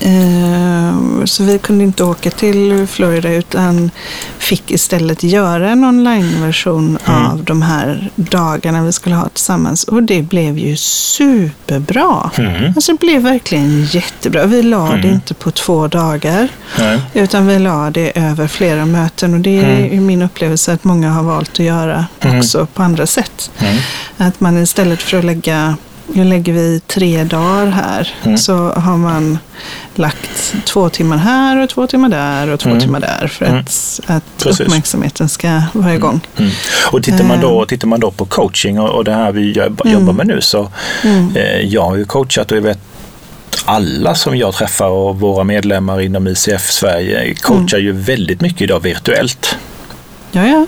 Eh, 0.00 1.24
så 1.24 1.44
vi 1.44 1.58
kunde 1.58 1.84
inte 1.84 2.04
åka 2.04 2.30
till 2.30 2.86
Florida 2.86 3.28
utan 3.28 3.90
fick 4.38 4.70
istället 4.70 5.22
göra 5.22 5.70
en 5.70 5.84
online-version 5.84 6.98
mm. 7.04 7.26
av 7.26 7.44
de 7.44 7.62
här 7.62 8.10
dagarna 8.16 8.84
vi 8.84 8.92
skulle 8.92 9.14
ha 9.14 9.28
tillsammans. 9.28 9.84
Och 9.84 10.02
det 10.02 10.22
blev 10.22 10.58
ju 10.58 10.76
superbra. 10.76 12.30
Mm. 12.38 12.72
Alltså 12.76 12.92
det 12.92 13.00
blev 13.00 13.22
verkligen 13.22 13.84
jättebra. 13.84 14.46
Vi 14.46 14.62
la 14.62 14.88
mm. 14.88 15.00
det 15.00 15.08
inte 15.08 15.34
på 15.34 15.50
två 15.50 15.88
dagar 15.88 16.48
Nej. 16.78 17.00
utan 17.14 17.46
vi 17.46 17.58
la 17.58 17.90
det 17.90 18.18
över 18.18 18.46
flera 18.46 18.86
möten. 18.86 19.34
Och 19.34 19.40
det 19.40 19.58
är 19.58 19.86
mm. 19.86 20.06
min 20.06 20.22
upplevelse 20.22 20.72
att 20.72 20.84
många 20.84 21.10
har 21.10 21.22
valt 21.22 21.50
att 21.50 21.58
göra 21.58 22.06
mm. 22.20 22.38
också 22.38 22.66
på 22.74 22.82
andra 22.82 23.06
sätt. 23.06 23.50
Mm. 23.58 23.76
Att 24.16 24.40
man 24.40 24.58
istället 24.58 25.02
för 25.02 25.18
att 25.18 25.24
lägga 25.24 25.76
nu 26.12 26.24
lägger 26.24 26.52
vi 26.52 26.80
tre 26.86 27.24
dagar 27.24 27.66
här. 27.66 28.14
Mm. 28.22 28.38
Så 28.38 28.72
har 28.72 28.96
man 28.96 29.38
lagt 29.98 30.54
två 30.64 30.88
timmar 30.88 31.16
här 31.16 31.62
och 31.62 31.68
två 31.70 31.86
timmar 31.86 32.08
där 32.08 32.48
och 32.48 32.60
två 32.60 32.70
mm. 32.70 32.80
timmar 32.80 33.00
där 33.00 33.26
för 33.26 33.44
mm. 33.44 33.58
att, 33.58 34.00
att 34.06 34.46
uppmärksamheten 34.46 35.28
ska 35.28 35.62
vara 35.72 35.94
igång. 35.94 36.20
Mm. 36.36 36.50
mm. 36.50 36.50
Och 36.92 37.02
tittar 37.02 37.24
man, 37.24 37.40
då, 37.40 37.60
eh. 37.60 37.66
tittar 37.66 37.88
man 37.88 38.00
då 38.00 38.10
på 38.10 38.24
coaching 38.24 38.80
och, 38.80 38.90
och 38.90 39.04
det 39.04 39.12
här 39.12 39.32
vi 39.32 39.52
jobbar 39.52 39.86
mm. 39.86 40.16
med 40.16 40.26
nu 40.26 40.40
så 40.40 40.70
eh, 41.34 41.60
jag 41.60 41.82
har 41.82 41.96
ju 41.96 42.04
coachat 42.04 42.50
och 42.50 42.56
jag 42.56 42.62
vet 42.62 42.78
alla 43.64 44.14
som 44.14 44.36
jag 44.36 44.54
träffar 44.54 44.88
och 44.88 45.20
våra 45.20 45.44
medlemmar 45.44 46.00
inom 46.00 46.28
ICF 46.28 46.70
Sverige 46.70 47.34
coachar 47.34 47.78
ju 47.78 47.92
väldigt 47.92 48.40
mycket 48.40 48.60
idag 48.60 48.80
virtuellt. 48.80 49.56
Ja, 50.32 50.46
ja. 50.46 50.66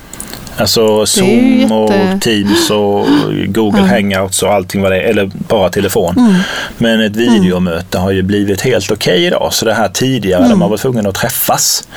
Alltså 0.60 1.06
Zoom 1.06 1.60
jätte... 1.60 1.74
och 1.74 2.20
Teams 2.20 2.70
och 2.70 3.06
Google 3.46 3.80
ja. 3.80 3.86
Hangouts 3.86 4.42
och 4.42 4.52
allting 4.52 4.82
vad 4.82 4.92
det 4.92 5.00
är, 5.00 5.04
eller 5.04 5.30
bara 5.48 5.68
telefon. 5.68 6.14
Mm. 6.18 6.34
Men 6.78 7.00
ett 7.00 7.16
videomöte 7.16 7.98
har 7.98 8.10
ju 8.10 8.22
blivit 8.22 8.60
helt 8.60 8.90
okej 8.90 9.12
okay 9.12 9.26
idag. 9.26 9.48
Så 9.52 9.64
det 9.64 9.74
här 9.74 9.88
tidigare, 9.88 10.38
mm. 10.38 10.50
de 10.50 10.62
har 10.62 10.68
varit 10.68 10.80
tvungna 10.80 11.08
att 11.08 11.14
träffas 11.14 11.88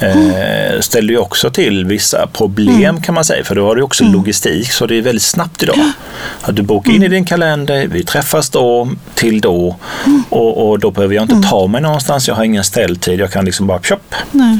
eh, 0.00 0.80
ställer 0.80 1.12
ju 1.12 1.18
också 1.18 1.50
till 1.50 1.84
vissa 1.84 2.26
problem 2.26 2.84
mm. 2.84 3.02
kan 3.02 3.14
man 3.14 3.24
säga, 3.24 3.44
för 3.44 3.54
då 3.54 3.66
har 3.66 3.76
du 3.76 3.82
också 3.82 4.04
mm. 4.04 4.14
logistik 4.14 4.72
så 4.72 4.86
det 4.86 4.98
är 4.98 5.02
väldigt 5.02 5.22
snabbt 5.22 5.62
idag. 5.62 5.92
Att 6.40 6.56
du 6.56 6.62
bokar 6.62 6.90
in 6.90 7.02
i 7.02 7.06
mm. 7.06 7.10
din 7.10 7.24
kalender, 7.24 7.86
vi 7.86 8.04
träffas 8.04 8.50
då 8.50 8.88
till 9.14 9.40
då 9.40 9.76
mm. 10.06 10.22
och, 10.30 10.68
och, 10.70 10.78
då 10.78 10.90
behöver 10.90 11.14
jag 11.14 11.24
inte 11.24 11.34
mm. 11.34 11.48
ta 11.48 11.66
mig 11.66 11.80
någonstans, 11.80 12.28
jag 12.28 12.34
har 12.34 12.44
ingen 12.44 12.64
ställtid, 12.64 13.20
jag 13.20 13.32
kan 13.32 13.44
liksom 13.44 13.66
bara 13.66 13.80
köp. 13.80 14.14
Ja. 14.32 14.58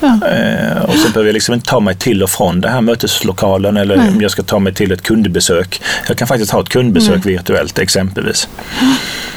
Eh, 0.00 0.82
och 0.82 0.94
så 0.94 1.08
behöver 1.08 1.26
jag 1.28 1.34
liksom 1.34 1.54
inte 1.54 1.66
ta 1.66 1.80
mig 1.80 1.94
till 1.94 2.22
och 2.22 2.30
från 2.30 2.60
den 2.60 2.72
här 2.72 2.80
möteslokalen 2.80 3.76
eller 3.76 3.96
Nej. 3.96 4.08
om 4.08 4.20
jag 4.20 4.30
ska 4.30 4.42
ta 4.42 4.58
mig 4.58 4.74
till 4.74 4.92
ett 4.92 5.02
kundbesök. 5.02 5.82
Jag 6.08 6.18
kan 6.18 6.28
faktiskt 6.28 6.52
ha 6.52 6.60
ett 6.60 6.68
kundbesök 6.68 7.26
virtuellt 7.26 7.78
exempelvis. 7.78 8.48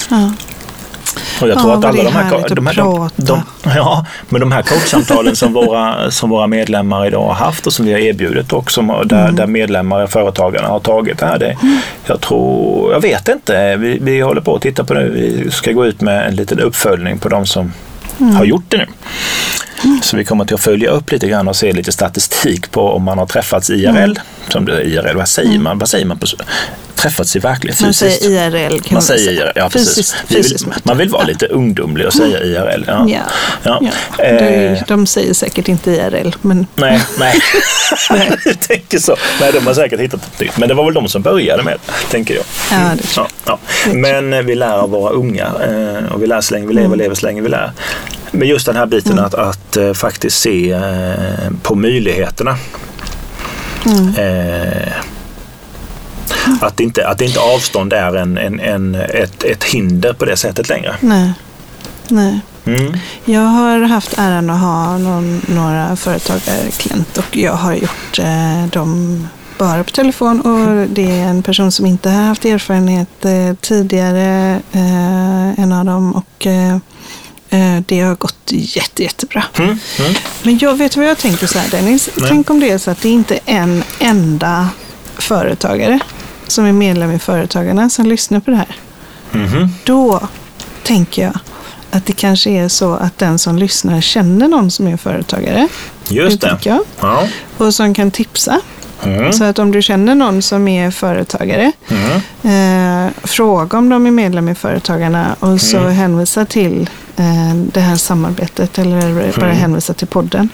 Ja. 0.10 0.32
Och 1.42 1.48
jag 1.48 1.60
tror 1.60 1.72
ja, 1.72 1.78
att 1.78 1.86
alla 1.86 2.04
de 2.04 2.10
här, 2.10 2.56
de 2.56 2.68
här, 2.68 2.76
de, 2.76 3.10
de, 3.16 3.42
ja, 3.76 4.06
men 4.30 4.42
de 4.42 4.52
här 4.52 4.62
coachsamtalen 4.62 5.36
som 5.36 5.54
våra, 5.54 6.12
som 6.12 6.30
våra 6.30 6.48
medlemmar 6.48 7.08
idag 7.08 7.28
har 7.28 7.34
haft 7.34 7.68
och 7.68 7.74
som 7.74 7.86
vi 7.86 7.94
har 7.94 8.00
erbjudit 8.00 8.54
och 8.54 8.72
som, 8.72 8.88
där, 9.06 9.24
mm. 9.24 9.36
där 9.36 9.48
medlemmar 9.48 10.04
och 10.04 10.10
företagarna 10.10 10.68
har 10.68 10.80
tagit 10.80 11.18
det 11.18 11.26
här. 11.26 11.40
Det, 11.40 11.58
mm. 11.62 11.80
Jag 12.06 12.22
tror, 12.22 12.94
jag 12.94 13.02
vet 13.02 13.28
inte, 13.28 13.78
vi, 13.78 14.00
vi 14.02 14.22
håller 14.22 14.42
på 14.42 14.56
att 14.56 14.62
titta 14.62 14.84
på 14.84 14.94
det. 14.94 15.10
Vi 15.10 15.52
ska 15.52 15.72
gå 15.72 15.86
ut 15.86 16.02
med 16.02 16.28
en 16.28 16.36
liten 16.36 16.60
uppföljning 16.60 17.20
på 17.20 17.30
de 17.30 17.46
som 17.46 17.74
mm. 18.20 18.36
har 18.36 18.46
gjort 18.46 18.66
det 18.68 18.78
nu. 18.78 18.86
Så 20.02 20.18
vi 20.18 20.26
kommer 20.26 20.46
till 20.46 20.56
att 20.56 20.62
följa 20.62 20.90
upp 20.90 21.12
lite 21.12 21.28
grann 21.28 21.48
och 21.48 21.56
se 21.56 21.74
lite 21.74 21.92
statistik 21.92 22.72
på 22.72 22.90
om 22.90 23.04
man 23.04 23.18
har 23.18 23.26
träffats 23.26 23.70
IRL. 23.70 23.98
Mm. 23.98 24.16
Som 24.50 24.66
det, 24.66 24.84
IRL, 24.84 25.18
vad 25.18 25.28
säger 25.28 25.60
man? 25.60 25.80
Vad 25.80 25.90
säger 25.90 26.06
man 26.06 26.18
på, 26.18 26.26
träffats 27.04 27.36
i 27.36 27.40
verkligheten. 27.40 27.86
Man 27.86 27.94
säger 27.94 28.30
IRL 28.30 28.80
kan 28.80 28.94
man, 28.94 29.02
säga. 29.02 29.32
IRL, 29.32 29.52
ja, 29.56 29.70
fysiskt, 29.70 30.16
fysiskt 30.28 30.68
vill, 30.68 30.74
man 30.84 30.98
vill 30.98 31.10
vara 31.10 31.24
ja. 31.24 31.28
lite 31.28 31.46
ungdomlig 31.46 32.08
och 32.08 32.14
säga 32.14 32.44
IRL. 32.44 32.84
Ja. 32.88 33.06
Ja. 33.10 33.22
Ja. 33.64 33.82
ja. 34.18 34.24
Eh. 34.24 34.80
De 34.88 35.08
säger 35.08 35.34
säkert 35.34 35.68
inte 35.68 35.92
IRL. 35.92 36.32
Men... 36.42 36.68
Nej, 36.76 37.02
nej. 37.20 37.34
nej. 38.10 38.38
jag 38.46 38.60
tänker 38.60 39.00
så. 39.00 39.16
Nej, 39.42 39.52
de 39.54 39.68
har 39.68 39.74
säkert 39.74 40.00
hittat 40.00 40.22
något 40.22 40.40
nytt. 40.40 40.58
Men 40.58 40.70
det 40.70 40.76
var 40.76 40.86
väl 40.86 40.94
de 40.94 41.08
som 41.08 41.22
började 41.22 41.64
med 41.64 41.78
tänker 42.12 42.36
jag. 42.36 42.44
Ja, 42.72 42.92
det 42.98 43.04
tror 43.04 43.28
jag. 43.46 43.60
Ja, 43.86 43.94
Men 43.94 44.34
eh, 44.34 44.42
vi 44.42 44.56
lär 44.56 44.78
av 44.78 44.90
våra 44.90 45.12
unga 45.12 45.46
eh, 45.46 46.14
och 46.14 46.24
vi 46.24 46.28
lär 46.28 46.42
så 46.42 46.54
länge 46.54 46.68
vi 46.68 46.74
lever, 46.74 46.86
mm. 46.86 47.00
lever 47.00 47.16
så 47.16 47.26
länge 47.26 47.42
vi 47.42 47.50
lär. 47.50 47.72
Men 48.36 48.48
just 48.48 48.66
den 48.66 48.76
här 48.76 48.86
biten 48.86 49.12
mm. 49.12 49.26
att, 49.26 49.34
att 49.34 49.78
uh, 49.78 49.94
faktiskt 49.94 50.40
se 50.40 50.76
uh, 50.76 51.52
på 51.62 51.76
möjligheterna. 51.76 52.58
Mm. 53.86 54.08
Uh, 54.08 54.94
att, 56.60 56.80
inte, 56.80 57.08
att 57.08 57.22
inte 57.22 57.40
avstånd 57.40 57.94
är 57.94 58.16
en, 58.16 58.38
en, 58.38 58.60
en, 58.60 58.96
ett, 58.96 59.44
ett 59.44 59.64
hinder 59.64 60.14
på 60.14 60.26
det 60.26 60.38
sättet 60.38 60.70
längre. 60.70 60.96
Nej. 61.00 61.34
Nej. 62.08 62.40
Mm. 62.66 62.94
Jag 63.26 63.42
har 63.42 63.80
haft 63.80 64.18
äran 64.18 64.50
att 64.50 64.62
ha 64.62 64.98
någon, 64.98 65.42
några 65.48 65.96
företagarklient 65.96 67.18
och 67.18 67.38
jag 67.38 67.54
har 67.54 67.74
gjort 67.74 68.20
eh, 68.20 68.66
dem 68.72 69.28
bara 69.58 69.84
på 69.84 69.92
telefon 69.92 70.42
och 70.42 70.88
det 70.90 71.12
är 71.12 71.28
en 71.28 71.44
person 71.44 71.72
som 71.72 71.86
inte 71.86 72.10
har 72.10 72.24
haft 72.24 72.46
erfarenhet 72.46 73.26
eh, 73.26 73.56
tidigare, 73.62 74.62
eh, 74.72 75.60
en 75.60 75.72
av 75.72 75.86
dem. 75.86 76.16
Och 76.16 76.48
eh, 76.48 76.76
eh 76.76 76.78
det 77.86 78.00
har 78.00 78.16
gått 78.16 78.38
jätte, 78.52 79.04
jättebra. 79.04 79.44
Mm. 79.58 79.70
Mm. 80.00 80.14
Men 80.44 80.58
jag 80.58 80.78
vet 80.78 80.98
vad 80.98 81.06
jag 81.06 81.18
tänker 81.18 81.48
så 81.48 81.60
här 81.60 81.70
Dennis. 81.70 82.10
Tänk 82.28 82.50
om 82.50 82.60
det 82.60 82.70
är 82.70 82.78
så 82.78 82.92
att 82.92 83.02
det 83.02 83.10
inte 83.10 83.36
är 83.36 83.42
en 83.46 83.84
enda 84.00 84.70
företagare 85.18 86.00
som 86.48 86.66
är 86.66 86.72
medlem 86.72 87.12
i 87.12 87.20
Företagarna 87.20 87.90
som 87.90 88.06
lyssnar 88.06 88.40
på 88.40 88.52
det 88.52 88.58
här. 88.58 88.76
Mm. 89.34 89.70
Då 89.84 90.28
tänker 90.84 91.24
jag 91.24 91.40
att 91.92 92.06
det 92.06 92.14
kanske 92.14 92.50
är 92.50 92.68
så 92.68 92.94
att 92.94 93.18
den 93.18 93.40
som 93.40 93.58
lyssnar 93.58 94.02
känner 94.02 94.48
någon 94.48 94.72
som 94.72 94.88
är 94.88 94.98
företagare. 94.98 95.68
Just 96.10 96.42
det. 96.42 96.60
Jag. 96.64 96.80
Ja. 97.00 97.28
Och 97.58 97.74
som 97.74 97.94
kan 97.94 98.12
tipsa. 98.12 98.62
Mm. 99.06 99.34
Så 99.34 99.44
att 99.44 99.60
om 99.60 99.72
du 99.72 99.82
känner 99.82 100.16
någon 100.16 100.42
som 100.42 100.68
är 100.68 100.92
företagare, 100.92 101.72
mm. 101.90 103.08
eh, 103.08 103.12
fråga 103.24 103.78
om 103.78 103.90
de 103.90 104.06
är 104.06 104.12
medlem 104.12 104.50
i 104.50 104.56
Företagarna 104.56 105.36
och 105.40 105.62
så 105.62 105.78
mm. 105.78 105.94
hänvisa 105.94 106.46
till 106.46 106.90
eh, 107.18 107.56
det 107.56 107.80
här 107.80 107.96
samarbetet 107.96 108.80
eller 108.80 109.32
bara 109.40 109.46
mm. 109.46 109.58
hänvisa 109.58 109.94
till 109.94 110.08
podden. 110.08 110.50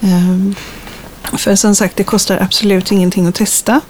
Eh, 0.00 0.54
för 1.38 1.56
som 1.56 1.74
sagt, 1.74 1.96
det 1.96 2.04
kostar 2.04 2.38
absolut 2.40 2.92
ingenting 2.92 3.26
att 3.26 3.34
testa. 3.34 3.80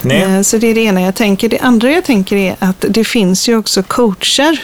Nej. 0.00 0.22
Eh, 0.22 0.42
så 0.42 0.58
det 0.58 0.66
är 0.66 0.74
det 0.74 0.80
ena 0.80 1.00
jag 1.00 1.14
tänker. 1.14 1.48
Det 1.48 1.58
andra 1.58 1.90
jag 1.90 2.04
tänker 2.04 2.36
är 2.36 2.56
att 2.58 2.84
det 2.88 3.04
finns 3.04 3.48
ju 3.48 3.56
också 3.56 3.82
coacher 3.82 4.58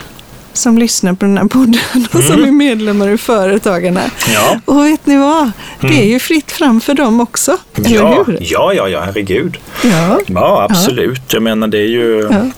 som 0.55 0.79
lyssnar 0.79 1.13
på 1.13 1.25
den 1.25 1.39
här 1.39 1.45
podden 1.45 2.07
och 2.09 2.15
mm. 2.15 2.27
som 2.27 2.45
är 2.45 2.51
medlemmar 2.51 3.09
i 3.09 3.19
Företagarna. 3.19 4.01
Ja. 4.35 4.61
Och 4.65 4.85
vet 4.85 5.07
ni 5.07 5.17
vad? 5.17 5.51
Det 5.81 5.87
är 5.87 5.93
mm. 5.93 6.09
ju 6.09 6.19
fritt 6.19 6.53
fram 6.53 6.81
för 6.81 6.95
dem 6.95 7.21
också. 7.21 7.57
Eller 7.75 7.91
ja, 7.91 8.25
hur? 8.27 8.39
ja, 8.41 8.73
ja, 8.73 8.89
ja, 8.89 9.01
herregud. 9.01 9.57
Ja, 9.85 10.21
ja 10.27 10.67
absolut. 10.71 11.21
Ja. 11.29 11.35
Jag 11.35 11.43
menar, 11.43 11.69
det 11.69 11.79
är 11.79 11.89
ju... 11.89 12.29
Ja. 12.31 12.51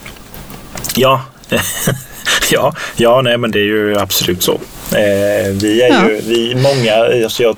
Ja. 0.94 1.22
ja, 2.50 2.74
ja, 2.96 3.22
nej 3.22 3.38
men 3.38 3.50
det 3.50 3.58
är 3.58 3.64
ju 3.64 3.98
absolut 3.98 4.42
så. 4.42 4.52
Eh, 4.92 5.52
vi 5.52 5.82
är 5.82 6.08
ju, 6.08 6.20
vi, 6.26 6.54
många, 6.54 7.24
alltså 7.24 7.42
jag 7.42 7.56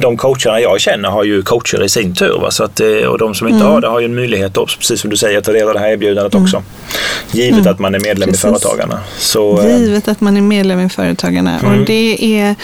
de 0.00 0.16
coacherna 0.16 0.60
jag 0.60 0.80
känner 0.80 1.08
har 1.08 1.24
ju 1.24 1.42
coacher 1.42 1.84
i 1.84 1.88
sin 1.88 2.14
tur. 2.14 2.38
Va? 2.40 2.50
Så 2.50 2.64
att, 2.64 2.80
eh, 2.80 2.86
och 2.86 3.18
de 3.18 3.34
som 3.34 3.48
inte 3.48 3.60
mm. 3.60 3.72
har 3.72 3.80
det 3.80 3.88
har 3.88 4.00
ju 4.00 4.04
en 4.04 4.14
möjlighet 4.14 4.56
också, 4.56 4.78
precis 4.78 5.00
som 5.00 5.10
du 5.10 5.16
säger, 5.16 5.38
att 5.38 5.44
ta 5.44 5.52
del 5.52 5.68
av 5.68 5.74
det 5.74 5.80
här 5.80 5.88
erbjudandet 5.88 6.34
mm. 6.34 6.44
också. 6.44 6.62
Givet 7.30 7.60
mm. 7.60 7.72
att 7.72 7.78
man 7.78 7.94
är 7.94 8.00
medlem 8.00 8.28
precis. 8.28 8.44
i 8.44 8.48
Företagarna. 8.48 9.00
Så, 9.18 9.60
eh, 9.60 9.78
Givet 9.78 10.08
att 10.08 10.20
man 10.20 10.36
är 10.36 10.40
medlem 10.40 10.80
i 10.80 10.88
Företagarna. 10.88 11.58
Och 11.58 11.72
mm. 11.72 11.84
det 11.84 12.38
är, 12.38 12.54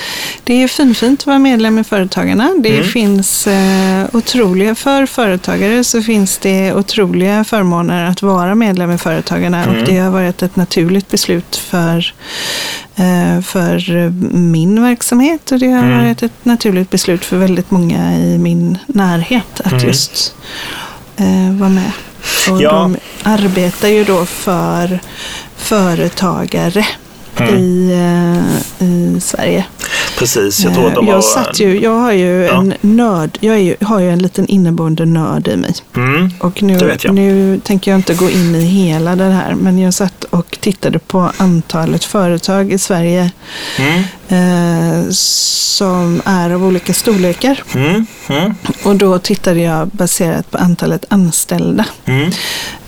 det 0.44 0.62
är 0.62 0.68
finfint 0.68 1.20
att 1.20 1.26
vara 1.26 1.38
medlem 1.38 1.78
i 1.78 1.84
Företagarna. 1.84 2.50
Det 2.58 2.76
mm. 2.76 2.88
finns 2.88 3.46
eh, 3.46 4.04
otroliga, 4.12 4.74
för 4.74 5.06
företagare 5.06 5.84
så 5.84 6.02
finns 6.02 6.38
det 6.38 6.74
otroliga 6.74 7.44
förmåner 7.44 8.10
att 8.10 8.22
vara 8.22 8.54
medlem 8.54 8.90
i 8.90 8.98
Företagarna. 8.98 9.64
Och 9.68 9.86
det 9.86 9.98
har 9.98 10.10
varit 10.10 10.42
ett 10.42 10.56
naturligt 10.56 11.08
beslut 11.08 11.56
för 11.56 12.12
Eh, 12.96 13.40
för 13.42 14.10
min 14.36 14.82
verksamhet 14.82 15.52
och 15.52 15.58
det 15.58 15.66
har 15.66 15.82
mm. 15.82 15.98
varit 15.98 16.22
ett 16.22 16.44
naturligt 16.44 16.90
beslut 16.90 17.11
för 17.20 17.36
väldigt 17.36 17.70
många 17.70 18.16
i 18.16 18.38
min 18.38 18.78
närhet 18.86 19.60
att 19.60 19.72
mm. 19.72 19.86
just 19.86 20.34
eh, 21.16 21.52
vara 21.52 21.70
med. 21.70 21.92
Och 22.50 22.62
ja. 22.62 22.70
de 22.70 22.96
arbetar 23.22 23.88
ju 23.88 24.04
då 24.04 24.26
för, 24.26 25.00
företagare 25.56 26.86
mm. 27.48 27.60
i, 27.60 27.92
uh, 28.80 28.88
i 28.88 29.20
Sverige. 29.20 29.64
Precis, 30.18 30.64
jag 30.64 30.74
tror 30.74 30.88
att 30.88 30.94
de 30.94 31.06
jag 31.06 31.14
har... 31.14 31.22
Satt 31.22 31.60
ju, 31.60 31.80
jag 31.80 31.98
har 31.98 32.12
ju 32.12 32.42
ja. 32.44 32.60
en 32.60 32.74
nörd, 32.80 33.38
jag 33.40 33.60
ju, 33.60 33.76
har 33.80 34.00
ju 34.00 34.10
en 34.10 34.18
liten 34.18 34.46
inneboende 34.46 35.06
nörd 35.06 35.48
i 35.48 35.56
mig. 35.56 35.74
Mm, 35.96 36.30
och 36.40 36.62
nu, 36.62 36.96
nu 37.10 37.60
tänker 37.64 37.90
jag 37.90 37.98
inte 37.98 38.14
gå 38.14 38.30
in 38.30 38.54
i 38.54 38.64
hela 38.64 39.16
det 39.16 39.24
här, 39.24 39.54
men 39.54 39.78
jag 39.78 39.94
satt 39.94 40.24
och 40.24 40.58
tittade 40.60 40.98
på 40.98 41.30
antalet 41.36 42.04
företag 42.04 42.72
i 42.72 42.78
Sverige 42.78 43.30
mm. 43.78 44.02
eh, 44.28 45.10
som 45.10 46.22
är 46.24 46.50
av 46.50 46.64
olika 46.64 46.94
storlekar. 46.94 47.62
Mm, 47.74 48.06
mm. 48.28 48.54
och 48.84 48.96
då 48.96 49.18
tittade 49.18 49.60
jag 49.60 49.88
baserat 49.88 50.50
på 50.50 50.58
antalet 50.58 51.04
anställda. 51.08 51.84
Mm. 52.04 52.30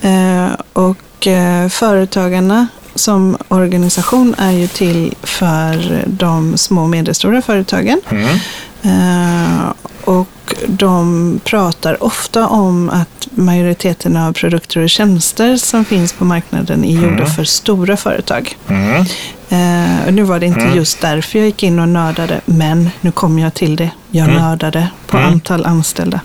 Eh, 0.01 0.51
och 0.73 1.27
eh, 1.27 1.69
företagarna 1.69 2.67
som 2.95 3.37
organisation 3.47 4.35
är 4.37 4.51
ju 4.51 4.67
till 4.67 5.13
för 5.23 6.03
de 6.05 6.57
små 6.57 6.81
och 6.81 6.89
medelstora 6.89 7.41
företagen. 7.41 8.01
Mm. 8.09 8.39
Uh, 8.85 9.73
och 10.03 10.55
de 10.67 11.39
pratar 11.43 12.03
ofta 12.03 12.47
om 12.47 12.89
att 12.89 13.27
majoriteten 13.31 14.17
av 14.17 14.33
produkter 14.33 14.79
och 14.79 14.89
tjänster 14.89 15.57
som 15.57 15.85
finns 15.85 16.13
på 16.13 16.25
marknaden 16.25 16.85
är 16.85 16.93
gjorda 16.93 17.07
mm. 17.07 17.27
för 17.27 17.43
stora 17.43 17.97
företag. 17.97 18.57
Mm. 18.67 19.05
Uh, 19.51 20.13
nu 20.13 20.23
var 20.23 20.39
det 20.39 20.45
inte 20.45 20.61
mm. 20.61 20.75
just 20.75 21.01
därför 21.01 21.39
jag 21.39 21.45
gick 21.45 21.63
in 21.63 21.79
och 21.79 21.89
nördade, 21.89 22.41
men 22.45 22.89
nu 23.01 23.11
kommer 23.11 23.41
jag 23.41 23.53
till 23.53 23.75
det. 23.75 23.89
Jag 24.11 24.29
mm. 24.29 24.41
nördade 24.41 24.87
på 25.07 25.17
mm. 25.17 25.29
antal 25.29 25.65
anställda. 25.65 26.19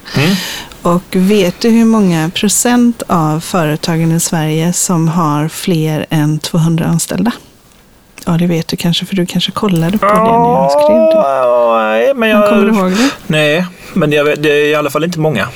Och 0.83 1.03
vet 1.11 1.61
du 1.61 1.69
hur 1.69 1.85
många 1.85 2.31
procent 2.35 3.03
av 3.07 3.41
företagen 3.41 4.13
i 4.13 4.21
Sverige 4.21 4.73
som 4.73 5.09
har 5.09 5.49
fler 5.49 6.07
än 6.11 6.39
200 6.39 6.85
anställda? 6.85 7.33
Ja, 8.27 8.33
det 8.33 8.47
vet 8.47 8.69
du 8.69 8.77
kanske, 8.77 9.07
för 9.07 9.17
du 9.17 9.27
kanske 9.27 9.53
kollade 9.53 9.99
på 9.99 10.07
det 10.07 10.15
när 10.15 10.25
jag 10.25 10.71
skrev 10.71 10.97
det. 10.97 11.25
Nej, 11.77 12.15
men 12.15 12.29
jag... 12.29 12.49
kommer 12.49 12.65
du 12.65 12.79
ihåg 12.79 12.91
det? 12.91 13.11
Nej, 13.27 13.67
men 13.93 14.13
jag, 14.13 14.43
det 14.43 14.49
är 14.49 14.67
i 14.67 14.75
alla 14.75 14.91
fall 14.91 15.05
inte 15.05 15.19
många. 15.19 15.49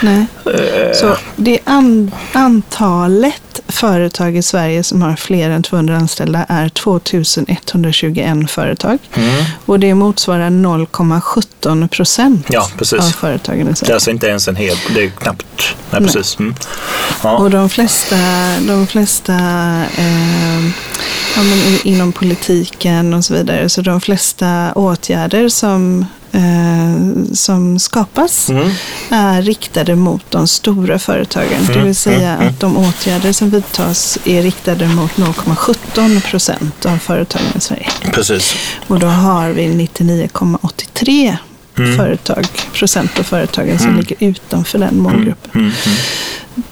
Nej. 0.00 0.26
Uh. 0.46 0.92
Så 0.94 1.16
det 1.36 1.58
an, 1.64 2.10
antalet 2.32 3.53
företag 3.74 4.36
i 4.36 4.42
Sverige 4.42 4.82
som 4.82 5.02
har 5.02 5.16
fler 5.16 5.50
än 5.50 5.62
200 5.62 5.96
anställda 5.96 6.46
är 6.48 6.68
2121 6.68 8.50
företag. 8.50 8.98
Mm. 9.14 9.44
Och 9.66 9.80
det 9.80 9.94
motsvarar 9.94 10.50
0,17 10.50 11.88
procent 11.88 12.46
ja, 12.50 12.68
av 12.98 13.10
företagen 13.10 13.68
i 13.68 13.76
Sverige. 13.76 13.86
Det 13.86 13.92
är 13.92 13.94
alltså 13.94 14.10
inte 14.10 14.26
ens 14.26 14.48
en 14.48 14.56
hel, 14.56 14.76
det 14.94 15.04
är 15.04 15.10
knappt, 15.10 15.44
nej, 15.90 16.00
nej. 16.00 16.00
precis. 16.00 16.38
Mm. 16.38 16.54
Ja. 17.22 17.36
Och 17.36 17.50
de 17.50 17.68
flesta, 17.68 18.16
de 18.60 18.86
flesta 18.86 19.34
eh, 19.96 20.64
ja, 21.36 21.42
men 21.42 21.78
inom 21.84 22.12
politiken 22.12 23.14
och 23.14 23.24
så 23.24 23.34
vidare, 23.34 23.68
så 23.68 23.80
de 23.80 24.00
flesta 24.00 24.72
åtgärder 24.74 25.48
som 25.48 26.06
eh, 26.34 27.32
som 27.32 27.78
skapas 27.78 28.50
mm. 28.50 28.70
är 29.10 29.42
riktade 29.42 29.96
mot 29.96 30.30
de 30.30 30.48
stora 30.48 30.98
företagen. 30.98 31.60
Mm. 31.60 31.72
Det 31.72 31.84
vill 31.84 31.96
säga 31.96 32.30
mm. 32.30 32.48
att 32.48 32.60
de 32.60 32.76
åtgärder 32.76 33.32
som 33.32 33.50
vidtas 33.50 34.18
är 34.24 34.42
riktade 34.42 34.88
mot 34.88 35.12
0,17 35.12 36.20
procent 36.30 36.86
av 36.86 36.98
företagen 36.98 37.46
i 37.56 37.60
Sverige. 37.60 37.88
Precis. 38.12 38.54
Och 38.86 38.98
då 38.98 39.06
har 39.06 39.50
vi 39.50 39.68
99,83 39.68 41.36
mm. 41.78 41.96
företag, 41.96 42.46
procent 42.72 43.18
av 43.18 43.22
företagen 43.22 43.78
som 43.78 43.88
mm. 43.88 44.00
ligger 44.00 44.16
utanför 44.20 44.78
den 44.78 44.98
målgruppen. 44.98 45.50
Mm. 45.54 45.72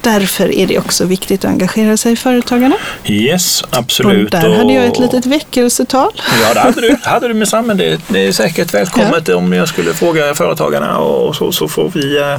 Därför 0.01 0.55
är 0.55 0.67
det 0.67 0.79
också 0.79 1.05
viktigt 1.05 1.45
att 1.45 1.51
engagera 1.51 1.97
sig 1.97 2.13
i 2.13 2.17
företagarna. 2.17 2.77
Yes, 3.05 3.65
absolut. 3.71 4.35
Och 4.35 4.41
där 4.41 4.49
och... 4.49 4.57
hade 4.57 4.73
jag 4.73 4.87
ett 4.87 4.99
litet 4.99 5.27
väckelsetal. 5.27 6.11
Ja, 6.43 6.55
det 6.55 6.61
hade 6.61 6.81
du. 6.81 6.97
hade 7.03 7.29
du 7.29 7.35
med 7.35 7.49
men 7.65 7.77
det, 7.77 8.01
det 8.09 8.27
är 8.27 8.33
säkert 8.33 8.75
välkommet 8.75 9.29
ja. 9.29 9.37
om 9.37 9.53
jag 9.53 9.69
skulle 9.69 9.95
fråga 9.95 10.35
företagarna 10.35 10.99
och 10.99 11.37
så, 11.37 11.53
så 11.53 11.69
får 11.69 11.91
vi... 11.95 12.19
Uh... 12.19 12.39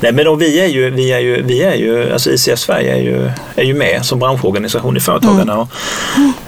Nej, 0.00 0.12
men 0.12 0.24
då, 0.24 0.34
vi 0.34 0.60
är 0.60 0.66
ju, 0.66 0.90
vi 0.90 1.12
är 1.12 1.18
ju, 1.18 1.42
vi 1.42 1.62
är 1.62 1.74
ju, 1.74 2.12
alltså 2.12 2.30
ICF 2.30 2.58
Sverige 2.58 2.94
är 2.94 3.02
ju, 3.02 3.30
är 3.56 3.64
ju 3.64 3.74
med 3.74 4.04
som 4.04 4.18
branschorganisation 4.18 4.96
i 4.96 5.00
Företagarna. 5.00 5.52
Mm. 5.52 5.58
Och 5.58 5.68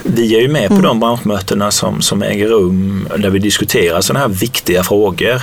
vi 0.02 0.36
är 0.36 0.40
ju 0.40 0.48
med 0.48 0.68
på 0.68 0.74
mm. 0.74 0.84
de 0.84 1.00
branschmötena 1.00 1.70
som, 1.70 2.02
som 2.02 2.22
äger 2.22 2.48
rum 2.48 3.08
där 3.18 3.30
vi 3.30 3.38
diskuterar 3.38 4.00
sådana 4.00 4.20
här 4.20 4.28
viktiga 4.28 4.84
frågor. 4.84 5.42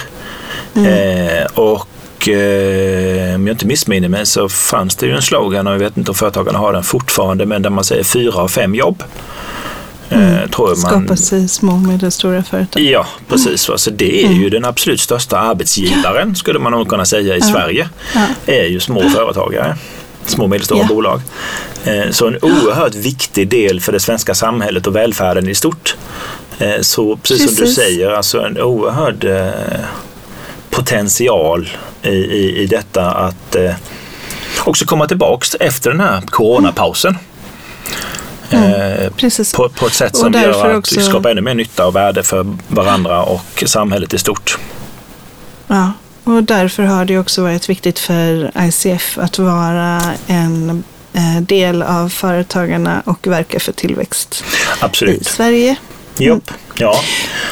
Mm. 0.76 0.86
Eh, 0.86 1.46
och 1.46 1.88
och 2.20 2.28
eh, 2.28 3.36
om 3.36 3.48
jag 3.48 3.54
inte 3.54 3.66
missminner 3.66 4.10
mig 4.10 4.26
så 4.26 4.50
fanns 4.50 4.96
det 4.96 5.06
ju 5.06 5.16
en 5.16 5.22
slogan 5.22 5.68
och 5.68 5.74
jag 5.74 5.80
vet 5.80 5.98
inte 5.98 6.12
om 6.12 6.16
företagarna 6.16 6.60
har 6.60 6.74
den 6.74 6.84
fortfarande 6.84 7.46
men 7.46 7.62
där 7.62 7.70
man 7.70 7.84
säger 7.84 8.04
fyra 8.04 8.36
av 8.36 8.48
fem 8.48 8.76
jobb. 8.76 9.04
Eh, 10.10 10.38
mm. 10.38 10.50
tror 10.50 10.68
man... 10.68 10.76
Skapas 10.76 11.34
i 11.34 11.48
små 11.48 11.72
och 11.72 11.80
medelstora 11.80 12.44
företag. 12.44 12.82
Ja, 12.82 13.06
precis. 13.28 13.70
Mm. 13.70 13.78
Så 13.78 13.90
det 13.90 14.26
är 14.26 14.30
ju 14.30 14.38
mm. 14.38 14.50
den 14.50 14.66
absolut 14.66 15.02
största 15.02 15.40
arbetsgivaren 15.40 16.36
skulle 16.36 16.60
man 16.60 16.72
nog 16.72 16.90
kunna 16.90 17.06
säga 17.06 17.36
i 17.36 17.40
ja. 17.40 17.46
Sverige. 17.46 17.90
Ja. 18.16 18.54
är 18.54 18.66
ju 18.66 18.80
små 18.80 19.10
företagare 19.10 19.78
små 20.26 20.44
och 20.44 20.50
medelstora 20.50 20.80
ja. 20.80 20.88
bolag. 20.88 21.22
Eh, 21.84 22.12
så 22.12 22.28
en 22.28 22.38
oerhört 22.42 22.96
viktig 22.96 23.48
del 23.48 23.82
för 23.82 23.92
det 23.92 24.00
svenska 24.00 24.36
samhället 24.36 24.88
och 24.88 24.96
välfärden 24.96 25.50
i 25.50 25.56
stort. 25.56 25.96
Så 26.82 27.16
precis, 27.16 27.42
precis. 27.42 27.58
som 27.58 27.66
du 27.66 27.72
säger, 27.72 28.12
alltså 28.12 28.42
en 28.42 28.62
oerhörd 28.62 29.28
potential 30.70 31.70
i, 32.04 32.10
i, 32.10 32.62
i 32.62 32.66
detta 32.66 33.12
att 33.12 33.56
eh, 33.56 33.74
också 34.66 34.86
komma 34.86 35.08
tillbaks 35.08 35.56
efter 35.60 35.90
den 35.90 36.00
här 36.00 36.22
coronapausen. 36.22 37.18
Mm, 38.50 38.72
eh, 38.72 39.12
på, 39.56 39.70
på, 39.70 39.86
ett 39.86 39.94
sätt 39.94 40.18
som 40.18 40.34
gör 40.34 40.72
att 40.72 40.78
också... 40.78 41.00
vi 41.00 41.06
skapar 41.06 41.30
ännu 41.30 41.42
mer 41.42 41.54
nytta 41.54 41.88
och 41.88 41.96
värde 41.96 42.24
för 42.24 42.56
varandra 42.68 43.24
och 43.24 43.64
samhället 43.66 44.14
i 44.14 44.18
stort. 44.18 44.58
Ja, 45.68 45.92
och 46.24 46.44
därför 46.44 46.84
har 46.84 47.06
det 47.06 47.20
också 47.20 47.44
varit 47.44 47.70
viktigt 47.70 48.00
för 48.00 48.52
ICF 48.58 49.18
att 49.18 49.40
vara 49.40 50.02
en 50.28 50.84
eh, 51.14 51.42
del 51.42 51.82
av 51.82 52.10
företagarna 52.10 53.02
och 53.06 53.28
verka 53.28 53.60
för 53.60 53.72
tillväxt 53.72 54.44
Absolut. 54.80 55.22
i 55.22 55.24
Sverige. 55.24 55.76
Jopp. 56.18 56.52
Ja. 56.80 57.02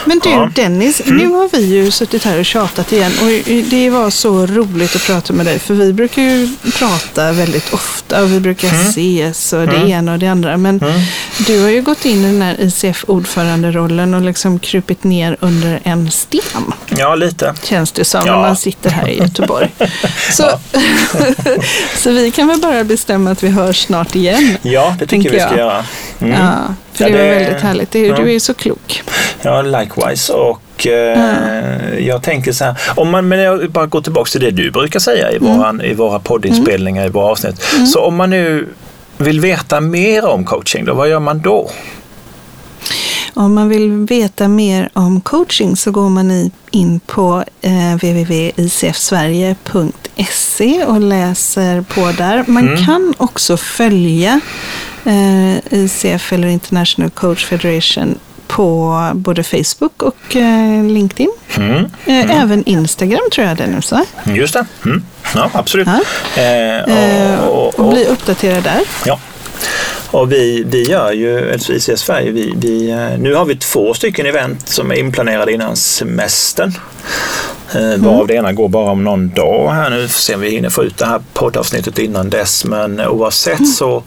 Men 0.05 0.19
du 0.19 0.29
ja. 0.29 0.49
Dennis, 0.55 1.01
mm. 1.01 1.17
nu 1.17 1.35
har 1.35 1.49
vi 1.51 1.75
ju 1.75 1.91
suttit 1.91 2.23
här 2.23 2.39
och 2.39 2.45
tjatat 2.45 2.91
igen 2.91 3.11
och 3.21 3.51
det 3.69 3.89
var 3.89 4.09
så 4.09 4.45
roligt 4.45 4.95
att 4.95 5.05
prata 5.05 5.33
med 5.33 5.45
dig 5.45 5.59
för 5.59 5.73
vi 5.73 5.93
brukar 5.93 6.21
ju 6.21 6.49
prata 6.79 7.31
väldigt 7.31 7.73
ofta 7.73 8.23
och 8.23 8.31
vi 8.31 8.39
brukar 8.39 8.69
mm. 8.69 8.81
ses 8.81 9.53
och 9.53 9.67
det 9.67 9.75
mm. 9.75 9.87
ena 9.87 10.13
och 10.13 10.19
det 10.19 10.27
andra. 10.27 10.57
Men 10.57 10.79
mm. 10.79 11.01
du 11.47 11.61
har 11.61 11.69
ju 11.69 11.81
gått 11.81 12.05
in 12.05 12.25
i 12.25 12.31
den 12.31 12.41
här 12.41 12.55
ICF-ordföranderollen 12.59 14.13
och 14.13 14.21
liksom 14.21 14.59
krupit 14.59 15.03
ner 15.03 15.37
under 15.39 15.79
en 15.83 16.11
sten. 16.11 16.73
Ja, 16.89 17.15
lite. 17.15 17.53
Känns 17.63 17.91
det 17.91 18.05
som 18.05 18.21
ja. 18.25 18.35
när 18.35 18.41
man 18.41 18.57
sitter 18.57 18.89
här 18.89 19.07
i 19.07 19.17
Göteborg. 19.17 19.69
så, 20.31 20.59
så 21.97 22.11
vi 22.11 22.31
kan 22.31 22.47
väl 22.47 22.59
bara 22.59 22.83
bestämma 22.83 23.31
att 23.31 23.43
vi 23.43 23.49
hörs 23.49 23.85
snart 23.85 24.15
igen. 24.15 24.57
Ja, 24.61 24.95
det 24.99 25.07
tycker 25.07 25.29
vi 25.29 25.39
ska 25.39 25.49
jag. 25.49 25.57
göra. 25.57 25.85
Mm. 26.19 26.33
Ja, 26.33 26.75
för 26.93 27.03
ja, 27.03 27.09
det, 27.09 27.17
det 27.17 27.27
var 27.27 27.39
väldigt 27.39 27.63
härligt. 27.63 27.91
Du 27.91 28.35
är 28.35 28.39
så 28.39 28.53
klok. 28.53 29.03
Ja, 29.41 29.61
likewise. 29.61 30.33
Och 30.33 30.87
eh, 30.87 31.99
jag 31.99 32.23
tänker 32.23 32.51
så 32.51 32.65
här, 32.65 32.77
om 32.95 33.09
man 33.09 33.27
men 33.27 33.39
jag 33.39 33.71
bara 33.71 33.85
går 33.85 34.01
tillbaka 34.01 34.29
till 34.29 34.41
det 34.41 34.51
du 34.51 34.71
brukar 34.71 34.99
säga 34.99 35.31
i, 35.31 35.37
mm. 35.37 35.57
våran, 35.57 35.81
i 35.81 35.93
våra 35.93 36.19
poddinspelningar, 36.19 37.05
i 37.05 37.09
våra 37.09 37.31
avsnitt. 37.31 37.63
Mm. 37.73 37.87
Så 37.87 38.01
om 38.01 38.15
man 38.15 38.29
nu 38.29 38.67
vill 39.17 39.39
veta 39.39 39.79
mer 39.79 40.25
om 40.25 40.45
coaching, 40.45 40.85
då, 40.85 40.93
vad 40.93 41.09
gör 41.09 41.19
man 41.19 41.39
då? 41.39 41.69
Om 43.33 43.53
man 43.53 43.69
vill 43.69 43.91
veta 43.91 44.47
mer 44.47 44.89
om 44.93 45.21
coaching 45.21 45.77
så 45.77 45.91
går 45.91 46.09
man 46.09 46.51
in 46.71 46.99
på 46.99 47.43
eh, 47.61 47.95
www.icfsverige.se 47.95 50.83
och 50.83 51.01
läser 51.01 51.81
på 51.81 52.11
där. 52.17 52.43
Man 52.47 52.67
mm. 52.67 52.85
kan 52.85 53.13
också 53.17 53.57
följa 53.57 54.41
eh, 55.05 55.57
ICF 55.69 56.33
eller 56.33 56.47
International 56.47 57.09
Coach 57.09 57.45
Federation 57.45 58.19
på 58.47 59.01
både 59.13 59.43
Facebook 59.43 60.03
och 60.03 60.35
eh, 60.35 60.83
LinkedIn. 60.83 61.31
Mm. 61.57 61.75
Eh, 61.75 61.85
mm. 62.05 62.29
Även 62.29 62.63
Instagram 62.63 63.29
tror 63.31 63.47
jag 63.47 63.57
det 63.57 63.63
är 63.63 63.67
nu. 63.67 63.81
Så. 63.81 64.05
Just 64.25 64.53
det. 64.53 64.65
Mm. 64.85 65.03
Ja, 65.35 65.49
absolut. 65.53 65.87
Ja. 66.35 66.41
Eh, 66.41 67.39
och, 67.43 67.67
och, 67.67 67.79
och, 67.79 67.79
och, 67.79 67.93
bli 67.93 68.05
uppdaterad 68.05 68.63
där. 68.63 68.81
Ja. 69.05 69.19
Och 70.11 70.31
vi, 70.31 70.63
vi 70.67 70.89
gör 70.89 71.11
ju, 71.11 71.53
alltså 71.53 71.73
ICS 71.73 72.01
Sverige, 72.01 72.31
vi, 72.31 72.53
vi, 72.57 72.89
eh, 72.89 73.19
nu 73.19 73.35
har 73.35 73.45
vi 73.45 73.55
två 73.55 73.93
stycken 73.93 74.25
event 74.25 74.69
som 74.69 74.91
är 74.91 74.95
inplanerade 74.95 75.53
innan 75.53 75.75
semestern. 75.75 76.73
Mm. 77.71 78.01
Varav 78.01 78.27
det 78.27 78.33
ena 78.33 78.53
går 78.53 78.69
bara 78.69 78.91
om 78.91 79.03
någon 79.03 79.29
dag 79.29 79.71
här 79.71 79.89
nu. 79.89 80.07
Får 80.07 80.19
se 80.19 80.35
om 80.35 80.41
vi 80.41 80.49
hinner 80.49 80.69
få 80.69 80.83
ut 80.83 80.97
det 80.97 81.05
här 81.05 81.21
poddavsnittet 81.33 81.99
innan 81.99 82.29
dess. 82.29 82.65
Men 82.65 82.99
oavsett 82.99 83.59
mm. 83.59 83.71
så 83.71 84.03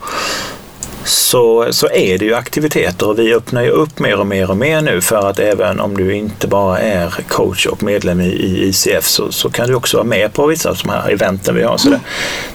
så, 1.05 1.67
så 1.71 1.89
är 1.89 2.19
det 2.19 2.25
ju 2.25 2.35
aktiviteter 2.35 3.09
och 3.09 3.19
vi 3.19 3.35
öppnar 3.35 3.63
ju 3.63 3.71
upp 3.71 3.99
mer 3.99 4.21
och 4.21 4.27
mer 4.27 4.51
och 4.51 4.57
mer 4.57 4.81
nu 4.81 5.01
för 5.01 5.29
att 5.31 5.39
även 5.39 5.81
om 5.81 5.97
du 5.97 6.15
inte 6.15 6.47
bara 6.47 6.79
är 6.79 7.15
coach 7.29 7.67
och 7.67 7.83
medlem 7.83 8.21
i, 8.21 8.25
i 8.25 8.69
ICF 8.69 9.07
så, 9.07 9.33
så 9.33 9.51
kan 9.51 9.69
du 9.69 9.75
också 9.75 9.97
vara 9.97 10.07
med 10.07 10.33
på 10.33 10.47
vissa 10.47 10.71
av 10.71 10.77
de 10.83 10.91
här 10.91 11.11
eventen 11.11 11.55
vi 11.55 11.63
har. 11.63 11.79
Så 11.79 11.91
det, 11.91 12.01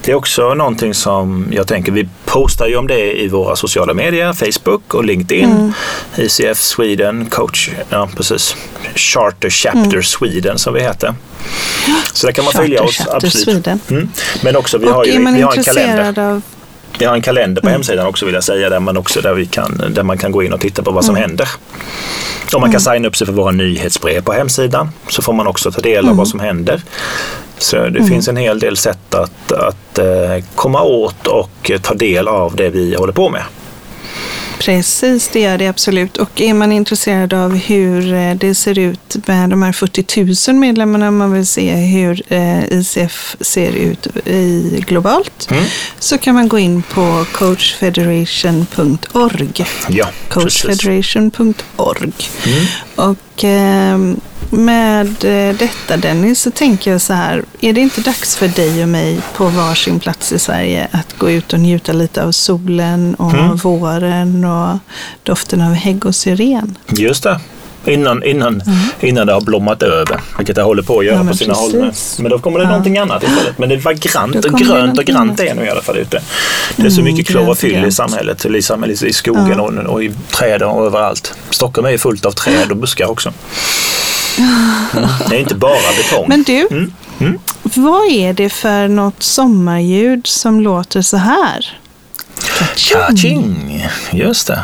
det 0.02 0.12
är 0.12 0.16
också 0.16 0.54
någonting 0.54 0.94
som 0.94 1.48
jag 1.52 1.68
tänker, 1.68 1.92
vi 1.92 2.10
postar 2.26 2.68
ju 2.68 2.76
om 2.76 2.88
det 2.88 3.22
i 3.22 3.28
våra 3.28 3.56
sociala 3.56 3.94
medier, 3.94 4.34
Facebook 4.34 4.94
och 4.94 5.06
LinkedIn. 5.06 5.52
Mm. 5.52 5.74
ICF 6.18 6.58
Sweden, 6.58 7.26
coach, 7.26 7.70
ja 7.90 8.10
precis, 8.18 8.56
Charter 8.96 9.50
Chapter 9.50 9.80
mm. 9.80 10.04
Sweden 10.04 10.58
som 10.58 10.74
vi 10.74 10.82
heter. 10.82 11.14
Så 12.14 12.28
där 12.28 12.34
kan 12.34 12.46
man 12.46 12.52
Charter 12.52 12.66
följa 12.66 12.84
oss. 12.84 13.02
Absolut. 13.12 13.68
Mm. 13.68 14.10
Men 14.44 14.56
också, 14.56 14.78
vi 14.78 14.88
och 14.88 14.94
har 14.94 15.06
ju 15.06 15.34
vi 15.34 15.42
har 15.42 15.58
en 15.58 15.64
kalender. 15.64 16.20
Av 16.20 16.42
vi 17.00 17.06
har 17.06 17.16
en 17.16 17.22
kalender 17.22 17.62
på 17.62 17.68
mm. 17.68 17.74
hemsidan 17.74 18.08
också 18.08 18.26
vill 18.26 18.36
jag 18.36 18.44
säga 18.44 18.70
där 18.70 18.80
man, 18.80 18.98
också, 18.98 19.22
där, 19.22 19.34
vi 19.34 19.46
kan, 19.46 19.82
där 19.90 20.04
man 20.04 20.18
kan 20.18 20.32
gå 20.32 20.44
in 20.44 20.54
och 20.54 20.62
titta 20.62 20.84
på 20.84 20.92
vad 20.92 21.06
som 21.06 21.16
mm. 21.16 21.30
händer. 21.30 21.50
Och 22.54 22.62
man 22.62 22.72
kan 22.72 22.82
mm. 22.82 22.94
signa 22.94 23.08
upp 23.08 23.16
sig 23.16 23.28
för 23.28 23.34
våra 23.34 23.52
nyhetsbrev 23.52 24.22
på 24.22 24.34
hemsidan 24.34 24.90
så 25.08 25.22
får 25.22 25.34
man 25.34 25.48
också 25.48 25.72
ta 25.72 25.82
del 25.82 26.08
av 26.08 26.16
vad 26.16 26.28
som 26.28 26.40
händer. 26.40 26.82
Så 27.58 27.76
det 27.76 27.88
mm. 27.88 28.08
finns 28.08 28.28
en 28.28 28.38
hel 28.38 28.60
del 28.60 28.78
sätt 28.78 29.16
att, 29.16 29.52
att 29.52 30.00
uh, 30.00 30.44
komma 30.56 30.82
åt 30.82 31.28
och 31.28 31.72
ta 31.82 31.94
del 31.94 32.28
av 32.28 32.56
det 32.56 32.70
vi 32.70 32.96
håller 32.96 33.14
på 33.14 33.30
med. 33.30 33.44
Precis, 34.66 35.30
det 35.34 35.46
är 35.46 35.58
det 35.58 35.68
absolut. 35.68 36.18
Och 36.18 36.42
är 36.42 36.54
man 36.54 36.72
intresserad 36.72 37.34
av 37.34 37.56
hur 37.56 38.14
eh, 38.14 38.36
det 38.36 38.56
ser 38.56 38.80
ut 38.80 39.28
med 39.28 39.50
de 39.50 39.64
här 39.64 39.72
40 39.72 40.52
000 40.52 40.60
medlemmarna, 40.60 41.12
man 41.12 41.34
vill 41.34 41.48
se 41.48 41.76
hur 41.76 42.22
eh, 42.28 42.64
ICF 42.72 43.36
ser 43.40 43.72
ut 43.72 44.08
i 44.28 44.84
globalt, 44.88 45.52
mm. 45.52 45.64
så 46.00 46.18
kan 46.18 46.36
man 46.36 46.48
gå 46.48 46.60
in 46.60 46.82
på 46.82 47.26
coachfederation.org. 47.34 49.66
Ja, 49.90 50.08
coachfederation.org. 50.30 52.14
Mm. 52.46 52.66
Och 52.96 53.18
eh, 53.44 53.98
med 54.50 55.08
eh, 55.08 55.58
detta 55.58 55.98
Dennis 55.98 56.42
så 56.42 56.52
tänker 56.52 56.92
jag 56.92 57.02
så 57.02 57.14
här, 57.14 57.44
är 57.62 57.74
det 57.74 57.82
inte 57.82 58.02
dags 58.02 58.36
för 58.36 58.48
dig 58.48 58.84
och 58.84 58.90
mig 58.90 59.22
på 59.34 59.46
varsin 59.46 60.00
plats 60.00 60.32
i 60.32 60.40
Sverige 60.40 60.88
att 60.92 61.18
gå 61.18 61.30
ut 61.30 61.54
och 61.54 61.60
njuta 61.60 61.94
lite 61.94 62.24
av 62.24 62.32
solen 62.32 63.16
och 63.16 63.34
mm. 63.34 63.56
våren 63.56 64.46
och 64.46 64.78
doften 65.24 65.62
av 65.62 65.74
hägg 65.74 66.06
och 66.06 66.16
syren? 66.16 66.78
Just 66.98 67.24
det. 67.24 67.40
Innan, 67.86 68.24
innan, 68.24 68.62
mm. 68.62 68.78
innan 69.00 69.28
det 69.28 69.34
har 69.34 69.42
blommat 69.42 69.84
över, 69.84 70.20
vilket 70.38 70.56
det 70.56 70.62
håller 70.62 70.84
på 70.84 71.00
att 71.00 71.06
göra 71.06 71.18
ja, 71.18 71.32
på 71.32 71.38
sina 71.38 71.54
precis. 71.54 72.16
håll. 72.18 72.24
Men 72.24 72.32
då 72.32 72.40
kommer 72.40 72.60
det 72.60 72.66
ja. 72.66 72.70
någonting 72.70 72.98
annat 72.98 73.24
istället. 73.24 73.58
Men 73.58 73.70
det 73.70 73.78
var 73.78 73.94
grant 73.94 74.46
och 74.46 74.60
grönt 74.60 75.00
och 75.00 75.06
grant 75.06 75.40
är 75.40 75.56
nu 75.56 75.66
i 75.66 75.70
alla 75.70 75.82
fall 75.82 75.98
ute. 75.98 76.22
Det 76.76 76.86
är 76.86 76.90
så 76.90 77.02
mycket 77.02 77.30
mm, 77.30 77.44
klorofyll 77.44 77.86
i 77.86 77.92
samhället, 77.92 78.46
i, 78.46 78.62
samhället, 78.62 79.04
i 79.04 79.14
skogen 79.14 79.54
ja. 79.58 79.62
och, 79.62 79.94
och 79.94 80.04
i 80.04 80.12
träden 80.32 80.68
och 80.68 80.86
överallt. 80.86 81.34
Stockholm 81.50 81.88
är 81.88 81.98
fullt 81.98 82.26
av 82.26 82.32
träd 82.32 82.72
och 82.72 82.78
buskar 82.78 83.06
också. 83.12 83.34
Mm. 84.38 85.08
Det 85.30 85.36
är 85.36 85.40
inte 85.40 85.56
bara 85.56 85.94
betong. 85.98 86.26
Men 86.28 86.44
du, 86.44 86.68
mm. 86.72 86.94
Mm. 87.20 87.40
vad 87.64 88.12
är 88.12 88.34
det 88.34 88.50
för 88.50 88.88
något 88.88 89.24
sommarljud 89.24 90.28
som 90.28 90.62
låter 90.62 91.02
så 91.02 91.18
här? 91.18 91.80
Kaching! 92.76 93.88
Just 94.12 94.48
det. 94.48 94.60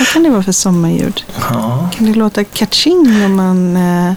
Vad 0.00 0.08
kan 0.08 0.22
det 0.22 0.30
vara 0.30 0.42
för 0.42 0.52
sommarljud? 0.52 1.24
Ja. 1.50 1.88
Kan 1.92 2.06
det 2.06 2.18
låta 2.18 2.44
kaching 2.44 3.24
om 3.24 3.34
man 3.34 3.76
eh, 3.76 4.12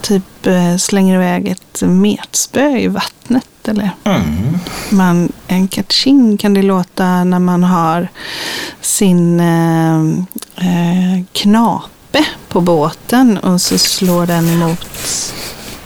typ 0.00 0.46
eh, 0.46 0.76
slänger 0.76 1.14
iväg 1.14 1.48
ett 1.48 1.82
metspö 1.82 2.78
i 2.78 2.88
vattnet? 2.88 3.44
Eller? 3.64 3.90
Mm. 4.04 4.58
Man, 4.90 5.32
en 5.46 5.68
kaching 5.68 6.36
kan 6.36 6.54
det 6.54 6.62
låta 6.62 7.24
när 7.24 7.38
man 7.38 7.64
har 7.64 8.08
sin 8.80 9.40
eh, 9.40 10.00
eh 10.56 11.24
knap 11.32 11.90
uppe 12.08 12.24
på 12.48 12.60
båten 12.60 13.38
och 13.38 13.60
så 13.60 13.78
slår 13.78 14.26
den 14.26 14.58
mot 14.58 14.88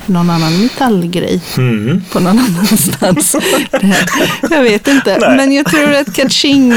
någon 0.07 0.31
annan 0.31 0.63
metallgrej 0.63 1.41
mm. 1.57 2.05
på 2.13 2.21
någon 2.21 2.39
annanstans. 2.39 3.37
jag 4.51 4.63
vet 4.63 4.89
inte, 4.89 5.19
Nej. 5.21 5.37
men 5.37 5.53
jag 5.53 5.67
tror 5.67 5.95
att 5.95 6.13
catching 6.15 6.73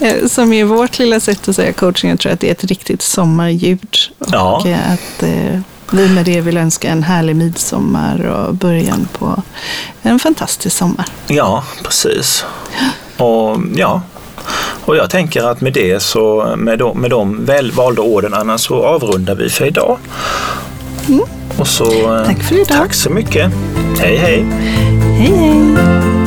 eh, 0.00 0.26
som 0.26 0.52
är 0.52 0.64
vårt 0.64 0.98
lilla 0.98 1.20
sätt 1.20 1.48
att 1.48 1.56
säga 1.56 1.72
coaching, 1.72 2.10
jag 2.10 2.18
tror 2.18 2.32
att 2.32 2.40
det 2.40 2.48
är 2.48 2.52
ett 2.52 2.64
riktigt 2.64 3.02
sommarljud. 3.02 3.96
Ja. 4.32 4.56
Och 4.56 4.66
att 4.66 5.22
eh, 5.22 5.60
vi 5.90 6.08
med 6.08 6.24
det 6.24 6.40
vill 6.40 6.56
önska 6.56 6.88
en 6.88 7.02
härlig 7.02 7.36
midsommar 7.36 8.26
och 8.26 8.54
början 8.54 9.08
på 9.12 9.42
en 10.02 10.18
fantastisk 10.18 10.76
sommar. 10.76 11.06
Ja, 11.26 11.64
precis. 11.82 12.44
Och 13.16 13.58
ja, 13.76 14.02
och 14.84 14.96
jag 14.96 15.10
tänker 15.10 15.42
att 15.42 15.60
med 15.60 15.72
det 15.72 16.02
så, 16.02 16.54
med 16.56 16.78
de, 16.78 17.00
med 17.00 17.10
de 17.10 17.44
välvalda 17.44 18.02
orden 18.02 18.58
så 18.58 18.84
avrundar 18.84 19.34
vi 19.34 19.50
för 19.50 19.64
idag. 19.66 19.98
Mm. 21.08 21.20
Och 21.58 21.66
så, 21.68 21.84
tack 22.26 22.42
för 22.42 22.54
idag. 22.54 22.68
Tack 22.68 22.94
så 22.94 23.10
mycket. 23.10 23.52
Hej 23.98 24.16
hej. 24.16 24.44
Hej 25.18 25.32
hej. 25.36 26.25